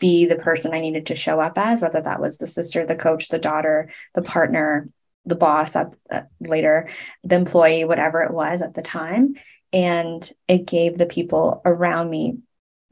be 0.00 0.26
the 0.26 0.34
person 0.34 0.74
I 0.74 0.80
needed 0.80 1.06
to 1.06 1.14
show 1.14 1.38
up 1.38 1.56
as, 1.56 1.82
whether 1.82 2.00
that 2.00 2.20
was 2.20 2.38
the 2.38 2.48
sister, 2.48 2.84
the 2.84 2.96
coach, 2.96 3.28
the 3.28 3.38
daughter, 3.38 3.90
the 4.16 4.22
partner, 4.22 4.88
the 5.24 5.36
boss 5.36 5.76
at, 5.76 5.94
at 6.10 6.30
later, 6.40 6.88
the 7.22 7.36
employee, 7.36 7.84
whatever 7.84 8.24
it 8.24 8.32
was 8.32 8.60
at 8.60 8.74
the 8.74 8.82
time. 8.82 9.36
And 9.72 10.28
it 10.48 10.66
gave 10.66 10.98
the 10.98 11.06
people 11.06 11.62
around 11.64 12.10
me 12.10 12.38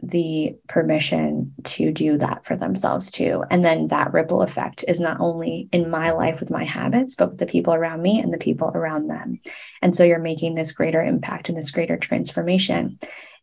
the 0.08 0.56
permission 0.68 1.54
to 1.64 1.92
do 1.92 2.18
that 2.18 2.44
for 2.44 2.56
themselves 2.56 3.10
too. 3.10 3.44
And 3.50 3.64
then 3.64 3.88
that 3.88 4.12
ripple 4.12 4.42
effect 4.42 4.84
is 4.86 5.00
not 5.00 5.20
only 5.20 5.68
in 5.72 5.90
my 5.90 6.10
life 6.10 6.40
with 6.40 6.50
my 6.50 6.64
habits, 6.64 7.14
but 7.14 7.30
with 7.30 7.38
the 7.38 7.46
people 7.46 7.74
around 7.74 8.02
me 8.02 8.20
and 8.20 8.32
the 8.32 8.38
people 8.38 8.70
around 8.74 9.08
them. 9.08 9.40
And 9.82 9.94
so 9.94 10.04
you're 10.04 10.18
making 10.18 10.54
this 10.54 10.72
greater 10.72 11.02
impact 11.02 11.48
and 11.48 11.56
this 11.56 11.70
greater 11.70 11.96
transformation. 11.96 12.98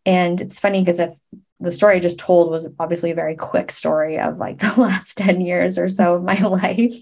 And 0.06 0.40
it's 0.42 0.60
funny 0.60 0.82
because 0.82 1.00
if 1.00 1.14
the 1.60 1.72
story 1.72 1.96
I 1.96 2.00
just 2.00 2.20
told 2.20 2.50
was 2.50 2.68
obviously 2.80 3.12
a 3.12 3.16
very 3.16 3.36
quick 3.36 3.72
story 3.72 4.20
of 4.20 4.38
like 4.38 4.60
the 4.76 4.82
last 4.82 5.18
10 5.18 5.42
years 5.42 5.78
or 5.78 5.88
so 5.88 6.16
of 6.16 6.24
my 6.24 6.40
life. 6.42 6.94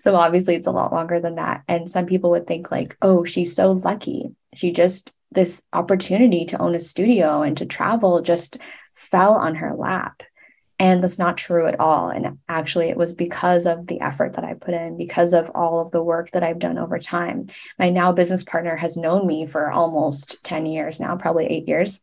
so 0.00 0.14
obviously 0.14 0.54
it's 0.54 0.66
a 0.66 0.72
lot 0.72 0.92
longer 0.92 1.20
than 1.20 1.36
that. 1.36 1.62
And 1.68 1.88
some 1.88 2.06
people 2.06 2.30
would 2.30 2.46
think 2.46 2.70
like, 2.70 2.96
oh, 3.02 3.24
she's 3.24 3.54
so 3.54 3.72
lucky. 3.72 4.34
She 4.54 4.72
just 4.72 5.14
this 5.30 5.62
opportunity 5.72 6.46
to 6.46 6.60
own 6.60 6.74
a 6.74 6.80
studio 6.80 7.42
and 7.42 7.56
to 7.58 7.66
travel 7.66 8.22
just 8.22 8.58
fell 8.98 9.34
on 9.34 9.54
her 9.54 9.74
lap. 9.74 10.22
And 10.80 11.02
that's 11.02 11.18
not 11.18 11.36
true 11.36 11.66
at 11.66 11.80
all. 11.80 12.08
And 12.08 12.38
actually, 12.48 12.88
it 12.88 12.96
was 12.96 13.12
because 13.12 13.66
of 13.66 13.88
the 13.88 14.00
effort 14.00 14.34
that 14.34 14.44
I 14.44 14.54
put 14.54 14.74
in, 14.74 14.96
because 14.96 15.32
of 15.32 15.50
all 15.54 15.80
of 15.80 15.90
the 15.90 16.02
work 16.02 16.30
that 16.32 16.44
I've 16.44 16.60
done 16.60 16.78
over 16.78 16.98
time. 17.00 17.46
My 17.80 17.90
now 17.90 18.12
business 18.12 18.44
partner 18.44 18.76
has 18.76 18.96
known 18.96 19.26
me 19.26 19.46
for 19.46 19.72
almost 19.72 20.42
10 20.44 20.66
years 20.66 21.00
now, 21.00 21.16
probably 21.16 21.46
eight 21.46 21.66
years. 21.66 22.00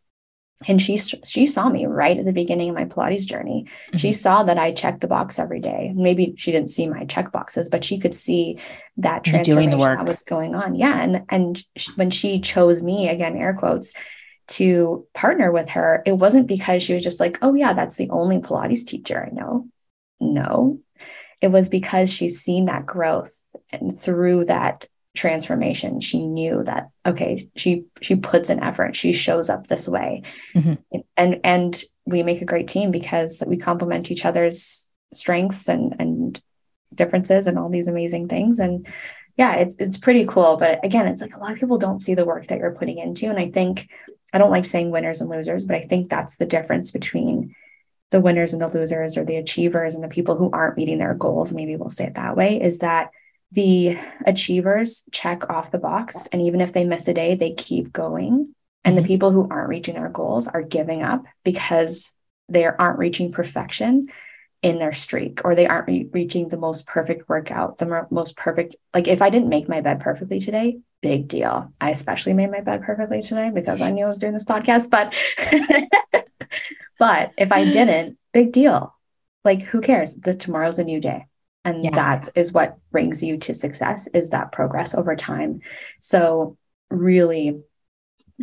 And 0.67 0.81
she 0.81 0.95
she 0.97 1.47
saw 1.47 1.67
me 1.67 1.85
right 1.85 2.17
at 2.17 2.23
the 2.23 2.31
beginning 2.31 2.69
of 2.69 2.75
my 2.75 2.85
Pilates 2.85 3.25
journey. 3.25 3.65
Mm-hmm. 3.87 3.97
She 3.97 4.13
saw 4.13 4.43
that 4.43 4.57
I 4.57 4.71
checked 4.71 5.01
the 5.01 5.07
box 5.07 5.37
every 5.37 5.59
day. 5.59 5.91
Maybe 5.93 6.33
she 6.37 6.53
didn't 6.53 6.69
see 6.69 6.87
my 6.87 7.03
check 7.05 7.33
boxes, 7.33 7.67
but 7.67 7.83
she 7.83 7.99
could 7.99 8.15
see 8.15 8.59
that 8.97 9.25
transformation 9.25 9.77
that 9.79 10.05
was 10.05 10.23
going 10.23 10.55
on. 10.55 10.75
Yeah, 10.75 10.97
and 10.97 11.25
and 11.27 11.61
when 11.95 12.09
she 12.09 12.39
chose 12.39 12.81
me 12.81 13.09
again, 13.09 13.35
air 13.35 13.53
quotes, 13.53 13.93
to 14.47 15.07
partner 15.13 15.51
with 15.51 15.69
her, 15.69 16.03
it 16.05 16.13
wasn't 16.13 16.47
because 16.47 16.83
she 16.83 16.93
was 16.93 17.03
just 17.03 17.19
like, 17.19 17.39
oh, 17.41 17.53
yeah, 17.53 17.73
that's 17.73 17.95
the 17.95 18.09
only 18.11 18.39
Pilates 18.39 18.85
teacher 18.85 19.25
I 19.25 19.33
know. 19.33 19.67
No, 20.19 20.79
it 21.41 21.49
was 21.49 21.69
because 21.69 22.11
she's 22.11 22.39
seen 22.39 22.65
that 22.65 22.85
growth 22.85 23.37
and 23.71 23.97
through 23.97 24.45
that 24.45 24.87
transformation 25.15 26.01
she 26.01 26.27
knew 26.27 26.61
that 26.63 26.89
okay 27.05 27.47
she 27.55 27.85
she 28.01 28.17
puts 28.17 28.49
an 28.49 28.61
effort 28.61 28.95
she 28.95 29.13
shows 29.13 29.49
up 29.49 29.67
this 29.67 29.87
way. 29.87 30.21
Mm-hmm. 30.53 30.99
and 31.17 31.39
and 31.43 31.83
we 32.05 32.21
make 32.21 32.41
a 32.41 32.45
great 32.45 32.67
team 32.67 32.91
because 32.91 33.41
we 33.47 33.57
complement 33.57 34.11
each 34.11 34.25
other's 34.25 34.89
strengths 35.13 35.69
and 35.69 35.95
and 35.99 36.41
differences 36.93 37.47
and 37.47 37.57
all 37.57 37.69
these 37.69 37.87
amazing 37.87 38.27
things. 38.27 38.59
And 38.59 38.87
yeah 39.37 39.55
it's 39.55 39.75
it's 39.75 39.97
pretty 39.97 40.25
cool. 40.25 40.57
But 40.57 40.83
again 40.83 41.07
it's 41.07 41.21
like 41.21 41.35
a 41.35 41.39
lot 41.39 41.53
of 41.53 41.59
people 41.59 41.77
don't 41.77 42.01
see 42.01 42.13
the 42.13 42.25
work 42.25 42.47
that 42.47 42.59
you're 42.59 42.75
putting 42.75 42.99
into. 42.99 43.29
And 43.29 43.39
i 43.39 43.49
think 43.49 43.89
I 44.35 44.37
don't 44.37 44.51
like 44.51 44.65
saying 44.65 44.91
winners 44.91 45.21
and 45.21 45.29
losers, 45.29 45.63
but 45.63 45.77
I 45.77 45.81
think 45.81 46.09
that's 46.09 46.35
the 46.35 46.45
difference 46.45 46.91
between 46.91 47.55
the 48.11 48.19
winners 48.19 48.51
and 48.51 48.61
the 48.61 48.67
losers 48.67 49.15
or 49.15 49.23
the 49.23 49.37
achievers 49.37 49.95
and 49.95 50.03
the 50.03 50.09
people 50.09 50.35
who 50.35 50.49
aren't 50.51 50.75
meeting 50.75 50.97
their 50.97 51.13
goals. 51.13 51.53
Maybe 51.53 51.77
we'll 51.77 51.89
say 51.89 52.07
it 52.07 52.15
that 52.15 52.35
way 52.35 52.61
is 52.61 52.79
that 52.79 53.11
the 53.53 53.97
achievers 54.25 55.07
check 55.13 55.49
off 55.49 55.71
the 55.71 55.77
box. 55.77 56.27
And 56.33 56.41
even 56.41 56.59
if 56.59 56.73
they 56.73 56.83
miss 56.83 57.07
a 57.07 57.13
day, 57.13 57.35
they 57.35 57.53
keep 57.53 57.93
going. 57.93 58.53
And 58.83 58.97
the 58.97 59.01
mm-hmm. 59.01 59.07
people 59.07 59.31
who 59.31 59.47
aren't 59.49 59.69
reaching 59.69 59.95
their 59.95 60.09
goals 60.09 60.49
are 60.49 60.61
giving 60.61 61.01
up 61.01 61.23
because 61.45 62.13
they 62.49 62.65
aren't 62.65 62.99
reaching 62.99 63.31
perfection 63.31 64.09
in 64.61 64.79
their 64.79 64.93
streak 64.93 65.41
or 65.45 65.53
they 65.53 65.67
aren't 65.67 65.87
re- 65.87 66.09
reaching 66.11 66.47
the 66.47 66.57
most 66.57 66.87
perfect 66.87 67.29
workout, 67.29 67.77
the 67.77 68.07
most 68.09 68.35
perfect. 68.35 68.75
Like 68.93 69.07
if 69.07 69.21
I 69.21 69.29
didn't 69.29 69.49
make 69.49 69.69
my 69.69 69.81
bed 69.81 69.99
perfectly 69.99 70.39
today, 70.39 70.79
big 71.01 71.27
deal. 71.27 71.71
I 71.79 71.91
especially 71.91 72.33
made 72.33 72.51
my 72.51 72.61
bed 72.61 72.81
perfectly 72.81 73.21
today 73.21 73.51
because 73.53 73.81
I 73.81 73.91
knew 73.91 74.05
I 74.05 74.07
was 74.07 74.19
doing 74.19 74.33
this 74.33 74.45
podcast, 74.45 74.89
but 74.89 75.13
but 76.99 77.31
if 77.37 77.51
I 77.51 77.65
didn't, 77.65 78.17
big 78.33 78.51
deal. 78.51 78.93
Like 79.43 79.61
who 79.61 79.81
cares? 79.81 80.15
The 80.15 80.33
tomorrow's 80.33 80.79
a 80.79 80.83
new 80.83 80.99
day. 80.99 81.27
And 81.63 81.83
yeah. 81.83 81.91
that 81.95 82.29
is 82.35 82.51
what 82.51 82.77
brings 82.91 83.23
you 83.23 83.37
to 83.37 83.53
success 83.53 84.07
is 84.07 84.29
that 84.29 84.51
progress 84.51 84.93
over 84.93 85.15
time. 85.15 85.61
So 85.99 86.57
really 86.89 87.61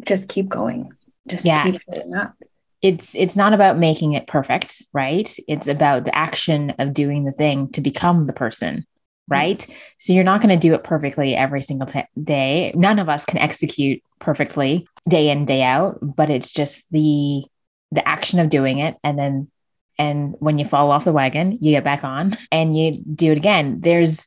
just 0.04 0.28
keep 0.28 0.48
going. 0.48 0.92
Just 1.28 1.44
yeah. 1.44 1.64
keep 1.64 1.80
showing 1.80 2.14
up 2.14 2.34
it's 2.82 3.14
it's 3.14 3.36
not 3.36 3.54
about 3.54 3.78
making 3.78 4.12
it 4.12 4.26
perfect 4.26 4.82
right 4.92 5.38
it's 5.48 5.68
about 5.68 6.04
the 6.04 6.14
action 6.14 6.74
of 6.78 6.92
doing 6.92 7.24
the 7.24 7.32
thing 7.32 7.70
to 7.70 7.80
become 7.80 8.26
the 8.26 8.32
person 8.32 8.84
right? 9.28 9.58
Mm-hmm. 9.58 9.72
So 9.98 10.12
you're 10.12 10.24
not 10.24 10.40
going 10.40 10.58
to 10.58 10.68
do 10.68 10.74
it 10.74 10.84
perfectly 10.84 11.34
every 11.34 11.62
single 11.62 11.86
t- 11.86 12.04
day. 12.22 12.72
None 12.74 12.98
of 12.98 13.08
us 13.08 13.24
can 13.24 13.38
execute 13.38 14.02
perfectly. 14.18 14.86
day 15.08 15.30
in, 15.30 15.44
day 15.44 15.62
out, 15.62 15.98
but 16.00 16.30
it's 16.30 16.50
just 16.50 16.84
the 16.90 17.44
the 17.90 18.06
action 18.08 18.40
of 18.40 18.48
doing 18.48 18.78
it 18.78 18.96
and 19.04 19.18
then 19.18 19.50
and 19.98 20.34
when 20.38 20.58
you 20.58 20.64
fall 20.64 20.90
off 20.90 21.04
the 21.04 21.12
wagon, 21.12 21.58
you 21.60 21.72
get 21.72 21.84
back 21.84 22.02
on 22.02 22.32
and 22.50 22.74
you 22.74 22.92
do 22.92 23.32
it 23.32 23.36
again. 23.36 23.80
There's 23.80 24.26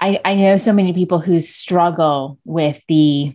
I, 0.00 0.20
I 0.24 0.36
know 0.36 0.56
so 0.56 0.72
many 0.72 0.92
people 0.92 1.18
who 1.18 1.40
struggle 1.40 2.38
with 2.44 2.80
the 2.86 3.34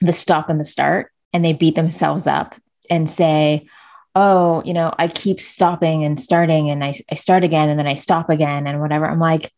the 0.00 0.12
stop 0.12 0.48
and 0.48 0.58
the 0.58 0.64
start 0.64 1.12
and 1.32 1.44
they 1.44 1.52
beat 1.52 1.74
themselves 1.74 2.26
up 2.26 2.54
and 2.90 3.10
say, 3.10 3.68
oh, 4.14 4.62
you 4.64 4.72
know, 4.72 4.92
I 4.98 5.08
keep 5.08 5.40
stopping 5.40 6.04
and 6.04 6.20
starting 6.20 6.70
and 6.70 6.82
I, 6.82 6.94
I 7.10 7.16
start 7.16 7.44
again 7.44 7.68
and 7.68 7.78
then 7.78 7.86
I 7.86 7.94
stop 7.94 8.30
again 8.30 8.66
and 8.66 8.80
whatever. 8.80 9.06
I'm 9.06 9.20
like, 9.20 9.52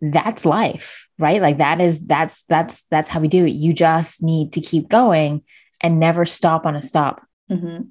that's 0.00 0.44
life, 0.44 1.08
right? 1.18 1.40
Like 1.40 1.58
that 1.58 1.80
is 1.80 2.06
that's 2.06 2.44
that's 2.44 2.82
that's 2.84 3.08
how 3.08 3.20
we 3.20 3.28
do 3.28 3.44
it. 3.44 3.50
You 3.50 3.72
just 3.72 4.22
need 4.22 4.54
to 4.54 4.60
keep 4.60 4.88
going 4.88 5.42
and 5.80 6.00
never 6.00 6.24
stop 6.24 6.66
on 6.66 6.74
a 6.74 6.82
stop. 6.82 7.24
Mm-hmm. 7.50 7.84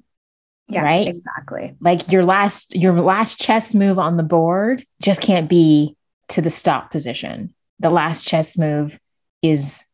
Yeah, 0.68 0.82
right. 0.82 1.08
Exactly. 1.08 1.76
Like 1.80 2.10
your 2.12 2.24
last 2.24 2.74
your 2.74 3.00
last 3.00 3.40
chess 3.40 3.74
move 3.74 3.98
on 3.98 4.16
the 4.16 4.22
board 4.22 4.84
just 5.00 5.22
can't 5.22 5.48
be 5.48 5.96
to 6.28 6.42
the 6.42 6.50
stop 6.50 6.90
position. 6.90 7.54
The 7.78 7.90
last 7.90 8.26
chess 8.26 8.58
move 8.58 8.98
is 9.42 9.84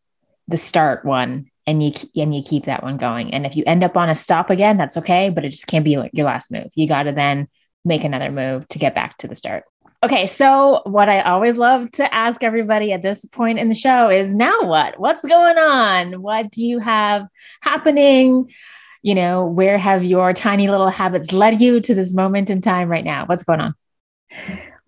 the 0.49 0.57
start 0.57 1.05
one 1.05 1.51
and 1.67 1.83
you 1.83 1.93
and 2.17 2.35
you 2.35 2.43
keep 2.43 2.65
that 2.65 2.83
one 2.83 2.97
going. 2.97 3.35
And 3.35 3.45
if 3.45 3.57
you 3.57 3.65
end 3.67 3.85
up 3.85 3.97
on 3.97 4.09
a 4.09 4.15
stop 4.15 4.51
again, 4.51 4.77
that's 4.77 4.97
okay, 4.97 5.31
but 5.31 5.45
it 5.45 5.51
just 5.51 5.67
can't 5.67 5.85
be 5.85 5.91
your 5.91 6.27
last 6.27 6.51
move. 6.51 6.69
You 6.75 6.87
got 6.89 7.05
to 7.05 7.13
then 7.13 7.49
make 7.85 8.05
another 8.05 8.31
move 8.31 8.67
to 8.69 8.79
get 8.79 8.95
back 8.95 9.17
to 9.19 9.29
the 9.29 9.37
start. 9.37 9.65
Okay, 10.03 10.27
so 10.27 10.83
what 10.85 11.09
I 11.09 11.21
always 11.23 11.57
love 11.57 11.91
to 11.93 12.15
ask 12.15 12.45
everybody 12.45 12.93
at 12.93 13.03
this 13.03 13.25
point 13.25 13.59
in 13.59 13.69
the 13.69 13.75
show 13.75 14.11
is 14.11 14.35
now 14.35 14.63
what? 14.63 15.01
What's 15.01 15.25
going 15.25 15.59
on? 15.59 16.21
What 16.23 16.51
do 16.51 16.65
you 16.65 16.79
have 16.79 17.27
happening? 17.63 18.53
You 19.03 19.15
know, 19.15 19.47
where 19.47 19.79
have 19.79 20.05
your 20.05 20.33
tiny 20.33 20.69
little 20.69 20.91
habits 20.91 21.33
led 21.33 21.61
you 21.61 21.81
to 21.81 21.95
this 21.95 22.13
moment 22.13 22.51
in 22.51 22.61
time 22.61 22.89
right 22.89 23.05
now? 23.05 23.27
What's 23.27 23.43
going 23.43 23.61
on? 23.61 23.75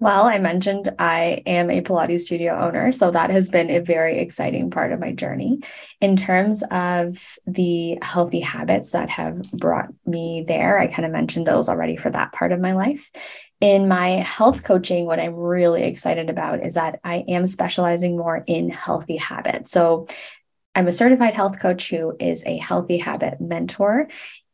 Well, 0.01 0.26
I 0.26 0.38
mentioned 0.38 0.88
I 1.01 1.42
am 1.44 1.70
a 1.70 1.80
Pilates 1.80 2.20
studio 2.20 2.57
owner, 2.57 2.92
so 2.92 3.11
that 3.11 3.30
has 3.30 3.51
been 3.51 3.68
a 3.68 3.80
very 3.80 4.20
exciting 4.20 4.70
part 4.70 4.92
of 4.92 5.01
my 5.01 5.11
journey. 5.11 5.59
In 6.01 6.14
terms 6.14 6.62
of 6.70 7.36
the 7.49 7.99
healthy 8.01 8.38
habits 8.38 8.92
that 8.92 9.11
have 9.11 9.42
brought 9.51 9.88
me 10.07 10.44
there, 10.46 10.78
I 10.78 10.86
kind 10.86 11.05
of 11.05 11.11
mentioned 11.11 11.49
those 11.49 11.68
already 11.68 11.96
for 11.96 12.11
that 12.11 12.30
part 12.30 12.53
of 12.53 12.61
my 12.61 12.74
life. 12.74 13.11
In 13.61 13.88
my 13.88 14.11
health 14.11 14.62
coaching, 14.62 15.05
what 15.05 15.18
I'm 15.18 15.34
really 15.34 15.82
excited 15.82 16.30
about 16.30 16.64
is 16.64 16.74
that 16.74 17.01
I 17.03 17.24
am 17.26 17.44
specializing 17.49 18.16
more 18.16 18.44
in 18.46 18.70
healthy 18.70 19.16
habits. 19.16 19.72
So 19.72 20.07
I'm 20.76 20.86
a 20.86 20.92
certified 20.92 21.34
health 21.34 21.59
coach 21.59 21.90
who 21.90 22.14
is 22.20 22.44
a 22.46 22.57
healthy 22.59 22.99
habit 22.99 23.40
mentor 23.40 24.07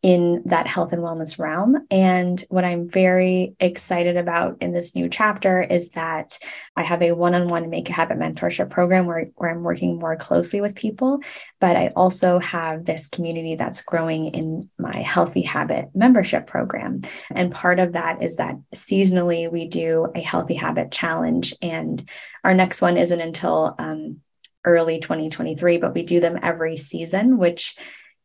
in 0.04 0.42
that 0.44 0.66
health 0.66 0.92
and 0.92 1.00
wellness 1.00 1.38
realm. 1.38 1.86
And 1.90 2.38
what 2.50 2.62
I'm 2.62 2.90
very 2.90 3.56
excited 3.58 4.18
about 4.18 4.58
in 4.60 4.70
this 4.70 4.94
new 4.94 5.08
chapter 5.08 5.62
is 5.62 5.92
that 5.92 6.38
I 6.76 6.82
have 6.82 7.00
a 7.00 7.12
one 7.12 7.34
on 7.34 7.48
one 7.48 7.70
Make 7.70 7.88
a 7.88 7.94
Habit 7.94 8.18
mentorship 8.18 8.68
program 8.68 9.06
where, 9.06 9.30
where 9.36 9.48
I'm 9.48 9.62
working 9.62 9.98
more 9.98 10.14
closely 10.14 10.60
with 10.60 10.74
people. 10.74 11.20
But 11.58 11.76
I 11.76 11.90
also 11.96 12.38
have 12.40 12.84
this 12.84 13.08
community 13.08 13.54
that's 13.54 13.80
growing 13.80 14.26
in 14.34 14.68
my 14.78 15.00
Healthy 15.00 15.40
Habit 15.40 15.88
membership 15.94 16.46
program. 16.46 17.00
And 17.30 17.50
part 17.50 17.80
of 17.80 17.94
that 17.94 18.22
is 18.22 18.36
that 18.36 18.56
seasonally 18.74 19.50
we 19.50 19.68
do 19.68 20.08
a 20.14 20.20
Healthy 20.20 20.56
Habit 20.56 20.92
challenge. 20.92 21.54
And 21.62 22.06
our 22.44 22.52
next 22.52 22.82
one 22.82 22.98
isn't 22.98 23.20
until 23.22 23.74
um, 23.78 24.20
early 24.66 25.00
2023, 25.00 25.78
but 25.78 25.94
we 25.94 26.02
do 26.02 26.20
them 26.20 26.38
every 26.42 26.76
season, 26.76 27.38
which 27.38 27.74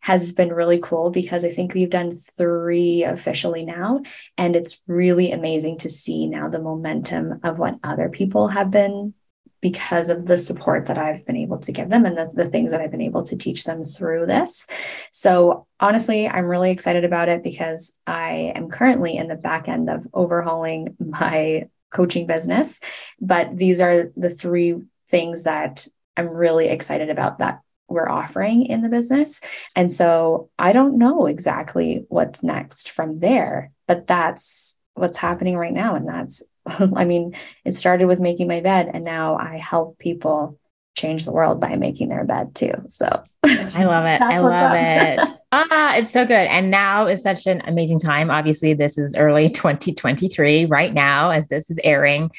has 0.02 0.32
been 0.32 0.54
really 0.54 0.80
cool 0.80 1.10
because 1.10 1.44
I 1.44 1.52
think 1.52 1.74
we've 1.74 1.90
done 1.90 2.18
three 2.18 3.04
officially 3.04 3.66
now. 3.66 4.02
And 4.38 4.56
it's 4.56 4.82
really 4.88 5.32
amazing 5.32 5.80
to 5.80 5.90
see 5.90 6.28
now 6.28 6.50
the 6.50 6.62
momentum 6.62 7.42
of 7.44 7.60
what 7.60 7.80
other 7.84 8.10
people 8.10 8.48
have 8.48 8.72
been 8.72 9.14
because 9.62 10.10
of 10.10 10.26
the 10.26 10.38
support 10.38 10.86
that 10.86 10.98
I've 10.98 11.26
been 11.26 11.36
able 11.36 11.58
to 11.60 11.72
give 11.74 11.90
them 11.90 12.06
and 12.06 12.18
the, 12.18 12.32
the 12.34 12.46
things 12.46 12.72
that 12.72 12.80
I've 12.80 12.92
been 12.92 13.02
able 13.02 13.24
to 13.24 13.36
teach 13.36 13.66
them 13.66 13.84
through 13.84 14.26
this. 14.26 14.68
So, 15.12 15.68
honestly, 15.80 16.30
I'm 16.30 16.46
really 16.46 16.72
excited 16.72 17.04
about 17.04 17.28
it 17.28 17.44
because 17.44 17.94
I 18.08 18.54
am 18.56 18.70
currently 18.70 19.18
in 19.18 19.28
the 19.28 19.36
back 19.36 19.68
end 19.68 19.90
of 19.90 20.08
overhauling 20.14 20.96
my 20.98 21.68
coaching 21.92 22.26
business. 22.26 22.80
But 23.20 23.58
these 23.58 23.82
are 23.82 24.12
the 24.16 24.30
three 24.30 24.76
things 25.10 25.44
that 25.44 25.88
I'm 26.16 26.30
really 26.30 26.70
excited 26.70 27.10
about 27.10 27.40
that 27.40 27.62
we're 27.90 28.10
offering 28.10 28.66
in 28.66 28.82
the 28.82 28.90
business. 28.90 29.42
And 29.76 29.92
so 29.92 30.50
I 30.58 30.72
don't 30.72 30.98
know 30.98 31.26
exactly 31.26 32.06
what's 32.10 32.44
next 32.44 32.92
from 32.92 33.20
there, 33.20 33.72
but 33.88 34.08
that's 34.08 34.78
what's 34.94 35.18
happening 35.18 35.58
right 35.58 35.74
now. 35.74 35.96
And 35.96 36.08
that's, 36.08 36.44
I 36.66 37.06
mean, 37.06 37.36
it 37.66 37.74
started 37.74 38.06
with 38.06 38.20
making 38.20 38.48
my 38.48 38.62
bed, 38.62 38.90
and 38.94 39.04
now 39.04 39.38
I 39.38 39.58
help 39.58 39.98
people 39.98 40.60
change 40.96 41.24
the 41.24 41.32
world 41.32 41.62
by 41.62 41.76
making 41.76 42.10
their 42.10 42.26
bed 42.26 42.54
too. 42.54 42.74
So 42.88 43.06
I 43.46 43.86
love 43.86 44.06
it. 44.06 44.22
I 44.22 44.38
love 44.38 44.74
it. 44.76 45.40
ah, 45.52 45.96
it's 45.96 46.12
so 46.12 46.26
good. 46.26 46.34
And 46.34 46.70
now 46.70 47.08
is 47.08 47.24
such 47.24 47.48
an 47.48 47.62
amazing 47.66 48.00
time. 48.00 48.30
Obviously, 48.30 48.74
this 48.74 48.98
is 48.98 49.16
early 49.16 49.48
2023 49.48 50.66
right 50.66 50.94
now 50.94 51.30
as 51.30 51.48
this 51.48 51.70
is 51.70 51.80
airing. 51.84 52.32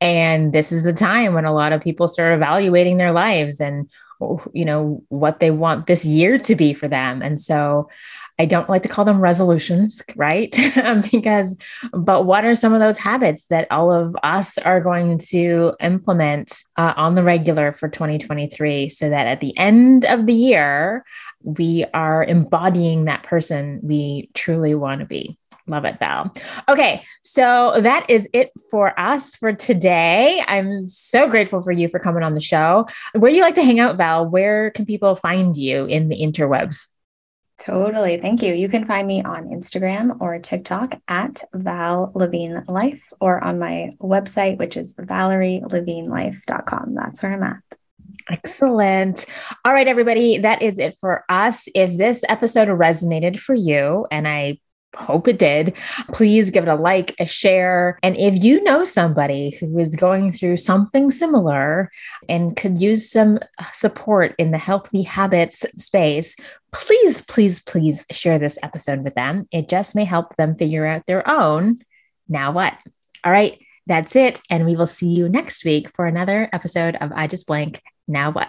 And 0.00 0.52
this 0.52 0.72
is 0.72 0.82
the 0.82 0.92
time 0.92 1.34
when 1.34 1.44
a 1.44 1.54
lot 1.54 1.72
of 1.72 1.80
people 1.80 2.08
start 2.08 2.34
evaluating 2.34 2.96
their 2.96 3.12
lives 3.12 3.60
and 3.60 3.88
you 4.52 4.64
know 4.64 5.02
what 5.08 5.40
they 5.40 5.50
want 5.50 5.86
this 5.86 6.04
year 6.04 6.38
to 6.38 6.54
be 6.54 6.72
for 6.74 6.88
them 6.88 7.22
and 7.22 7.40
so 7.40 7.88
I 8.40 8.44
don't 8.44 8.68
like 8.68 8.82
to 8.82 8.88
call 8.88 9.04
them 9.04 9.20
resolutions, 9.20 10.00
right? 10.14 10.56
because, 11.10 11.56
but 11.92 12.24
what 12.24 12.44
are 12.44 12.54
some 12.54 12.72
of 12.72 12.78
those 12.78 12.96
habits 12.96 13.46
that 13.46 13.66
all 13.70 13.90
of 13.90 14.16
us 14.22 14.58
are 14.58 14.80
going 14.80 15.18
to 15.30 15.74
implement 15.80 16.62
uh, 16.76 16.94
on 16.96 17.16
the 17.16 17.24
regular 17.24 17.72
for 17.72 17.88
2023 17.88 18.88
so 18.90 19.10
that 19.10 19.26
at 19.26 19.40
the 19.40 19.56
end 19.58 20.04
of 20.04 20.26
the 20.26 20.34
year, 20.34 21.04
we 21.42 21.84
are 21.94 22.24
embodying 22.24 23.06
that 23.06 23.24
person 23.24 23.80
we 23.82 24.30
truly 24.34 24.74
want 24.74 25.00
to 25.00 25.06
be? 25.06 25.37
Love 25.68 25.84
it, 25.84 25.98
Val. 25.98 26.34
Okay, 26.68 27.02
so 27.22 27.78
that 27.82 28.08
is 28.08 28.26
it 28.32 28.50
for 28.70 28.98
us 28.98 29.36
for 29.36 29.52
today. 29.52 30.42
I'm 30.46 30.82
so 30.82 31.28
grateful 31.28 31.60
for 31.60 31.72
you 31.72 31.88
for 31.88 32.00
coming 32.00 32.22
on 32.22 32.32
the 32.32 32.40
show. 32.40 32.86
Where 33.12 33.30
do 33.30 33.36
you 33.36 33.42
like 33.42 33.56
to 33.56 33.62
hang 33.62 33.80
out, 33.80 33.96
Val? 33.96 34.26
Where 34.26 34.70
can 34.70 34.86
people 34.86 35.14
find 35.14 35.56
you 35.56 35.84
in 35.84 36.08
the 36.08 36.16
interwebs? 36.16 36.88
Totally. 37.58 38.18
Thank 38.18 38.42
you. 38.42 38.54
You 38.54 38.68
can 38.68 38.84
find 38.84 39.06
me 39.06 39.22
on 39.22 39.48
Instagram 39.48 40.20
or 40.20 40.38
TikTok 40.38 41.00
at 41.08 41.42
Val 41.52 42.12
Levine 42.14 42.62
Life 42.68 43.12
or 43.20 43.42
on 43.42 43.58
my 43.58 43.96
website, 44.00 44.58
which 44.58 44.76
is 44.76 44.94
valerielevinelife.com. 44.94 46.94
That's 46.94 47.22
where 47.22 47.32
I'm 47.32 47.42
at. 47.42 47.56
Excellent. 48.30 49.26
All 49.64 49.72
right, 49.72 49.88
everybody, 49.88 50.38
that 50.38 50.62
is 50.62 50.78
it 50.78 50.96
for 51.00 51.24
us. 51.28 51.68
If 51.74 51.96
this 51.96 52.24
episode 52.28 52.68
resonated 52.68 53.38
for 53.38 53.54
you, 53.54 54.06
and 54.10 54.28
I 54.28 54.60
hope 54.98 55.28
it 55.28 55.38
did. 55.38 55.74
Please 56.12 56.50
give 56.50 56.64
it 56.64 56.70
a 56.70 56.74
like, 56.74 57.14
a 57.18 57.26
share. 57.26 57.98
And 58.02 58.16
if 58.16 58.42
you 58.42 58.62
know 58.62 58.84
somebody 58.84 59.56
who 59.58 59.78
is 59.78 59.94
going 59.94 60.32
through 60.32 60.56
something 60.56 61.10
similar 61.10 61.90
and 62.28 62.56
could 62.56 62.80
use 62.80 63.10
some 63.10 63.38
support 63.72 64.34
in 64.38 64.50
the 64.50 64.58
healthy 64.58 65.02
habits 65.02 65.64
space, 65.76 66.36
please, 66.72 67.20
please, 67.22 67.60
please 67.60 68.04
share 68.10 68.38
this 68.38 68.58
episode 68.62 69.04
with 69.04 69.14
them. 69.14 69.48
It 69.52 69.68
just 69.68 69.94
may 69.94 70.04
help 70.04 70.36
them 70.36 70.56
figure 70.56 70.86
out 70.86 71.06
their 71.06 71.28
own. 71.28 71.80
Now 72.28 72.52
what? 72.52 72.74
All 73.24 73.32
right, 73.32 73.58
that's 73.86 74.14
it. 74.16 74.40
And 74.50 74.66
we 74.66 74.76
will 74.76 74.86
see 74.86 75.08
you 75.08 75.28
next 75.28 75.64
week 75.64 75.90
for 75.94 76.06
another 76.06 76.48
episode 76.52 76.96
of 77.00 77.12
I 77.12 77.26
Just 77.26 77.46
Blank. 77.46 77.82
Now 78.06 78.32
what? 78.32 78.48